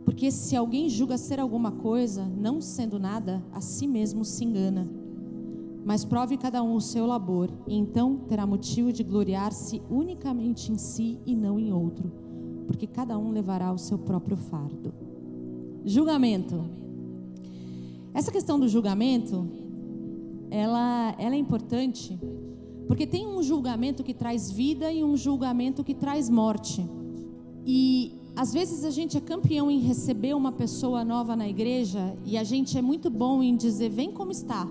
Porque 0.05 0.30
se 0.30 0.55
alguém 0.55 0.91
julga 0.91 1.16
ser 1.16 1.41
alguma 1.41 1.72
coisa, 1.72 2.26
não 2.26 2.61
sendo 2.61 2.99
nada, 2.99 3.43
a 3.51 3.61
si 3.61 3.87
mesmo 3.87 4.22
se 4.24 4.45
engana. 4.45 4.87
Mas 5.85 6.05
prove 6.05 6.37
cada 6.39 6.62
um 6.62 6.74
o 6.74 6.80
seu 6.80 7.05
labor, 7.05 7.51
e 7.66 7.76
então 7.76 8.16
terá 8.28 8.47
motivo 8.47 8.93
de 8.93 9.05
gloriar-se 9.05 9.82
unicamente 9.91 10.72
em 10.72 10.78
si 10.78 11.18
e 11.26 11.37
não 11.37 11.59
em 11.59 11.72
outro, 11.72 12.11
porque 12.66 12.87
cada 12.87 13.18
um 13.18 13.30
levará 13.30 13.70
o 13.70 13.78
seu 13.78 13.99
próprio 13.99 14.37
fardo. 14.37 14.95
Julgamento. 15.85 16.64
Essa 18.14 18.32
questão 18.32 18.59
do 18.59 18.68
julgamento, 18.68 19.47
ela, 20.51 21.14
ela 21.18 21.35
é 21.35 21.39
importante, 21.39 22.18
porque 22.87 23.07
tem 23.07 23.26
um 23.26 23.43
julgamento 23.43 24.03
que 24.03 24.14
traz 24.14 24.51
vida 24.51 24.91
e 24.91 25.05
um 25.05 25.16
julgamento 25.16 25.85
que 25.85 25.95
traz 25.95 26.30
morte. 26.30 26.89
E 27.66 28.12
às 28.37 28.53
vezes 28.53 28.85
a 28.85 28.91
gente 28.91 29.16
é 29.16 29.20
campeão 29.20 29.70
em 29.70 29.80
receber 29.80 30.35
uma 30.35 30.53
pessoa 30.53 31.05
nova 31.05 31.37
na 31.37 31.49
igreja 31.49 32.14
e 32.24 32.37
a 32.37 32.45
gente 32.45 32.76
é 32.76 32.82
muito 32.82 33.09
bom 33.11 33.43
em 33.43 33.57
dizer 33.57 33.91
vem 33.91 34.11
como 34.11 34.32
está, 34.32 34.66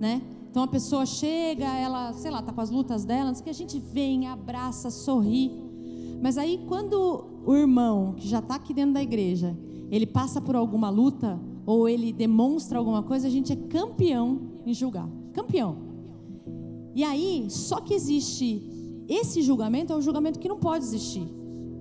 né? 0.00 0.20
Então 0.54 0.62
a 0.62 0.68
pessoa 0.68 1.04
chega, 1.04 1.66
ela, 1.66 2.12
sei 2.12 2.30
lá, 2.30 2.40
tá 2.40 2.52
com 2.52 2.60
as 2.60 2.70
lutas 2.70 3.04
dela, 3.04 3.34
que 3.34 3.50
a 3.50 3.52
gente 3.52 3.76
vem, 3.80 4.28
abraça, 4.28 4.88
sorri. 4.88 5.50
Mas 6.22 6.38
aí 6.38 6.64
quando 6.68 7.24
o 7.44 7.56
irmão 7.56 8.14
que 8.16 8.28
já 8.28 8.38
está 8.38 8.54
aqui 8.54 8.72
dentro 8.72 8.94
da 8.94 9.02
igreja, 9.02 9.58
ele 9.90 10.06
passa 10.06 10.40
por 10.40 10.54
alguma 10.54 10.88
luta 10.90 11.40
ou 11.66 11.88
ele 11.88 12.12
demonstra 12.12 12.78
alguma 12.78 13.02
coisa, 13.02 13.26
a 13.26 13.30
gente 13.30 13.52
é 13.52 13.56
campeão 13.56 14.42
em 14.64 14.72
julgar. 14.72 15.08
Campeão. 15.32 15.76
E 16.94 17.02
aí, 17.02 17.46
só 17.50 17.80
que 17.80 17.92
existe 17.92 18.62
esse 19.08 19.42
julgamento 19.42 19.92
é 19.92 19.96
um 19.96 20.02
julgamento 20.02 20.38
que 20.38 20.48
não 20.48 20.60
pode 20.60 20.84
existir. 20.84 21.26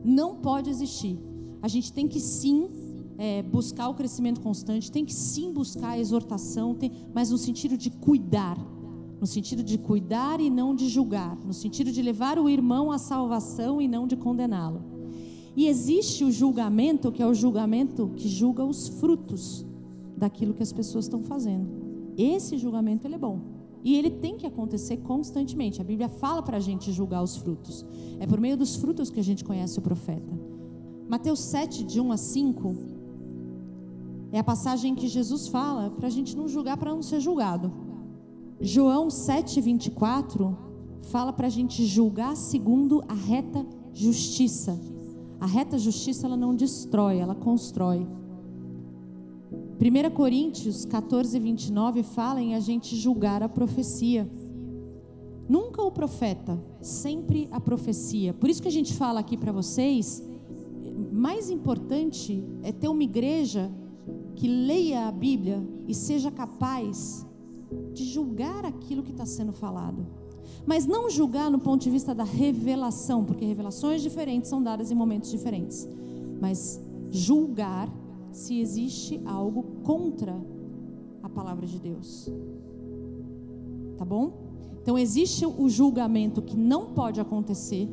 Não 0.04 0.38
pode 0.38 0.72
existir. 0.72 1.16
A 1.62 1.68
gente 1.68 1.94
tem 1.94 2.08
que 2.08 2.20
sim 2.20 2.72
é, 3.18 3.42
buscar 3.42 3.90
o 3.90 3.94
crescimento 3.94 4.42
constante, 4.42 4.92
tem 4.92 5.06
que 5.06 5.14
sim 5.14 5.52
buscar 5.52 5.90
a 5.90 6.00
exortação, 6.00 6.74
tem, 6.76 6.92
mas 7.14 7.30
no 7.30 7.38
sentido 7.38 7.78
de 7.78 7.90
cuidar. 7.90 8.58
No 9.20 9.28
sentido 9.28 9.64
de 9.64 9.78
cuidar 9.78 10.42
e 10.42 10.50
não 10.50 10.76
de 10.76 10.90
julgar. 10.90 11.38
No 11.46 11.54
sentido 11.54 11.92
de 11.92 12.02
levar 12.02 12.38
o 12.38 12.50
irmão 12.50 12.92
à 12.92 12.98
salvação 12.98 13.82
e 13.82 13.88
não 13.88 14.06
de 14.06 14.18
condená-lo. 14.18 14.84
E 15.56 15.68
existe 15.68 16.24
o 16.24 16.32
julgamento, 16.32 17.12
que 17.12 17.22
é 17.22 17.28
o 17.28 17.34
julgamento 17.34 18.12
que 18.16 18.28
julga 18.28 18.66
os 18.66 18.88
frutos 18.88 19.66
daquilo 20.18 20.54
que 20.54 20.64
as 20.64 20.74
pessoas 20.74 21.06
estão 21.06 21.24
fazendo. 21.24 21.68
Esse 22.18 22.58
julgamento 22.58 23.08
ele 23.08 23.16
é 23.16 23.20
bom. 23.20 23.40
E 23.84 23.96
ele 23.96 24.10
tem 24.10 24.38
que 24.38 24.48
acontecer 24.48 24.98
constantemente. 24.98 25.82
A 25.82 25.84
Bíblia 25.84 26.08
fala 26.08 26.42
para 26.42 26.58
a 26.58 26.60
gente 26.60 26.92
julgar 26.92 27.22
os 27.22 27.36
frutos. 27.36 27.86
É 28.20 28.26
por 28.26 28.40
meio 28.40 28.56
dos 28.56 28.76
frutos 28.76 29.10
que 29.10 29.20
a 29.20 29.24
gente 29.24 29.44
conhece 29.44 29.78
o 29.78 29.82
profeta. 29.82 30.32
Mateus 31.08 31.40
7, 31.42 31.84
de 31.84 32.00
1 32.00 32.12
a 32.12 32.18
5, 32.18 32.76
é 34.34 34.40
a 34.40 34.44
passagem 34.44 34.96
que 34.96 35.08
Jesus 35.08 35.48
fala 35.48 35.92
para 35.92 36.08
a 36.08 36.10
gente 36.10 36.36
não 36.36 36.48
julgar 36.48 36.76
para 36.76 36.90
não 36.92 37.04
ser 37.04 37.20
julgado. 37.20 37.72
João 38.60 39.08
7, 39.08 39.62
24 39.62 40.58
fala 41.04 41.32
para 41.32 41.46
a 41.46 41.50
gente 41.52 41.86
julgar 41.86 42.36
segundo 42.36 43.04
a 43.08 43.14
reta 43.14 43.64
justiça. 43.94 44.82
A 45.40 45.46
reta 45.46 45.78
justiça 45.78 46.26
ela 46.26 46.36
não 46.36 46.56
destrói, 46.56 47.20
ela 47.20 47.36
constrói. 47.36 48.08
1 49.80 50.10
Coríntios 50.16 50.84
14, 50.84 51.38
29 51.38 52.02
fala 52.02 52.42
em 52.42 52.56
a 52.56 52.60
gente 52.60 52.96
julgar 52.96 53.44
a 53.44 53.50
profecia. 53.50 54.28
Nunca 55.48 55.84
o 55.84 55.92
profeta, 55.92 56.60
sempre 56.82 57.48
a 57.52 57.60
profecia. 57.60 58.34
Por 58.34 58.50
isso 58.50 58.64
que 58.64 58.68
a 58.68 58.72
gente 58.72 58.96
fala 58.96 59.20
aqui 59.20 59.38
para 59.38 59.52
vocês, 59.52 60.24
mais 61.12 61.52
importante 61.52 62.44
é 62.64 62.72
ter 62.72 62.88
uma 62.88 63.04
igreja 63.04 63.70
que 64.36 64.48
leia 64.48 65.08
a 65.08 65.12
Bíblia 65.12 65.62
e 65.88 65.94
seja 65.94 66.32
capaz 66.32 67.26
de 67.94 68.04
julgar 68.06 68.66
aquilo 68.66 69.04
que 69.04 69.12
está 69.12 69.26
sendo 69.26 69.54
falado. 69.54 70.06
Mas 70.66 70.86
não 70.86 71.10
julgar 71.10 71.52
no 71.52 71.60
ponto 71.60 71.82
de 71.82 71.90
vista 71.90 72.14
da 72.14 72.24
revelação, 72.24 73.24
porque 73.26 73.46
revelações 73.46 74.02
diferentes 74.02 74.50
são 74.50 74.62
dadas 74.62 74.92
em 74.92 74.96
momentos 74.96 75.30
diferentes. 75.30 75.88
Mas 76.40 76.82
julgar 77.12 77.90
se 78.32 78.60
existe 78.60 79.22
algo 79.26 79.64
contra 79.84 80.36
a 81.22 81.30
palavra 81.30 81.68
de 81.68 81.80
Deus. 81.80 82.30
Tá 83.98 84.06
bom? 84.06 84.34
Então 84.82 84.98
existe 84.98 85.46
o 85.46 85.70
julgamento 85.70 86.42
que 86.42 86.58
não 86.58 86.94
pode 86.94 87.22
acontecer, 87.22 87.90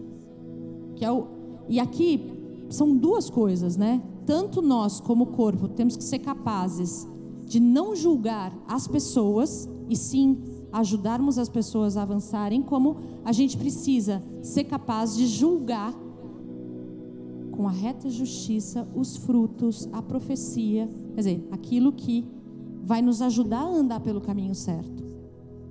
que 0.97 1.05
é 1.05 1.11
o 1.11 1.41
e 1.69 1.79
aqui 1.79 2.33
são 2.69 2.97
duas 2.97 3.31
coisas, 3.31 3.77
né? 3.77 4.03
Tanto 4.31 4.63
nós 4.63 5.01
como 5.01 5.27
corpo 5.27 5.67
temos 5.67 5.97
que 5.97 6.05
ser 6.05 6.21
capazes 6.21 7.05
de 7.45 7.59
não 7.59 7.97
julgar 7.97 8.57
as 8.69 8.87
pessoas 8.87 9.69
e 9.89 9.97
sim 9.97 10.39
ajudarmos 10.71 11.37
as 11.37 11.49
pessoas 11.49 11.97
a 11.97 12.03
avançarem, 12.03 12.63
como 12.63 12.99
a 13.25 13.33
gente 13.33 13.57
precisa 13.57 14.23
ser 14.41 14.63
capaz 14.63 15.17
de 15.17 15.27
julgar 15.27 15.93
com 17.51 17.67
a 17.67 17.73
reta 17.73 18.09
justiça 18.09 18.87
os 18.95 19.17
frutos, 19.17 19.89
a 19.93 20.01
profecia, 20.01 20.89
quer 21.13 21.21
dizer, 21.21 21.49
aquilo 21.51 21.93
que 21.93 22.25
vai 22.85 23.03
nos 23.03 23.21
ajudar 23.21 23.63
a 23.63 23.69
andar 23.69 23.99
pelo 23.99 24.21
caminho 24.21 24.55
certo. 24.55 25.03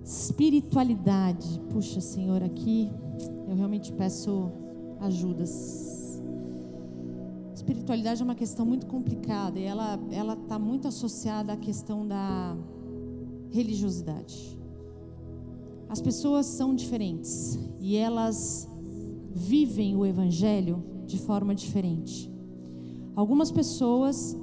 Espiritualidade, 0.03 1.61
puxa, 1.69 2.01
Senhor, 2.01 2.43
aqui 2.43 2.91
eu 3.47 3.55
realmente 3.55 3.93
peço 3.93 4.51
ajudas. 4.99 5.98
Espiritualidade 7.69 8.19
é 8.19 8.25
uma 8.25 8.33
questão 8.33 8.65
muito 8.65 8.87
complicada 8.87 9.59
e 9.59 9.63
ela 9.63 9.99
ela 10.09 10.33
está 10.33 10.57
muito 10.57 10.87
associada 10.87 11.53
à 11.53 11.55
questão 11.55 12.07
da 12.07 12.57
religiosidade. 13.51 14.57
As 15.87 16.01
pessoas 16.01 16.47
são 16.47 16.73
diferentes 16.73 17.59
e 17.79 17.95
elas 17.95 18.67
vivem 19.35 19.95
o 19.95 20.03
evangelho 20.03 20.83
de 21.05 21.19
forma 21.19 21.53
diferente. 21.53 22.33
Algumas 23.15 23.51
pessoas 23.51 24.35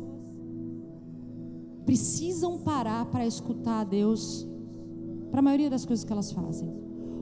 precisam 1.85 2.59
parar 2.59 3.07
para 3.07 3.27
escutar 3.27 3.81
a 3.81 3.85
Deus 3.85 4.47
para 5.33 5.41
a 5.41 5.43
maioria 5.43 5.69
das 5.69 5.85
coisas 5.85 6.05
que 6.05 6.13
elas 6.13 6.31
fazem. 6.31 6.73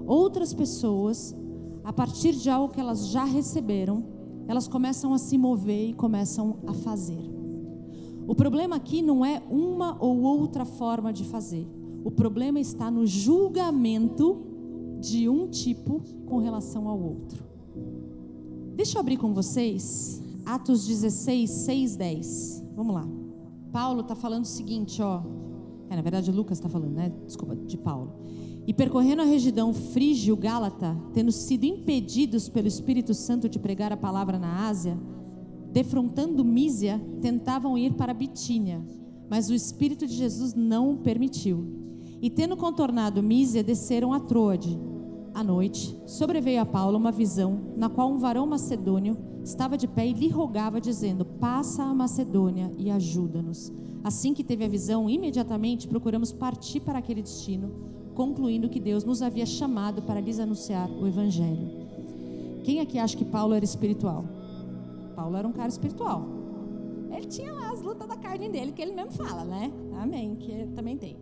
Outras 0.06 0.52
pessoas, 0.52 1.34
a 1.82 1.94
partir 1.94 2.34
de 2.34 2.50
algo 2.50 2.74
que 2.74 2.78
elas 2.78 3.06
já 3.06 3.24
receberam, 3.24 4.13
elas 4.46 4.68
começam 4.68 5.12
a 5.12 5.18
se 5.18 5.38
mover 5.38 5.90
e 5.90 5.94
começam 5.94 6.56
a 6.66 6.74
fazer. 6.74 7.18
O 8.26 8.34
problema 8.34 8.76
aqui 8.76 9.02
não 9.02 9.24
é 9.24 9.42
uma 9.50 9.96
ou 10.02 10.22
outra 10.22 10.64
forma 10.64 11.12
de 11.12 11.24
fazer. 11.24 11.66
O 12.04 12.10
problema 12.10 12.60
está 12.60 12.90
no 12.90 13.06
julgamento 13.06 14.42
de 15.00 15.28
um 15.28 15.48
tipo 15.48 16.02
com 16.26 16.38
relação 16.38 16.88
ao 16.88 17.00
outro. 17.00 17.44
Deixa 18.74 18.96
eu 18.96 19.00
abrir 19.00 19.16
com 19.16 19.32
vocês 19.32 20.22
Atos 20.44 20.86
16, 20.86 21.50
6, 21.50 21.96
10. 21.96 22.64
Vamos 22.76 22.94
lá. 22.94 23.08
Paulo 23.72 24.00
está 24.00 24.14
falando 24.14 24.44
o 24.44 24.46
seguinte, 24.46 25.00
ó. 25.00 25.22
É, 25.88 25.96
na 25.96 26.02
verdade, 26.02 26.30
Lucas 26.30 26.58
está 26.58 26.68
falando, 26.68 26.92
né? 26.92 27.12
Desculpa, 27.26 27.56
de 27.56 27.76
Paulo. 27.78 28.12
E 28.66 28.72
percorrendo 28.72 29.22
a 29.22 29.26
região 29.26 29.74
frígio-gálata, 29.74 30.96
tendo 31.12 31.30
sido 31.30 31.64
impedidos 31.64 32.48
pelo 32.48 32.66
Espírito 32.66 33.12
Santo 33.12 33.48
de 33.48 33.58
pregar 33.58 33.92
a 33.92 33.96
palavra 33.96 34.38
na 34.38 34.66
Ásia, 34.66 34.98
defrontando 35.70 36.44
Mísia, 36.44 37.00
tentavam 37.20 37.76
ir 37.76 37.94
para 37.94 38.14
Bitínia, 38.14 38.82
mas 39.28 39.50
o 39.50 39.54
Espírito 39.54 40.06
de 40.06 40.14
Jesus 40.14 40.54
não 40.54 40.92
o 40.92 40.98
permitiu. 40.98 41.66
E 42.22 42.30
tendo 42.30 42.56
contornado 42.56 43.22
Mísia, 43.22 43.62
desceram 43.62 44.12
a 44.12 44.20
Troade. 44.20 44.78
À 45.34 45.42
noite, 45.42 45.94
sobreveio 46.06 46.62
a 46.62 46.64
Paulo 46.64 46.96
uma 46.96 47.10
visão, 47.10 47.72
na 47.76 47.88
qual 47.88 48.10
um 48.10 48.18
varão 48.18 48.46
macedônio 48.46 49.18
estava 49.42 49.76
de 49.76 49.86
pé 49.86 50.06
e 50.06 50.12
lhe 50.12 50.28
rogava, 50.28 50.80
dizendo: 50.80 51.24
Passa 51.24 51.82
a 51.82 51.92
Macedônia 51.92 52.70
e 52.78 52.88
ajuda-nos. 52.90 53.72
Assim 54.02 54.32
que 54.32 54.44
teve 54.44 54.64
a 54.64 54.68
visão, 54.68 55.10
imediatamente 55.10 55.88
procuramos 55.88 56.32
partir 56.32 56.80
para 56.80 57.00
aquele 57.00 57.20
destino, 57.20 57.72
concluindo 58.14 58.68
que 58.68 58.80
Deus 58.80 59.04
nos 59.04 59.22
havia 59.22 59.46
chamado 59.46 60.02
para 60.02 60.20
lhes 60.20 60.38
anunciar 60.38 60.88
o 60.90 61.06
Evangelho. 61.06 61.84
Quem 62.62 62.80
aqui 62.80 62.98
acha 62.98 63.16
que 63.16 63.24
Paulo 63.24 63.54
era 63.54 63.64
espiritual? 63.64 64.24
Paulo 65.14 65.36
era 65.36 65.46
um 65.46 65.52
cara 65.52 65.68
espiritual. 65.68 66.26
Ele 67.12 67.26
tinha 67.26 67.52
lá 67.52 67.70
as 67.70 67.80
lutas 67.80 68.08
da 68.08 68.16
carne 68.16 68.48
dele, 68.48 68.72
que 68.72 68.82
ele 68.82 68.92
mesmo 68.92 69.12
fala, 69.12 69.44
né? 69.44 69.70
Amém, 70.00 70.36
que 70.36 70.66
também 70.74 70.96
tem. 70.96 71.16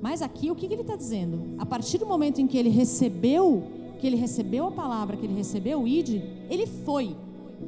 Mas 0.00 0.22
aqui 0.22 0.50
o 0.50 0.54
que, 0.54 0.66
ele 0.66 0.82
está 0.82 0.96
dizendo? 0.96 1.54
A 1.58 1.66
partir 1.66 1.98
do 1.98 2.06
momento 2.06 2.40
em 2.40 2.46
que 2.46 2.56
ele 2.56 2.68
recebeu, 2.68 3.62
que 3.98 4.06
ele 4.06 4.16
recebeu 4.16 4.66
a 4.66 4.70
palavra, 4.70 5.16
que 5.16 5.24
ele 5.24 5.34
recebeu 5.34 5.82
o 5.82 5.88
id, 5.88 6.22
ele 6.50 6.66
foi. 6.66 7.16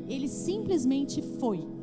Ele 0.09 0.29
simplesmente 0.29 1.23
foi. 1.23 1.76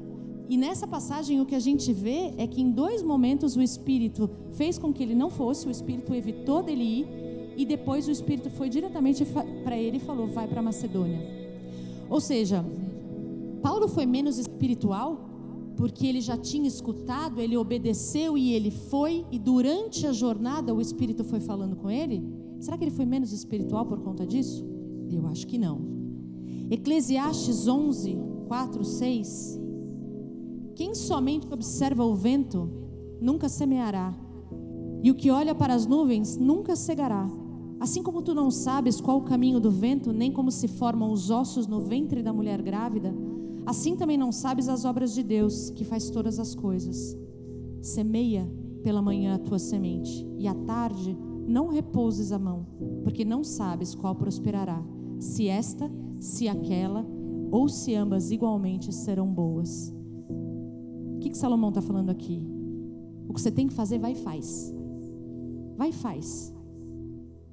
E 0.54 0.58
nessa 0.58 0.86
passagem 0.86 1.41
o 1.41 1.47
que 1.47 1.56
a 1.56 1.60
gente 1.60 1.91
vê 1.91 2.32
é 2.38 2.45
que 2.45 2.62
em 2.62 2.70
dois 2.70 3.01
momentos 3.01 3.56
o 3.56 3.62
Espírito 3.62 4.30
fez 4.51 4.78
com 4.78 4.93
que 4.93 5.01
ele 5.01 5.16
não 5.16 5.28
fosse, 5.28 5.68
o 5.68 5.72
Espírito 5.72 6.14
evitou 6.14 6.62
dele 6.62 6.84
ir, 6.84 7.08
e 7.58 7.66
depois 7.66 8.08
o 8.08 8.12
Espírito 8.12 8.51
foi 8.51 8.70
diretamente 8.70 9.26
para 9.64 9.76
ele 9.76 9.97
e 9.97 9.99
falou: 9.99 10.28
vai 10.28 10.47
para 10.47 10.62
Macedônia. 10.62 11.20
Ou 12.08 12.22
seja, 12.22 12.64
Paulo 13.64 13.88
foi 13.88 14.06
menos 14.06 14.38
espiritual 14.38 15.28
porque 15.76 16.06
ele 16.06 16.22
já 16.22 16.38
tinha 16.38 16.68
escutado, 16.68 17.41
ele 17.41 17.58
obedeceu 17.58 18.38
e 18.38 18.54
ele 18.54 18.70
foi, 18.70 19.26
e 19.32 19.39
durante 19.39 20.06
a 20.06 20.12
jornada 20.12 20.72
o 20.72 20.80
Espírito 20.80 21.24
foi 21.24 21.39
falando 21.39 21.76
com 21.76 21.89
ele? 21.89 22.24
Será 22.60 22.78
que 22.78 22.84
ele 22.84 22.91
foi 22.91 23.08
menos 23.08 23.34
espiritual 23.34 23.88
por 23.88 23.99
conta 24.01 24.24
disso? 24.24 24.64
Eu 25.10 25.26
acho 25.26 25.47
que 25.47 25.58
não. 25.58 25.82
Eclesiastes 26.70 27.68
11, 27.68 28.20
4, 28.47 28.86
6. 28.86 29.62
Quem 30.76 30.95
somente 30.95 31.47
observa 31.51 32.03
o 32.05 32.15
vento 32.15 32.69
nunca 33.21 33.47
semeará, 33.47 34.13
e 35.01 35.11
o 35.11 35.15
que 35.15 35.30
olha 35.30 35.53
para 35.53 35.74
as 35.74 35.86
nuvens 35.86 36.38
nunca 36.38 36.76
cegará. 36.76 37.30
Assim 37.80 38.01
como 38.01 38.21
tu 38.21 38.34
não 38.34 38.49
sabes 38.49 39.01
qual 39.01 39.17
o 39.17 39.24
caminho 39.24 39.59
do 39.59 39.69
vento, 39.69 40.13
nem 40.13 40.32
como 40.32 40.51
se 40.51 40.67
formam 40.67 41.11
os 41.11 41.30
ossos 41.30 41.67
no 41.67 41.82
ventre 41.82 42.24
da 42.24 42.32
mulher 42.32 42.61
grávida, 42.61 43.13
Assim 43.65 43.95
também 43.95 44.17
não 44.17 44.32
sabes 44.32 44.67
as 44.67 44.84
obras 44.84 45.13
de 45.13 45.24
Deus, 45.24 45.69
que 45.69 45.86
faz 45.86 46.09
todas 46.09 46.38
as 46.38 46.53
coisas. 46.53 47.17
Semeia 47.82 48.49
pela 48.84 49.01
manhã 49.01 49.36
a 49.36 49.39
tua 49.39 49.57
semente, 49.57 50.28
e 50.38 50.47
à 50.47 50.53
tarde 50.53 51.17
não 51.47 51.69
repouses 51.69 52.32
a 52.34 52.39
mão, 52.39 52.65
porque 53.03 53.24
não 53.24 53.43
sabes 53.43 53.95
qual 53.95 54.15
prosperará, 54.15 54.84
se 55.17 55.47
esta, 55.47 55.89
se 56.19 56.47
aquela, 56.49 57.05
ou 57.51 57.69
se 57.69 57.95
ambas 57.95 58.32
igualmente 58.32 58.93
serão 58.93 59.28
boas. 59.28 59.93
Que, 61.24 61.30
que 61.30 61.38
Salomão 61.38 61.69
está 61.69 61.82
falando 61.82 62.09
aqui? 62.09 62.45
O 63.30 63.34
que 63.34 63.39
você 63.39 63.49
tem 63.49 63.65
que 63.65 63.74
fazer, 63.74 63.97
vai 63.97 64.11
e 64.11 64.15
faz. 64.15 64.74
Vai 65.78 65.89
e 65.89 65.93
faz. 65.93 66.53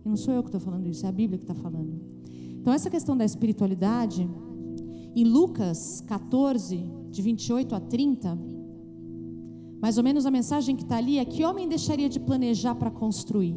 E 0.05 0.09
não 0.09 0.17
sou 0.17 0.35
eu 0.35 0.43
que 0.43 0.49
estou 0.49 0.61
falando 0.61 0.89
isso, 0.89 1.07
é 1.07 1.09
a 1.09 1.13
Bíblia 1.13 1.39
que 1.39 1.45
está 1.45 1.55
falando. 1.55 2.01
Então, 2.61 2.73
essa 2.73 2.91
questão 2.91 3.17
da 3.17 3.25
espiritualidade 3.25 4.29
em 5.15 5.25
Lucas 5.25 6.01
14, 6.09 6.85
de 7.11 7.23
28 7.23 7.75
a 7.77 7.81
30, 7.81 8.37
mais 9.81 9.97
ou 9.99 10.03
menos 10.03 10.27
a 10.27 10.33
mensagem 10.33 10.75
que 10.75 10.83
está 10.83 10.97
ali 10.97 11.19
é: 11.19 11.25
que 11.25 11.45
homem 11.45 11.69
deixaria 11.69 12.09
de 12.09 12.19
planejar 12.19 12.75
para 12.75 12.91
construir? 12.91 13.57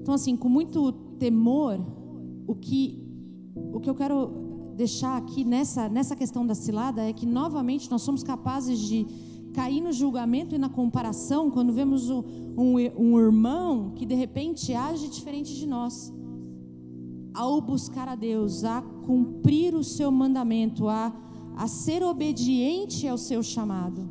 Então, 0.00 0.14
assim, 0.14 0.36
com 0.36 0.48
muito 0.48 0.92
temor, 1.18 1.84
o 2.46 2.54
que, 2.54 3.04
o 3.72 3.80
que 3.80 3.90
eu 3.90 3.96
quero 3.96 4.43
deixar 4.74 5.16
aqui 5.16 5.44
nessa, 5.44 5.88
nessa 5.88 6.14
questão 6.14 6.46
da 6.46 6.54
cilada 6.54 7.02
é 7.02 7.12
que, 7.12 7.24
novamente, 7.24 7.90
nós 7.90 8.02
somos 8.02 8.22
capazes 8.22 8.78
de 8.78 9.06
cair 9.54 9.80
no 9.80 9.92
julgamento 9.92 10.54
e 10.54 10.58
na 10.58 10.68
comparação 10.68 11.50
quando 11.50 11.72
vemos 11.72 12.10
um, 12.10 12.22
um, 12.58 12.74
um 12.98 13.18
irmão 13.18 13.92
que 13.94 14.04
de 14.04 14.14
repente 14.14 14.74
age 14.74 15.08
diferente 15.08 15.54
de 15.54 15.66
nós 15.66 16.12
ao 17.32 17.60
buscar 17.60 18.08
a 18.08 18.14
Deus, 18.14 18.64
a 18.64 18.80
cumprir 19.04 19.74
o 19.74 19.82
seu 19.82 20.10
mandamento, 20.10 20.88
a, 20.88 21.12
a 21.56 21.66
ser 21.66 22.02
obediente 22.02 23.08
ao 23.08 23.18
seu 23.18 23.42
chamado. 23.42 24.08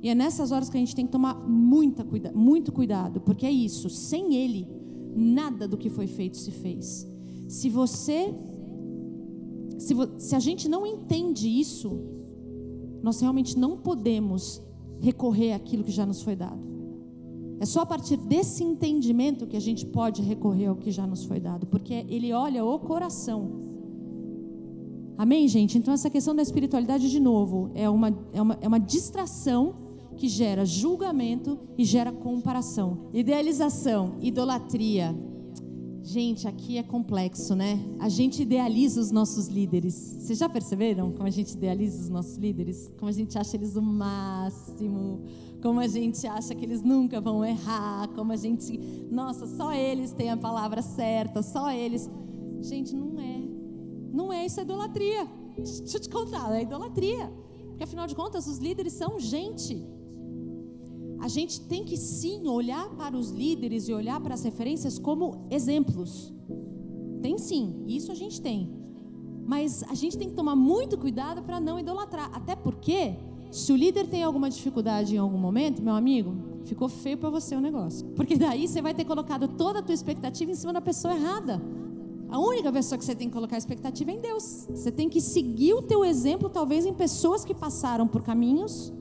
E 0.00 0.08
é 0.08 0.14
nessas 0.14 0.52
horas 0.52 0.68
que 0.68 0.76
a 0.76 0.80
gente 0.80 0.94
tem 0.94 1.06
que 1.06 1.12
tomar 1.12 1.34
muita 1.34 2.04
cuida, 2.04 2.30
muito 2.32 2.70
cuidado, 2.70 3.20
porque 3.20 3.44
é 3.44 3.50
isso, 3.50 3.90
sem 3.90 4.36
Ele, 4.36 4.68
nada 5.16 5.66
do 5.66 5.76
que 5.76 5.90
foi 5.90 6.06
feito 6.06 6.36
se 6.36 6.52
fez. 6.52 7.08
Se 7.48 7.68
você, 7.68 8.32
se, 9.84 9.94
se 10.18 10.34
a 10.34 10.40
gente 10.40 10.68
não 10.68 10.86
entende 10.86 11.48
isso, 11.48 12.00
nós 13.02 13.20
realmente 13.20 13.58
não 13.58 13.76
podemos 13.76 14.62
recorrer 15.00 15.52
àquilo 15.52 15.84
que 15.84 15.92
já 15.92 16.06
nos 16.06 16.22
foi 16.22 16.34
dado. 16.34 16.62
É 17.60 17.66
só 17.66 17.80
a 17.80 17.86
partir 17.86 18.16
desse 18.16 18.64
entendimento 18.64 19.46
que 19.46 19.56
a 19.56 19.60
gente 19.60 19.86
pode 19.86 20.22
recorrer 20.22 20.66
ao 20.66 20.76
que 20.76 20.90
já 20.90 21.06
nos 21.06 21.24
foi 21.24 21.38
dado, 21.38 21.66
porque 21.66 22.06
ele 22.08 22.32
olha 22.32 22.64
o 22.64 22.78
coração. 22.78 23.62
Amém, 25.16 25.46
gente? 25.46 25.78
Então, 25.78 25.94
essa 25.94 26.10
questão 26.10 26.34
da 26.34 26.42
espiritualidade, 26.42 27.10
de 27.10 27.20
novo, 27.20 27.70
é 27.74 27.88
uma, 27.88 28.08
é 28.32 28.42
uma, 28.42 28.58
é 28.62 28.66
uma 28.66 28.80
distração 28.80 29.74
que 30.16 30.28
gera 30.28 30.64
julgamento 30.64 31.58
e 31.76 31.84
gera 31.84 32.10
comparação. 32.10 33.10
Idealização, 33.12 34.16
idolatria. 34.20 35.14
Gente, 36.04 36.46
aqui 36.46 36.76
é 36.76 36.82
complexo, 36.82 37.54
né? 37.54 37.82
A 37.98 38.10
gente 38.10 38.42
idealiza 38.42 39.00
os 39.00 39.10
nossos 39.10 39.46
líderes. 39.46 39.94
Vocês 39.94 40.38
já 40.38 40.46
perceberam 40.50 41.10
como 41.10 41.26
a 41.26 41.30
gente 41.30 41.52
idealiza 41.52 41.98
os 41.98 42.10
nossos 42.10 42.36
líderes? 42.36 42.92
Como 42.98 43.08
a 43.08 43.12
gente 43.12 43.38
acha 43.38 43.56
eles 43.56 43.74
o 43.74 43.80
máximo? 43.80 45.22
Como 45.62 45.80
a 45.80 45.86
gente 45.86 46.26
acha 46.26 46.54
que 46.54 46.62
eles 46.62 46.82
nunca 46.82 47.22
vão 47.22 47.42
errar? 47.42 48.06
Como 48.08 48.32
a 48.32 48.36
gente, 48.36 48.78
nossa, 49.10 49.46
só 49.46 49.72
eles 49.72 50.12
têm 50.12 50.28
a 50.28 50.36
palavra 50.36 50.82
certa, 50.82 51.42
só 51.42 51.70
eles. 51.72 52.10
Gente, 52.60 52.94
não 52.94 53.18
é. 53.18 53.42
Não 54.12 54.30
é 54.30 54.44
isso, 54.44 54.60
é 54.60 54.62
idolatria. 54.62 55.26
Deixa 55.56 55.96
eu 55.96 56.00
te 56.02 56.10
contar, 56.10 56.54
é 56.54 56.64
idolatria. 56.64 57.32
Porque 57.68 57.82
afinal 57.82 58.06
de 58.06 58.14
contas, 58.14 58.46
os 58.46 58.58
líderes 58.58 58.92
são 58.92 59.18
gente 59.18 59.82
a 61.20 61.28
gente 61.28 61.60
tem 61.62 61.84
que 61.84 61.96
sim 61.96 62.46
olhar 62.46 62.90
para 62.90 63.16
os 63.16 63.30
líderes 63.30 63.88
e 63.88 63.92
olhar 63.92 64.20
para 64.20 64.34
as 64.34 64.42
referências 64.42 64.98
como 64.98 65.46
exemplos. 65.50 66.32
Tem 67.22 67.38
sim, 67.38 67.84
isso 67.86 68.12
a 68.12 68.14
gente 68.14 68.40
tem. 68.40 68.70
Mas 69.46 69.82
a 69.84 69.94
gente 69.94 70.16
tem 70.16 70.28
que 70.28 70.34
tomar 70.34 70.56
muito 70.56 70.98
cuidado 70.98 71.42
para 71.42 71.60
não 71.60 71.78
idolatrar. 71.78 72.30
Até 72.34 72.56
porque, 72.56 73.14
se 73.50 73.72
o 73.72 73.76
líder 73.76 74.08
tem 74.08 74.22
alguma 74.22 74.48
dificuldade 74.48 75.14
em 75.14 75.18
algum 75.18 75.38
momento, 75.38 75.82
meu 75.82 75.94
amigo, 75.94 76.34
ficou 76.64 76.88
feio 76.88 77.18
para 77.18 77.30
você 77.30 77.54
o 77.54 77.60
negócio. 77.60 78.06
Porque 78.16 78.36
daí 78.36 78.66
você 78.66 78.80
vai 78.80 78.94
ter 78.94 79.04
colocado 79.04 79.48
toda 79.48 79.78
a 79.78 79.82
tua 79.82 79.94
expectativa 79.94 80.50
em 80.50 80.54
cima 80.54 80.72
da 80.72 80.80
pessoa 80.80 81.14
errada. 81.14 81.62
A 82.28 82.38
única 82.38 82.72
pessoa 82.72 82.98
que 82.98 83.04
você 83.04 83.14
tem 83.14 83.28
que 83.28 83.34
colocar 83.34 83.56
expectativa 83.56 84.10
é 84.10 84.14
em 84.14 84.20
Deus. 84.20 84.66
Você 84.70 84.90
tem 84.90 85.08
que 85.08 85.20
seguir 85.20 85.74
o 85.74 85.82
teu 85.82 86.04
exemplo, 86.04 86.48
talvez 86.48 86.84
em 86.84 86.92
pessoas 86.92 87.44
que 87.44 87.54
passaram 87.54 88.08
por 88.08 88.22
caminhos 88.22 88.92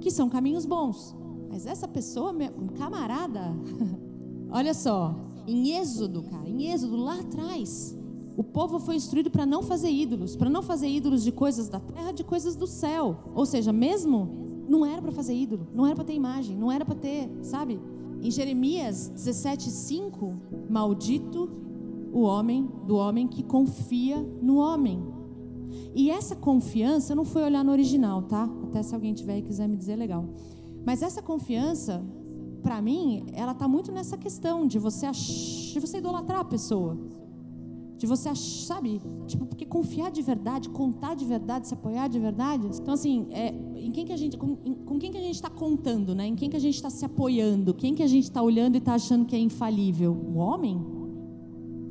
que 0.00 0.10
são 0.10 0.28
caminhos 0.28 0.64
bons. 0.64 1.14
Mas 1.50 1.66
essa 1.66 1.88
pessoa, 1.88 2.32
um 2.32 2.68
camarada, 2.68 3.52
olha 4.50 4.72
só, 4.72 5.14
em 5.46 5.72
Êxodo, 5.76 6.22
cara, 6.22 6.48
em 6.48 6.70
Êxodo, 6.72 6.96
lá 6.96 7.18
atrás, 7.18 7.96
o 8.36 8.44
povo 8.44 8.78
foi 8.78 8.94
instruído 8.94 9.30
para 9.30 9.44
não 9.44 9.62
fazer 9.62 9.90
ídolos, 9.90 10.36
para 10.36 10.48
não 10.48 10.62
fazer 10.62 10.88
ídolos 10.88 11.22
de 11.22 11.32
coisas 11.32 11.68
da 11.68 11.80
terra, 11.80 12.12
de 12.12 12.22
coisas 12.22 12.54
do 12.54 12.66
céu. 12.66 13.18
Ou 13.34 13.44
seja, 13.44 13.72
mesmo 13.72 14.64
não 14.68 14.86
era 14.86 15.02
para 15.02 15.10
fazer 15.10 15.34
ídolo, 15.34 15.66
não 15.74 15.84
era 15.84 15.96
para 15.96 16.04
ter 16.04 16.14
imagem, 16.14 16.56
não 16.56 16.70
era 16.70 16.84
para 16.84 16.94
ter, 16.94 17.28
sabe? 17.42 17.80
Em 18.22 18.30
Jeremias 18.30 19.10
17:5, 19.14 20.32
maldito 20.70 21.50
o 22.12 22.20
homem 22.20 22.68
do 22.86 22.96
homem 22.96 23.26
que 23.26 23.42
confia 23.42 24.18
no 24.40 24.56
homem. 24.56 25.02
E 25.94 26.10
essa 26.10 26.36
confiança 26.36 27.14
não 27.14 27.24
foi 27.24 27.42
olhar 27.42 27.64
no 27.64 27.72
original, 27.72 28.22
tá? 28.22 28.48
Até 28.64 28.82
se 28.82 28.94
alguém 28.94 29.12
tiver 29.12 29.38
e 29.38 29.42
quiser 29.42 29.68
me 29.68 29.76
dizer 29.76 29.96
legal. 29.96 30.24
Mas 30.84 31.02
essa 31.02 31.22
confiança, 31.22 32.02
para 32.62 32.80
mim, 32.80 33.26
ela 33.32 33.52
está 33.52 33.68
muito 33.68 33.92
nessa 33.92 34.16
questão 34.16 34.66
de 34.66 34.78
você 34.78 35.06
ach... 35.06 35.72
de 35.72 35.80
você 35.80 35.98
idolatrar 35.98 36.40
a 36.40 36.44
pessoa. 36.44 36.96
De 37.96 38.06
você, 38.06 38.28
ach... 38.28 38.64
sabe? 38.64 39.00
Tipo, 39.26 39.46
porque 39.46 39.66
confiar 39.66 40.10
de 40.10 40.22
verdade, 40.22 40.68
contar 40.68 41.14
de 41.14 41.24
verdade, 41.24 41.68
se 41.68 41.74
apoiar 41.74 42.08
de 42.08 42.18
verdade. 42.18 42.66
Então, 42.80 42.94
assim, 42.94 43.26
é, 43.30 43.54
em 43.76 43.90
quem 43.90 44.04
que 44.04 44.12
a 44.12 44.16
gente, 44.16 44.36
com, 44.36 44.58
em, 44.64 44.74
com 44.74 44.98
quem 44.98 45.10
que 45.10 45.18
a 45.18 45.22
gente 45.22 45.34
está 45.34 45.50
contando, 45.50 46.14
né? 46.14 46.26
Em 46.26 46.34
quem 46.34 46.48
que 46.48 46.56
a 46.56 46.60
gente 46.60 46.74
está 46.74 46.90
se 46.90 47.04
apoiando? 47.04 47.74
Quem 47.74 47.94
que 47.94 48.02
a 48.02 48.08
gente 48.08 48.24
está 48.24 48.42
olhando 48.42 48.74
e 48.74 48.78
está 48.78 48.94
achando 48.94 49.26
que 49.26 49.36
é 49.36 49.38
infalível? 49.38 50.12
O 50.12 50.36
homem? 50.36 50.80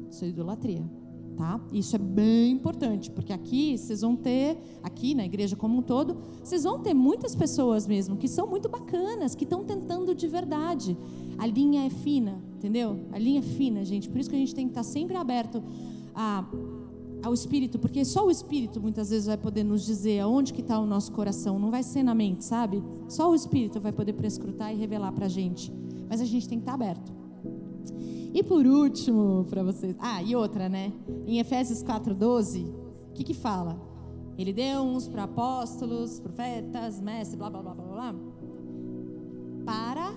Isso 0.09 0.25
é 0.25 0.27
idolatria 0.29 0.98
tá? 1.39 1.57
Isso 1.71 1.95
é 1.95 1.99
bem 1.99 2.51
importante, 2.51 3.09
porque 3.09 3.31
aqui 3.31 3.77
vocês 3.77 4.01
vão 4.01 4.13
ter, 4.13 4.57
aqui 4.83 5.15
na 5.15 5.23
igreja 5.23 5.55
como 5.55 5.77
um 5.77 5.81
todo, 5.81 6.17
vocês 6.43 6.65
vão 6.65 6.79
ter 6.79 6.93
muitas 6.93 7.33
pessoas 7.33 7.87
mesmo 7.87 8.17
que 8.17 8.27
são 8.27 8.45
muito 8.45 8.67
bacanas, 8.67 9.35
que 9.35 9.45
estão 9.45 9.63
tentando 9.63 10.13
de 10.13 10.27
verdade. 10.27 10.97
A 11.37 11.47
linha 11.47 11.85
é 11.85 11.89
fina, 11.89 12.43
entendeu? 12.57 12.99
A 13.13 13.17
linha 13.17 13.39
é 13.39 13.41
fina, 13.41 13.85
gente. 13.85 14.09
Por 14.09 14.19
isso 14.19 14.29
que 14.29 14.35
a 14.35 14.39
gente 14.39 14.53
tem 14.53 14.65
que 14.65 14.71
estar 14.71 14.83
sempre 14.83 15.15
aberto 15.15 15.63
a, 16.13 16.45
ao 17.23 17.33
Espírito, 17.33 17.79
porque 17.79 18.03
só 18.03 18.27
o 18.27 18.29
Espírito 18.29 18.81
muitas 18.81 19.09
vezes 19.09 19.27
vai 19.27 19.37
poder 19.37 19.63
nos 19.63 19.85
dizer 19.85 20.19
aonde 20.19 20.53
que 20.53 20.59
está 20.59 20.77
o 20.77 20.85
nosso 20.85 21.13
coração. 21.13 21.57
Não 21.57 21.71
vai 21.71 21.83
ser 21.83 22.03
na 22.03 22.13
mente, 22.13 22.43
sabe? 22.43 22.83
Só 23.07 23.31
o 23.31 23.33
Espírito 23.33 23.79
vai 23.79 23.93
poder 23.93 24.11
prescrutar 24.11 24.73
e 24.73 24.77
revelar 24.77 25.13
para 25.13 25.27
a 25.27 25.29
gente. 25.29 25.71
Mas 26.09 26.19
a 26.19 26.25
gente 26.25 26.49
tem 26.49 26.57
que 26.57 26.63
estar 26.63 26.73
aberto. 26.73 27.17
E 28.33 28.43
por 28.43 28.65
último, 28.65 29.45
para 29.49 29.63
vocês. 29.63 29.95
Ah, 29.99 30.21
e 30.21 30.35
outra, 30.35 30.69
né? 30.69 30.93
Em 31.25 31.39
Efésios 31.39 31.83
4:12, 31.83 32.65
o 33.09 33.13
que 33.13 33.23
que 33.23 33.33
fala? 33.33 33.79
Ele 34.37 34.53
deu 34.53 34.81
uns 34.81 35.07
para 35.07 35.23
apóstolos, 35.23 36.19
profetas, 36.19 37.01
mestres, 37.01 37.35
blá 37.35 37.49
blá 37.49 37.61
blá 37.61 37.73
blá 37.73 37.85
blá, 37.85 38.15
para 39.65 40.13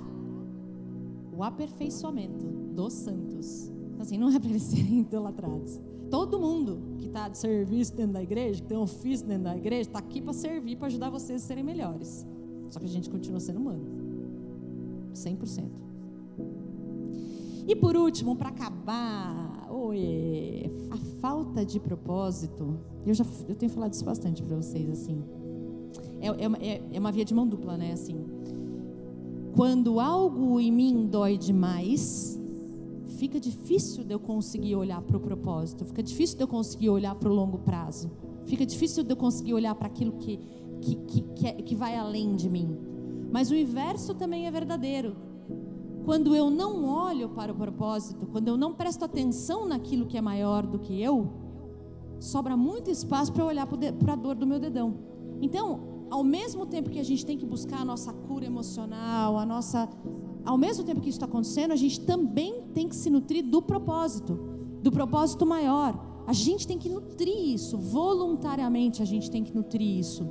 o 1.33 1.43
aperfeiçoamento 1.43 2.47
dos 2.75 2.93
santos. 2.93 3.73
Assim, 3.99 4.19
não 4.19 4.31
é 4.31 4.39
para 4.39 4.51
eles 4.51 4.63
serem 4.63 5.01
idolatrados. 5.01 5.81
Todo 6.11 6.39
mundo 6.39 6.97
que 6.99 7.07
está 7.07 7.29
de 7.29 7.39
serviço 7.39 7.97
dentro 7.97 8.13
da 8.13 8.23
igreja, 8.23 8.61
que 8.61 8.69
tem 8.69 8.77
ofício 8.77 9.27
dentro 9.27 9.45
da 9.45 9.57
igreja, 9.57 9.89
está 9.89 9.99
aqui 9.99 10.21
para 10.21 10.35
servir, 10.35 10.77
para 10.77 10.89
ajudar 10.89 11.09
vocês 11.09 11.43
a 11.43 11.47
serem 11.47 11.65
melhores. 11.65 12.27
Só 12.69 12.79
que 12.79 12.85
a 12.85 12.89
gente 12.89 13.09
continua 13.09 13.41
sendo 13.41 13.59
humano. 13.59 13.85
100%. 15.15 15.71
E 17.67 17.77
por 17.77 17.97
último, 17.97 18.37
para 18.37 18.49
acabar, 18.49 19.53
a 20.91 20.97
falta 21.21 21.65
de 21.65 21.81
propósito. 21.81 22.79
Eu 23.07 23.15
já 23.15 23.25
eu 23.49 23.55
tenho 23.55 23.71
falado 23.71 23.93
isso 23.93 24.05
bastante 24.05 24.43
para 24.43 24.57
vocês 24.57 24.89
assim. 24.89 25.23
É, 26.21 26.29
é, 26.29 26.83
é, 26.93 26.99
uma 26.99 27.11
via 27.11 27.25
de 27.25 27.35
mão 27.35 27.47
dupla, 27.47 27.77
né? 27.77 27.93
Assim, 27.93 28.25
quando 29.55 29.99
algo 29.99 30.61
em 30.61 30.71
mim 30.71 31.07
dói 31.11 31.37
demais, 31.37 32.41
fica 33.19 33.41
difícil 33.41 34.05
de 34.05 34.15
eu 34.15 34.21
conseguir 34.21 34.77
olhar 34.77 35.01
para 35.03 35.17
o 35.17 35.21
propósito. 35.21 35.85
Fica 35.85 36.03
difícil 36.03 36.37
de 36.37 36.45
eu 36.45 36.49
conseguir 36.49 36.91
olhar 36.91 37.15
para 37.15 37.29
o 37.29 37.35
longo 37.35 37.59
prazo. 37.59 38.11
Fica 38.47 38.65
difícil 38.65 39.03
de 39.03 39.13
eu 39.13 39.17
conseguir 39.17 39.55
olhar 39.55 39.75
para 39.75 39.87
aquilo 39.87 40.13
que 40.13 40.39
que, 40.81 40.97
que, 40.97 41.21
que, 41.37 41.47
é, 41.47 41.53
que 41.53 41.77
vai 41.77 41.97
além 41.97 42.35
de 42.35 42.51
mim. 42.51 42.77
Mas 43.31 43.51
o 43.51 43.55
inverso 43.55 44.15
também 44.15 44.47
é 44.47 44.51
verdadeiro 44.51 45.15
quando 46.05 46.35
eu 46.35 46.51
não 46.51 46.85
olho 46.85 47.29
para 47.29 47.53
o 47.53 47.55
propósito, 47.55 48.27
quando 48.27 48.49
eu 48.49 48.57
não 48.57 48.73
presto 48.73 49.05
atenção 49.05 49.67
naquilo 49.67 50.07
que 50.07 50.19
é 50.19 50.21
maior 50.21 50.67
do 50.67 50.79
que 50.79 51.01
eu, 51.01 51.29
sobra 52.19 52.57
muito 52.57 52.91
espaço 52.91 53.33
para 53.33 53.45
olhar 53.45 53.67
para 53.67 54.13
a 54.13 54.17
dor 54.17 54.35
do 54.35 54.47
meu 54.47 54.59
dedão. 54.59 54.95
Então, 55.41 56.07
ao 56.11 56.23
mesmo 56.23 56.67
tempo 56.67 56.91
que 56.91 56.99
a 56.99 57.03
gente 57.03 57.25
tem 57.25 57.39
que 57.39 57.47
buscar 57.47 57.81
a 57.81 57.85
nossa 57.85 58.13
cura 58.13 58.45
emocional, 58.45 59.39
a 59.39 59.47
nossa. 59.47 59.89
Ao 60.45 60.59
mesmo 60.59 60.85
tempo 60.85 61.01
que 61.01 61.09
isso 61.09 61.17
está 61.17 61.27
acontecendo, 61.27 61.71
a 61.73 61.77
gente 61.77 62.01
também 62.01 62.65
tem 62.75 62.89
que 62.89 62.97
se 62.97 63.09
nutrir 63.09 63.45
do 63.45 63.63
propósito, 63.63 64.35
do 64.83 64.91
propósito 64.91 65.47
maior. 65.47 65.99
A 66.27 66.33
gente 66.33 66.67
tem 66.67 66.79
que 66.79 66.89
nutrir 66.89 67.37
isso, 67.55 67.79
voluntariamente 67.79 69.03
a 69.03 69.05
gente 69.05 69.31
tem 69.31 69.43
que 69.43 69.55
nutrir 69.55 69.99
isso. 69.99 70.29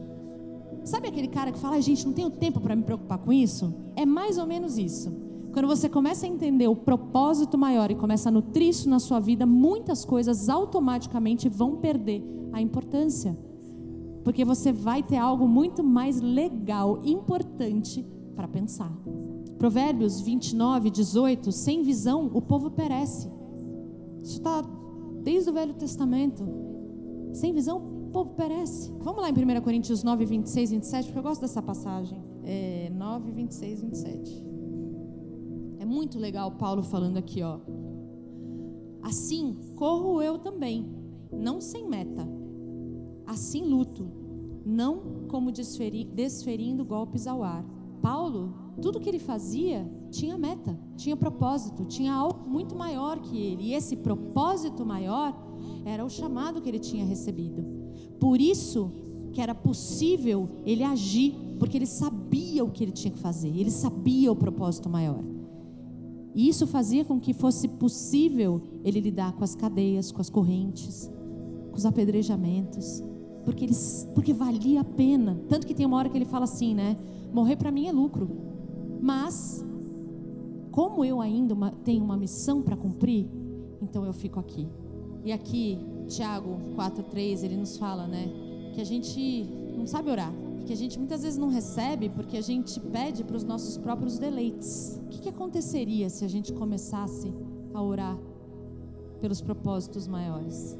Sabe 0.83 1.07
aquele 1.07 1.27
cara 1.27 1.51
que 1.51 1.59
fala, 1.59 1.79
gente 1.81 2.05
não 2.05 2.13
tem 2.13 2.29
tempo 2.29 2.59
para 2.59 2.75
me 2.75 2.83
preocupar 2.83 3.17
com 3.17 3.31
isso? 3.31 3.73
É 3.95 4.05
mais 4.05 4.37
ou 4.37 4.45
menos 4.45 4.77
isso. 4.77 5.11
Quando 5.51 5.67
você 5.67 5.89
começa 5.89 6.25
a 6.25 6.29
entender 6.29 6.67
o 6.67 6.75
propósito 6.75 7.57
maior 7.57 7.91
e 7.91 7.95
começa 7.95 8.29
a 8.29 8.31
nutrir 8.31 8.69
isso 8.69 8.89
na 8.89 8.99
sua 8.99 9.19
vida, 9.19 9.45
muitas 9.45 10.05
coisas 10.05 10.47
automaticamente 10.47 11.49
vão 11.49 11.75
perder 11.75 12.23
a 12.53 12.61
importância. 12.61 13.37
Porque 14.23 14.45
você 14.45 14.71
vai 14.71 15.03
ter 15.03 15.17
algo 15.17 15.47
muito 15.47 15.83
mais 15.83 16.21
legal, 16.21 17.01
importante 17.03 18.05
para 18.33 18.47
pensar. 18.47 18.91
Provérbios 19.57 20.21
29, 20.21 20.89
18: 20.89 21.51
sem 21.51 21.83
visão 21.83 22.31
o 22.33 22.41
povo 22.41 22.71
perece. 22.71 23.29
Isso 24.23 24.37
está 24.37 24.63
desde 25.21 25.49
o 25.49 25.53
Velho 25.53 25.73
Testamento. 25.73 26.47
Sem 27.33 27.51
visão 27.51 27.77
o 27.77 28.11
povo 28.11 28.33
perece. 28.35 28.93
Vamos 28.99 29.21
lá 29.21 29.29
em 29.29 29.33
1 29.33 29.61
Coríntios 29.61 30.01
9, 30.01 30.23
26, 30.23 30.71
27, 30.71 31.05
porque 31.07 31.19
eu 31.19 31.23
gosto 31.23 31.41
dessa 31.41 31.61
passagem. 31.61 32.23
É 32.43 32.89
9, 32.93 33.31
26, 33.31 33.81
27 33.81 34.50
muito 35.85 36.19
legal 36.19 36.51
Paulo 36.51 36.83
falando 36.83 37.17
aqui, 37.17 37.41
ó. 37.41 37.59
Assim 39.01 39.55
corro 39.75 40.21
eu 40.21 40.37
também, 40.37 40.85
não 41.31 41.59
sem 41.59 41.87
meta. 41.87 42.27
Assim 43.25 43.63
luto, 43.63 44.07
não 44.65 45.25
como 45.27 45.51
desferi, 45.51 46.05
desferindo 46.05 46.85
golpes 46.85 47.25
ao 47.25 47.43
ar. 47.43 47.65
Paulo, 48.01 48.53
tudo 48.81 48.99
que 48.99 49.09
ele 49.09 49.19
fazia 49.19 49.89
tinha 50.09 50.37
meta, 50.37 50.77
tinha 50.97 51.15
propósito, 51.15 51.85
tinha 51.85 52.13
algo 52.13 52.49
muito 52.49 52.75
maior 52.75 53.19
que 53.19 53.37
ele. 53.37 53.69
E 53.69 53.73
esse 53.73 53.95
propósito 53.95 54.85
maior 54.85 55.35
era 55.85 56.03
o 56.03 56.09
chamado 56.09 56.61
que 56.61 56.69
ele 56.69 56.79
tinha 56.79 57.05
recebido. 57.05 57.63
Por 58.19 58.39
isso 58.39 58.91
que 59.31 59.41
era 59.41 59.55
possível 59.55 60.49
ele 60.65 60.83
agir, 60.83 61.33
porque 61.57 61.77
ele 61.77 61.85
sabia 61.85 62.63
o 62.63 62.71
que 62.71 62.83
ele 62.83 62.91
tinha 62.91 63.11
que 63.11 63.19
fazer, 63.19 63.49
ele 63.49 63.71
sabia 63.71 64.31
o 64.31 64.35
propósito 64.35 64.89
maior. 64.89 65.23
E 66.33 66.47
isso 66.47 66.65
fazia 66.65 67.03
com 67.03 67.19
que 67.19 67.33
fosse 67.33 67.67
possível 67.67 68.61
ele 68.83 68.99
lidar 69.01 69.33
com 69.33 69.43
as 69.43 69.53
cadeias, 69.55 70.11
com 70.11 70.21
as 70.21 70.29
correntes. 70.29 71.11
com 71.71 71.77
os 71.77 71.85
apedrejamentos, 71.85 73.01
porque 73.45 73.65
eles, 73.65 74.07
porque 74.13 74.33
valia 74.33 74.81
a 74.81 74.83
pena. 74.83 75.41
Tanto 75.47 75.65
que 75.65 75.73
tem 75.73 75.85
uma 75.85 75.97
hora 75.97 76.09
que 76.09 76.17
ele 76.17 76.25
fala 76.25 76.43
assim, 76.43 76.75
né? 76.75 76.97
Morrer 77.33 77.55
para 77.55 77.71
mim 77.71 77.87
é 77.87 77.91
lucro. 77.91 78.29
Mas 79.01 79.65
como 80.71 81.03
eu 81.03 81.19
ainda 81.19 81.53
uma, 81.53 81.71
tenho 81.71 82.03
uma 82.03 82.17
missão 82.17 82.61
para 82.61 82.75
cumprir, 82.75 83.27
então 83.81 84.05
eu 84.05 84.13
fico 84.13 84.39
aqui. 84.39 84.67
E 85.23 85.31
aqui, 85.31 85.79
Tiago 86.07 86.57
4:3, 86.75 87.43
ele 87.43 87.57
nos 87.57 87.77
fala, 87.77 88.05
né, 88.07 88.29
que 88.73 88.81
a 88.81 88.83
gente 88.83 89.47
não 89.77 89.87
sabe 89.87 90.09
orar, 90.09 90.33
que 90.71 90.73
a 90.73 90.77
gente 90.77 90.97
muitas 90.97 91.21
vezes 91.21 91.37
não 91.37 91.49
recebe 91.49 92.07
porque 92.07 92.37
a 92.37 92.41
gente 92.41 92.79
pede 92.79 93.25
para 93.25 93.35
os 93.35 93.43
nossos 93.43 93.77
próprios 93.77 94.17
deleites. 94.17 94.97
O 95.03 95.09
que, 95.09 95.19
que 95.19 95.27
aconteceria 95.27 96.09
se 96.09 96.23
a 96.23 96.29
gente 96.29 96.53
começasse 96.53 97.29
a 97.73 97.81
orar 97.81 98.17
pelos 99.19 99.41
propósitos 99.41 100.07
maiores? 100.07 100.77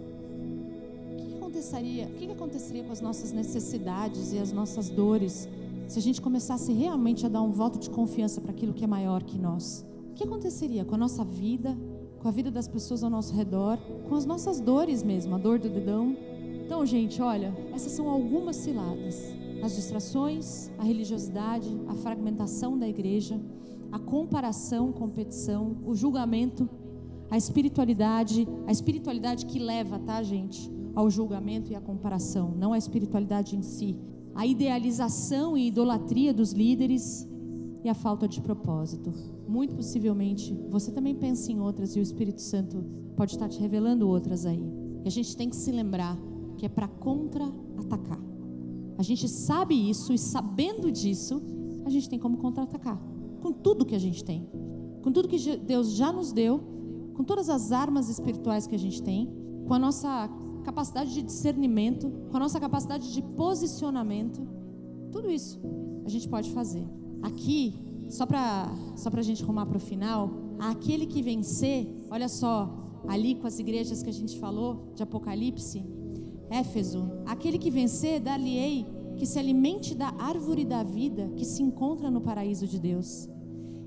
O 1.11 1.15
que, 1.17 1.25
que 1.25 1.35
aconteceria? 1.35 2.05
O 2.05 2.13
que, 2.13 2.25
que 2.25 2.31
aconteceria 2.31 2.85
com 2.85 2.93
as 2.93 3.01
nossas 3.01 3.33
necessidades 3.33 4.31
e 4.31 4.39
as 4.39 4.53
nossas 4.53 4.89
dores 4.89 5.49
se 5.89 5.99
a 5.99 6.01
gente 6.01 6.21
começasse 6.21 6.71
realmente 6.71 7.25
a 7.25 7.29
dar 7.29 7.41
um 7.41 7.51
voto 7.51 7.77
de 7.77 7.89
confiança 7.89 8.39
para 8.39 8.51
aquilo 8.51 8.73
que 8.73 8.85
é 8.85 8.87
maior 8.87 9.21
que 9.23 9.37
nós? 9.37 9.85
O 10.11 10.13
que 10.13 10.23
aconteceria 10.23 10.85
com 10.85 10.95
a 10.95 10.97
nossa 10.97 11.25
vida, 11.25 11.77
com 12.21 12.29
a 12.29 12.31
vida 12.31 12.49
das 12.49 12.65
pessoas 12.65 13.03
ao 13.03 13.09
nosso 13.09 13.35
redor, 13.35 13.77
com 14.07 14.15
as 14.15 14.25
nossas 14.25 14.61
dores 14.61 15.03
mesmo, 15.03 15.35
a 15.35 15.37
dor 15.37 15.59
do 15.59 15.67
dedão? 15.67 16.15
Então, 16.65 16.85
gente, 16.85 17.21
olha, 17.21 17.53
essas 17.73 17.91
são 17.91 18.09
algumas 18.09 18.55
ciladas 18.55 19.40
as 19.61 19.75
distrações, 19.75 20.71
a 20.77 20.83
religiosidade, 20.83 21.69
a 21.87 21.95
fragmentação 21.95 22.77
da 22.77 22.87
igreja, 22.87 23.39
a 23.91 23.99
comparação, 23.99 24.91
competição, 24.91 25.77
o 25.85 25.93
julgamento, 25.93 26.69
a 27.29 27.37
espiritualidade, 27.37 28.47
a 28.65 28.71
espiritualidade 28.71 29.45
que 29.45 29.59
leva, 29.59 29.99
tá, 29.99 30.21
gente, 30.23 30.71
ao 30.95 31.09
julgamento 31.09 31.71
e 31.71 31.75
à 31.75 31.81
comparação, 31.81 32.53
não 32.57 32.73
a 32.73 32.77
espiritualidade 32.77 33.55
em 33.55 33.61
si, 33.61 33.97
a 34.33 34.45
idealização 34.45 35.57
e 35.57 35.67
idolatria 35.67 36.33
dos 36.33 36.51
líderes 36.51 37.27
e 37.83 37.89
a 37.89 37.93
falta 37.93 38.27
de 38.27 38.41
propósito. 38.41 39.13
Muito 39.47 39.75
possivelmente 39.75 40.57
você 40.69 40.91
também 40.91 41.15
pensa 41.15 41.51
em 41.51 41.59
outras 41.59 41.95
e 41.95 41.99
o 41.99 42.01
Espírito 42.01 42.41
Santo 42.41 42.83
pode 43.15 43.33
estar 43.33 43.49
te 43.49 43.59
revelando 43.59 44.07
outras 44.07 44.45
aí. 44.45 44.63
E 45.03 45.07
a 45.07 45.11
gente 45.11 45.35
tem 45.35 45.49
que 45.49 45.55
se 45.55 45.71
lembrar 45.71 46.17
que 46.57 46.65
é 46.65 46.69
para 46.69 46.87
contra-atacar. 46.87 48.30
A 49.01 49.03
gente 49.03 49.27
sabe 49.27 49.73
isso 49.89 50.13
e 50.13 50.17
sabendo 50.19 50.91
disso, 50.91 51.41
a 51.83 51.89
gente 51.89 52.07
tem 52.07 52.19
como 52.19 52.37
contra-atacar. 52.37 53.01
Com 53.41 53.51
tudo 53.51 53.83
que 53.83 53.95
a 53.95 53.99
gente 53.99 54.23
tem. 54.23 54.47
Com 55.01 55.11
tudo 55.11 55.27
que 55.27 55.57
Deus 55.57 55.93
já 55.93 56.13
nos 56.13 56.31
deu, 56.31 56.61
com 57.15 57.23
todas 57.23 57.49
as 57.49 57.71
armas 57.71 58.09
espirituais 58.09 58.67
que 58.67 58.75
a 58.75 58.77
gente 58.77 59.01
tem, 59.01 59.27
com 59.67 59.73
a 59.73 59.79
nossa 59.79 60.29
capacidade 60.63 61.15
de 61.15 61.23
discernimento, 61.23 62.11
com 62.29 62.37
a 62.37 62.39
nossa 62.41 62.59
capacidade 62.59 63.11
de 63.11 63.23
posicionamento, 63.23 64.47
tudo 65.11 65.31
isso 65.31 65.59
a 66.05 66.09
gente 66.09 66.29
pode 66.29 66.51
fazer. 66.51 66.87
Aqui, 67.23 67.73
só 68.07 68.27
para 68.27 68.71
só 68.95 69.09
a 69.11 69.21
gente 69.23 69.43
rumar 69.43 69.65
para 69.65 69.77
o 69.77 69.79
final, 69.79 70.29
aquele 70.59 71.07
que 71.07 71.23
vencer, 71.23 71.87
olha 72.11 72.29
só, 72.29 73.01
ali 73.07 73.33
com 73.33 73.47
as 73.47 73.57
igrejas 73.57 74.03
que 74.03 74.11
a 74.11 74.13
gente 74.13 74.37
falou 74.37 74.91
de 74.93 75.01
Apocalipse, 75.01 75.83
Éfeso, 76.51 77.09
aquele 77.25 77.57
que 77.57 77.71
vencer, 77.71 78.19
dar-lhe-ei 78.19 78.85
que 79.15 79.25
se 79.25 79.39
alimente 79.39 79.95
da 79.95 80.13
árvore 80.17 80.65
da 80.65 80.83
vida 80.83 81.31
que 81.35 81.45
se 81.45 81.63
encontra 81.63 82.11
no 82.11 82.21
paraíso 82.21 82.67
de 82.67 82.79
Deus. 82.79 83.29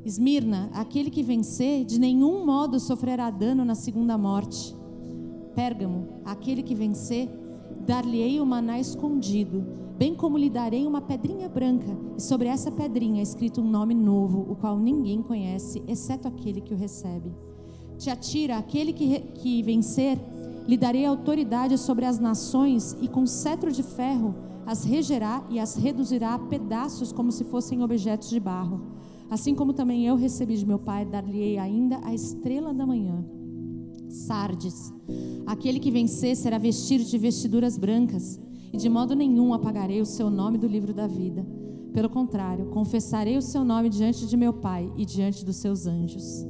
Esmirna, 0.04 0.70
aquele 0.72 1.10
que 1.10 1.22
vencer, 1.22 1.84
de 1.84 1.98
nenhum 1.98 2.44
modo 2.44 2.78
sofrerá 2.78 3.30
dano 3.30 3.64
na 3.64 3.74
segunda 3.74 4.16
morte. 4.16 4.74
Pérgamo, 5.54 6.08
aquele 6.24 6.62
que 6.62 6.74
vencer, 6.74 7.28
dar-lhe-ei 7.86 8.40
o 8.40 8.46
maná 8.46 8.78
escondido, 8.78 9.64
bem 9.98 10.14
como 10.14 10.36
lhe 10.38 10.50
darei 10.50 10.86
uma 10.86 11.00
pedrinha 11.00 11.48
branca, 11.48 11.96
e 12.16 12.22
sobre 12.22 12.48
essa 12.48 12.70
pedrinha 12.70 13.20
é 13.20 13.22
escrito 13.22 13.60
um 13.60 13.68
nome 13.68 13.94
novo, 13.94 14.46
o 14.50 14.56
qual 14.56 14.78
ninguém 14.78 15.22
conhece, 15.22 15.82
exceto 15.86 16.28
aquele 16.28 16.60
que 16.60 16.74
o 16.74 16.76
recebe. 16.76 17.32
Te 17.96 18.10
atira, 18.10 18.56
aquele 18.56 18.92
que, 18.92 19.20
que 19.20 19.62
vencer, 19.62 20.18
lhe 20.66 20.76
darei 20.76 21.04
autoridade 21.04 21.76
sobre 21.78 22.04
as 22.04 22.18
nações 22.18 22.96
e 23.00 23.08
com 23.08 23.26
cetro 23.26 23.70
de 23.70 23.82
ferro 23.82 24.34
as 24.66 24.84
regerá 24.84 25.44
e 25.50 25.58
as 25.60 25.76
reduzirá 25.76 26.34
a 26.34 26.38
pedaços 26.38 27.12
como 27.12 27.30
se 27.30 27.44
fossem 27.44 27.82
objetos 27.82 28.30
de 28.30 28.40
barro. 28.40 28.80
Assim 29.30 29.54
como 29.54 29.72
também 29.72 30.06
eu 30.06 30.16
recebi 30.16 30.56
de 30.56 30.66
meu 30.66 30.78
Pai, 30.78 31.04
dar-lhe-ei 31.04 31.58
ainda 31.58 32.00
a 32.02 32.14
estrela 32.14 32.72
da 32.72 32.86
manhã. 32.86 33.24
Sardes, 34.08 34.92
aquele 35.46 35.78
que 35.78 35.90
vencer 35.90 36.36
será 36.36 36.56
vestido 36.56 37.04
de 37.04 37.18
vestiduras 37.18 37.76
brancas, 37.76 38.40
e 38.72 38.76
de 38.76 38.88
modo 38.88 39.14
nenhum 39.14 39.52
apagarei 39.52 40.00
o 40.00 40.06
seu 40.06 40.30
nome 40.30 40.56
do 40.56 40.66
livro 40.66 40.94
da 40.94 41.06
vida. 41.06 41.46
Pelo 41.92 42.08
contrário, 42.08 42.66
confessarei 42.66 43.36
o 43.36 43.42
seu 43.42 43.64
nome 43.64 43.88
diante 43.88 44.26
de 44.26 44.36
meu 44.36 44.52
Pai 44.52 44.90
e 44.96 45.04
diante 45.04 45.44
dos 45.44 45.56
seus 45.56 45.86
anjos. 45.86 46.46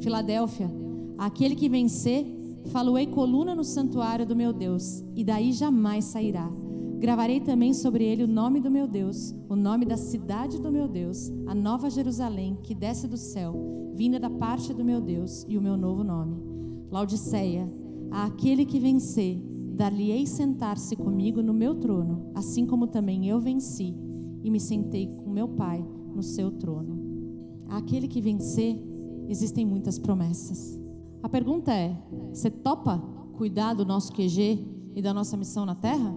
Filadélfia, 0.00 0.70
aquele 1.18 1.54
que 1.54 1.68
vencer 1.68 2.39
Faloei 2.66 3.06
coluna 3.06 3.54
no 3.54 3.64
santuário 3.64 4.26
do 4.26 4.36
meu 4.36 4.52
Deus, 4.52 5.02
e 5.14 5.24
daí 5.24 5.52
jamais 5.52 6.04
sairá. 6.04 6.50
Gravarei 6.98 7.40
também 7.40 7.72
sobre 7.72 8.04
ele 8.04 8.24
o 8.24 8.28
nome 8.28 8.60
do 8.60 8.70
meu 8.70 8.86
Deus, 8.86 9.34
o 9.48 9.56
nome 9.56 9.86
da 9.86 9.96
cidade 9.96 10.60
do 10.60 10.70
meu 10.70 10.86
Deus, 10.86 11.32
a 11.46 11.54
nova 11.54 11.88
Jerusalém, 11.88 12.58
que 12.62 12.74
desce 12.74 13.08
do 13.08 13.16
céu, 13.16 13.54
vinda 13.94 14.20
da 14.20 14.28
parte 14.28 14.74
do 14.74 14.84
meu 14.84 15.00
Deus, 15.00 15.44
e 15.48 15.56
o 15.56 15.62
meu 15.62 15.76
novo 15.76 16.04
nome. 16.04 16.36
Laodiceia, 16.90 17.72
a 18.10 18.26
aquele 18.26 18.66
que 18.66 18.78
vencer, 18.78 19.40
dar-lhe-ei 19.74 20.26
sentar-se 20.26 20.94
comigo 20.94 21.42
no 21.42 21.54
meu 21.54 21.74
trono, 21.76 22.30
assim 22.34 22.66
como 22.66 22.86
também 22.86 23.26
eu 23.26 23.40
venci 23.40 23.96
e 24.42 24.50
me 24.50 24.60
sentei 24.60 25.06
com 25.06 25.30
meu 25.30 25.48
Pai 25.48 25.84
no 26.14 26.22
seu 26.22 26.50
trono. 26.50 26.98
Aquele 27.68 28.08
que 28.08 28.20
vencer, 28.20 28.76
existem 29.28 29.64
muitas 29.64 29.98
promessas. 29.98 30.79
A 31.22 31.28
pergunta 31.28 31.72
é: 31.72 31.96
você 32.32 32.50
topa 32.50 32.98
cuidar 33.34 33.74
do 33.74 33.84
nosso 33.84 34.12
QG 34.12 34.66
e 34.94 35.02
da 35.02 35.14
nossa 35.14 35.36
missão 35.36 35.64
na 35.64 35.74
Terra? 35.74 36.14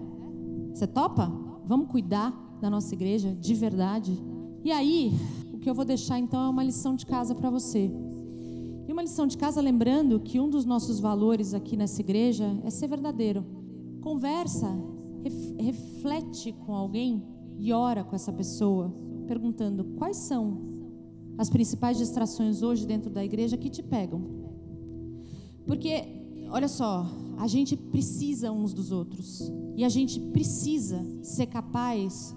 Você 0.72 0.86
topa? 0.86 1.32
Vamos 1.64 1.88
cuidar 1.88 2.30
da 2.60 2.68
nossa 2.68 2.94
igreja 2.94 3.34
de 3.34 3.54
verdade? 3.54 4.18
E 4.62 4.70
aí, 4.70 5.12
o 5.52 5.58
que 5.58 5.68
eu 5.68 5.74
vou 5.74 5.84
deixar 5.84 6.18
então 6.18 6.44
é 6.44 6.48
uma 6.48 6.62
lição 6.62 6.94
de 6.94 7.06
casa 7.06 7.34
para 7.34 7.50
você. 7.50 7.90
E 8.86 8.92
uma 8.92 9.02
lição 9.02 9.26
de 9.26 9.38
casa 9.38 9.60
lembrando 9.60 10.20
que 10.20 10.38
um 10.38 10.48
dos 10.50 10.64
nossos 10.64 11.00
valores 11.00 11.54
aqui 11.54 11.76
nessa 11.76 12.00
igreja 12.00 12.58
é 12.62 12.70
ser 12.70 12.88
verdadeiro. 12.88 13.44
Conversa, 14.02 14.68
reflete 15.58 16.52
com 16.52 16.74
alguém 16.74 17.22
e 17.58 17.72
ora 17.72 18.04
com 18.04 18.14
essa 18.14 18.32
pessoa, 18.32 18.94
perguntando 19.26 19.84
quais 19.96 20.18
são 20.18 20.58
as 21.38 21.48
principais 21.48 21.96
distrações 21.96 22.62
hoje 22.62 22.86
dentro 22.86 23.10
da 23.10 23.24
igreja 23.24 23.56
que 23.56 23.70
te 23.70 23.82
pegam. 23.82 24.43
Porque, 25.66 26.04
olha 26.50 26.68
só, 26.68 27.06
a 27.36 27.46
gente 27.46 27.76
precisa 27.76 28.52
uns 28.52 28.72
dos 28.72 28.92
outros. 28.92 29.52
E 29.76 29.84
a 29.84 29.88
gente 29.88 30.20
precisa 30.20 31.04
ser 31.22 31.46
capaz 31.46 32.34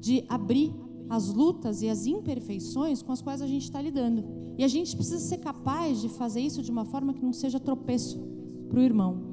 de 0.00 0.24
abrir 0.28 0.74
as 1.08 1.28
lutas 1.28 1.82
e 1.82 1.88
as 1.88 2.06
imperfeições 2.06 3.02
com 3.02 3.12
as 3.12 3.20
quais 3.20 3.42
a 3.42 3.46
gente 3.46 3.64
está 3.64 3.80
lidando. 3.82 4.24
E 4.56 4.64
a 4.64 4.68
gente 4.68 4.94
precisa 4.94 5.18
ser 5.18 5.38
capaz 5.38 6.00
de 6.00 6.08
fazer 6.08 6.40
isso 6.40 6.62
de 6.62 6.70
uma 6.70 6.84
forma 6.84 7.12
que 7.12 7.22
não 7.22 7.32
seja 7.32 7.58
tropeço 7.58 8.20
para 8.68 8.78
o 8.78 8.82
irmão. 8.82 9.30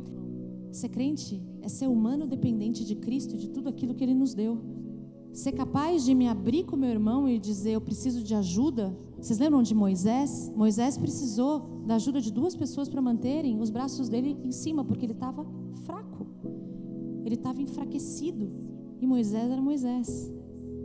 Ser 0.72 0.90
crente 0.90 1.42
é 1.62 1.70
ser 1.70 1.88
humano 1.88 2.28
dependente 2.28 2.84
de 2.84 2.96
Cristo 2.96 3.36
e 3.36 3.38
de 3.38 3.50
tudo 3.50 3.70
aquilo 3.70 3.94
que 3.94 4.04
Ele 4.04 4.14
nos 4.14 4.34
deu. 4.34 4.60
Ser 5.32 5.52
capaz 5.52 6.04
de 6.04 6.16
me 6.16 6.28
abrir 6.28 6.64
com 6.64 6.76
meu 6.76 6.90
irmão 6.90 7.30
e 7.30 7.38
dizer 7.38 7.72
eu 7.72 7.82
preciso 7.82 8.24
de 8.24 8.34
ajuda. 8.34 8.98
Vocês 9.20 9.38
lembram 9.38 9.62
de 9.62 9.76
Moisés? 9.76 10.52
Moisés 10.56 10.98
precisou 10.98 11.77
da 11.88 11.96
ajuda 11.96 12.20
de 12.20 12.34
duas 12.34 12.54
pessoas 12.54 12.90
para 12.90 13.02
manterem 13.02 13.62
os 13.62 13.70
braços 13.70 14.10
dele 14.10 14.38
em 14.44 14.52
cima, 14.52 14.84
porque 14.84 15.06
ele 15.06 15.14
estava 15.14 15.46
fraco. 15.86 16.28
Ele 17.24 17.36
estava 17.36 17.62
enfraquecido. 17.62 18.52
E 19.00 19.08
Moisés 19.08 19.50
era 19.50 19.62
Moisés. 19.62 20.30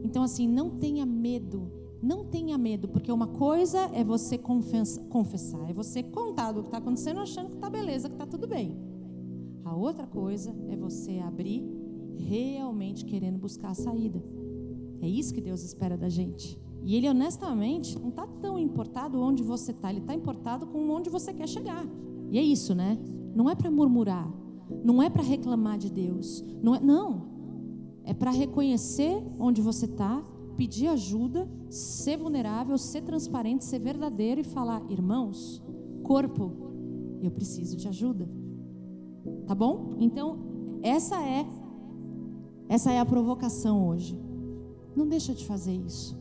Então, 0.04 0.22
assim, 0.22 0.46
não 0.46 0.70
tenha 0.70 1.04
medo. 1.04 1.72
Não 2.00 2.24
tenha 2.24 2.56
medo, 2.56 2.88
porque 2.88 3.10
uma 3.10 3.26
coisa 3.26 3.90
é 3.92 4.02
você 4.02 4.36
confessar, 4.36 5.70
é 5.70 5.72
você 5.72 6.02
contar 6.02 6.50
do 6.52 6.62
que 6.62 6.68
está 6.68 6.78
acontecendo 6.78 7.20
achando 7.20 7.48
que 7.48 7.54
está 7.54 7.70
beleza, 7.70 8.08
que 8.08 8.14
está 8.14 8.26
tudo 8.26 8.46
bem. 8.46 8.76
A 9.64 9.74
outra 9.74 10.06
coisa 10.06 10.54
é 10.68 10.76
você 10.76 11.18
abrir 11.18 11.64
realmente 12.16 13.04
querendo 13.04 13.38
buscar 13.38 13.70
a 13.70 13.74
saída. 13.74 14.22
É 15.00 15.08
isso 15.08 15.34
que 15.34 15.40
Deus 15.40 15.62
espera 15.62 15.96
da 15.96 16.08
gente. 16.08 16.60
E 16.84 16.96
ele 16.96 17.08
honestamente 17.08 17.98
não 17.98 18.08
está 18.08 18.26
tão 18.40 18.58
importado 18.58 19.20
onde 19.20 19.42
você 19.42 19.70
está, 19.70 19.90
ele 19.90 20.00
está 20.00 20.14
importado 20.14 20.66
com 20.66 20.90
onde 20.90 21.08
você 21.08 21.32
quer 21.32 21.48
chegar. 21.48 21.86
E 22.30 22.38
é 22.38 22.42
isso, 22.42 22.74
né? 22.74 22.98
Não 23.34 23.48
é 23.48 23.54
para 23.54 23.70
murmurar, 23.70 24.30
não 24.84 25.02
é 25.02 25.08
para 25.08 25.22
reclamar 25.22 25.78
de 25.78 25.90
Deus, 25.90 26.44
não 26.62 26.74
é, 26.74 26.80
não. 26.80 27.32
É 28.04 28.12
para 28.12 28.30
reconhecer 28.30 29.22
onde 29.38 29.62
você 29.62 29.86
está, 29.86 30.24
pedir 30.56 30.88
ajuda, 30.88 31.48
ser 31.70 32.16
vulnerável, 32.16 32.76
ser 32.76 33.02
transparente, 33.02 33.64
ser 33.64 33.78
verdadeiro 33.78 34.40
e 34.40 34.44
falar, 34.44 34.82
irmãos, 34.90 35.62
corpo, 36.02 36.52
eu 37.22 37.30
preciso 37.30 37.76
de 37.76 37.86
ajuda. 37.86 38.28
Tá 39.46 39.54
bom? 39.54 39.94
Então, 39.98 40.38
essa 40.82 41.22
é 41.22 41.46
essa 42.68 42.90
é 42.90 42.98
a 42.98 43.04
provocação 43.04 43.86
hoje. 43.86 44.18
Não 44.96 45.06
deixa 45.06 45.34
de 45.34 45.44
fazer 45.44 45.74
isso. 45.74 46.18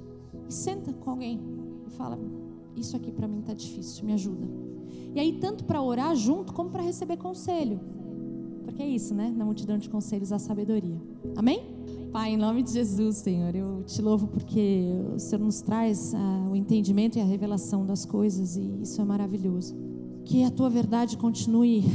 Senta 0.51 0.91
com 0.91 1.09
alguém 1.09 1.39
e 1.87 1.89
fala: 1.91 2.19
Isso 2.75 2.95
aqui 2.95 3.11
para 3.11 3.27
mim 3.27 3.39
está 3.39 3.53
difícil, 3.53 4.05
me 4.05 4.13
ajuda. 4.13 4.47
E 5.15 5.19
aí, 5.19 5.39
tanto 5.39 5.63
para 5.63 5.81
orar 5.81 6.15
junto, 6.15 6.53
como 6.53 6.69
para 6.69 6.83
receber 6.83 7.17
conselho. 7.17 7.79
Porque 8.63 8.81
é 8.81 8.87
isso, 8.87 9.13
né? 9.13 9.33
Na 9.35 9.45
multidão 9.45 9.77
de 9.77 9.89
conselhos, 9.89 10.31
a 10.31 10.39
sabedoria. 10.39 11.01
Amém? 11.35 11.63
Pai, 12.11 12.31
em 12.31 12.37
nome 12.37 12.61
de 12.61 12.71
Jesus, 12.71 13.17
Senhor, 13.17 13.55
eu 13.55 13.83
te 13.85 14.01
louvo 14.01 14.27
porque 14.27 14.85
o 15.15 15.19
Senhor 15.19 15.41
nos 15.41 15.61
traz 15.61 16.13
ah, 16.13 16.49
o 16.51 16.55
entendimento 16.55 17.17
e 17.17 17.21
a 17.21 17.25
revelação 17.25 17.85
das 17.85 18.05
coisas 18.05 18.57
e 18.57 18.81
isso 18.81 18.99
é 18.99 19.05
maravilhoso. 19.05 19.73
Que 20.25 20.43
a 20.43 20.51
tua 20.51 20.69
verdade 20.69 21.17
continue 21.17 21.85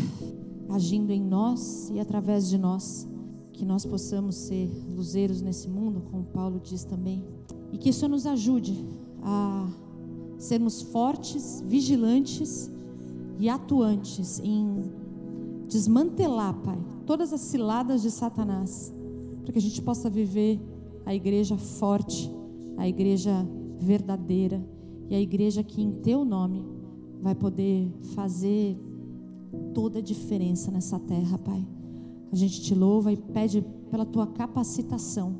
agindo 0.71 1.11
em 1.11 1.23
nós 1.23 1.91
e 1.91 2.01
através 2.01 2.49
de 2.49 2.57
nós. 2.57 3.07
Que 3.53 3.65
nós 3.65 3.85
possamos 3.85 4.35
ser 4.37 4.71
luzeiros 4.89 5.43
nesse 5.43 5.69
mundo, 5.69 6.03
como 6.11 6.25
Paulo 6.25 6.59
diz 6.59 6.85
também. 6.85 7.23
E 7.73 7.79
que 7.79 7.91
isso 7.91 8.09
nos 8.09 8.27
ajude 8.27 8.85
a 9.23 9.69
sermos 10.39 10.83
fortes, 10.83 11.63
vigilantes 11.67 12.71
e 13.39 13.49
atuantes 13.49 14.41
em 14.41 14.83
desmantelar, 15.69 16.55
Pai, 16.63 16.79
todas 17.05 17.33
as 17.33 17.41
ciladas 17.41 18.03
de 18.03 18.11
Satanás, 18.11 18.95
para 19.43 19.53
que 19.53 19.59
a 19.59 19.63
gente 19.63 19.83
possa 19.83 20.09
viver 20.09 20.61
a 21.05 21.15
igreja 21.15 21.57
forte, 21.57 22.31
a 22.77 22.89
igreja 22.89 23.47
verdadeira 23.79 24.65
e 25.09 25.15
a 25.15 25.21
igreja 25.21 25.63
que 25.63 25.83
em 25.83 25.93
Teu 25.93 26.25
nome 26.25 26.65
vai 27.21 27.35
poder 27.35 27.91
fazer 28.15 28.79
toda 29.73 29.99
a 29.99 30.03
diferença 30.03 30.71
nessa 30.71 30.99
terra, 30.99 31.39
Pai. 31.39 31.67
A 32.33 32.37
gente 32.37 32.61
te 32.63 32.75
louva 32.75 33.13
e 33.13 33.17
pede 33.17 33.65
pela 33.91 34.05
tua 34.05 34.27
capacitação, 34.27 35.35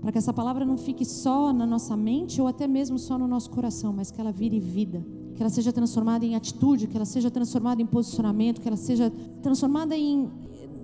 para 0.00 0.12
que 0.12 0.18
essa 0.18 0.32
palavra 0.32 0.64
não 0.64 0.76
fique 0.76 1.04
só 1.04 1.52
na 1.52 1.66
nossa 1.66 1.96
mente 1.96 2.40
ou 2.40 2.48
até 2.48 2.66
mesmo 2.66 2.98
só 2.98 3.18
no 3.18 3.28
nosso 3.28 3.50
coração, 3.50 3.92
mas 3.92 4.10
que 4.10 4.20
ela 4.20 4.32
vire 4.32 4.58
vida, 4.58 5.04
que 5.34 5.42
ela 5.42 5.50
seja 5.50 5.72
transformada 5.72 6.24
em 6.24 6.34
atitude, 6.34 6.86
que 6.86 6.96
ela 6.96 7.04
seja 7.04 7.30
transformada 7.30 7.82
em 7.82 7.86
posicionamento, 7.86 8.60
que 8.60 8.68
ela 8.68 8.76
seja 8.76 9.12
transformada 9.42 9.96
em 9.96 10.30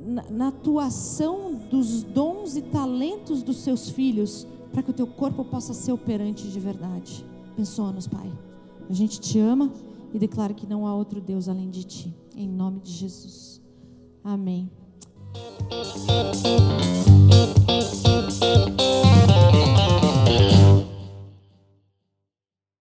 na, 0.07 0.23
na 0.31 0.49
atuação 0.49 1.55
dos 1.69 2.05
dons 2.05 2.57
e 2.57 2.63
talentos 2.63 3.43
dos 3.43 3.59
seus 3.59 3.91
filhos, 3.91 4.47
para 4.73 4.83
que 4.83 4.91
o 4.91 4.95
teu 4.95 5.07
corpo 5.07 5.45
possa 5.45 5.75
ser 5.75 5.93
operante 5.93 6.49
de 6.49 6.61
verdade. 6.61 7.25
Abençoa-nos, 7.53 8.07
Pai. 8.07 8.31
A 8.89 8.93
gente 8.93 9.19
te 9.19 9.39
ama 9.39 9.73
e 10.15 10.19
declara 10.19 10.55
que 10.55 10.67
não 10.67 10.87
há 10.87 10.95
outro 10.95 11.21
Deus 11.21 11.49
além 11.49 11.71
de 11.71 11.83
ti. 11.85 12.15
Em 12.37 12.49
nome 12.49 12.81
de 12.81 12.93
Jesus. 12.93 13.61
Amém. 14.23 14.71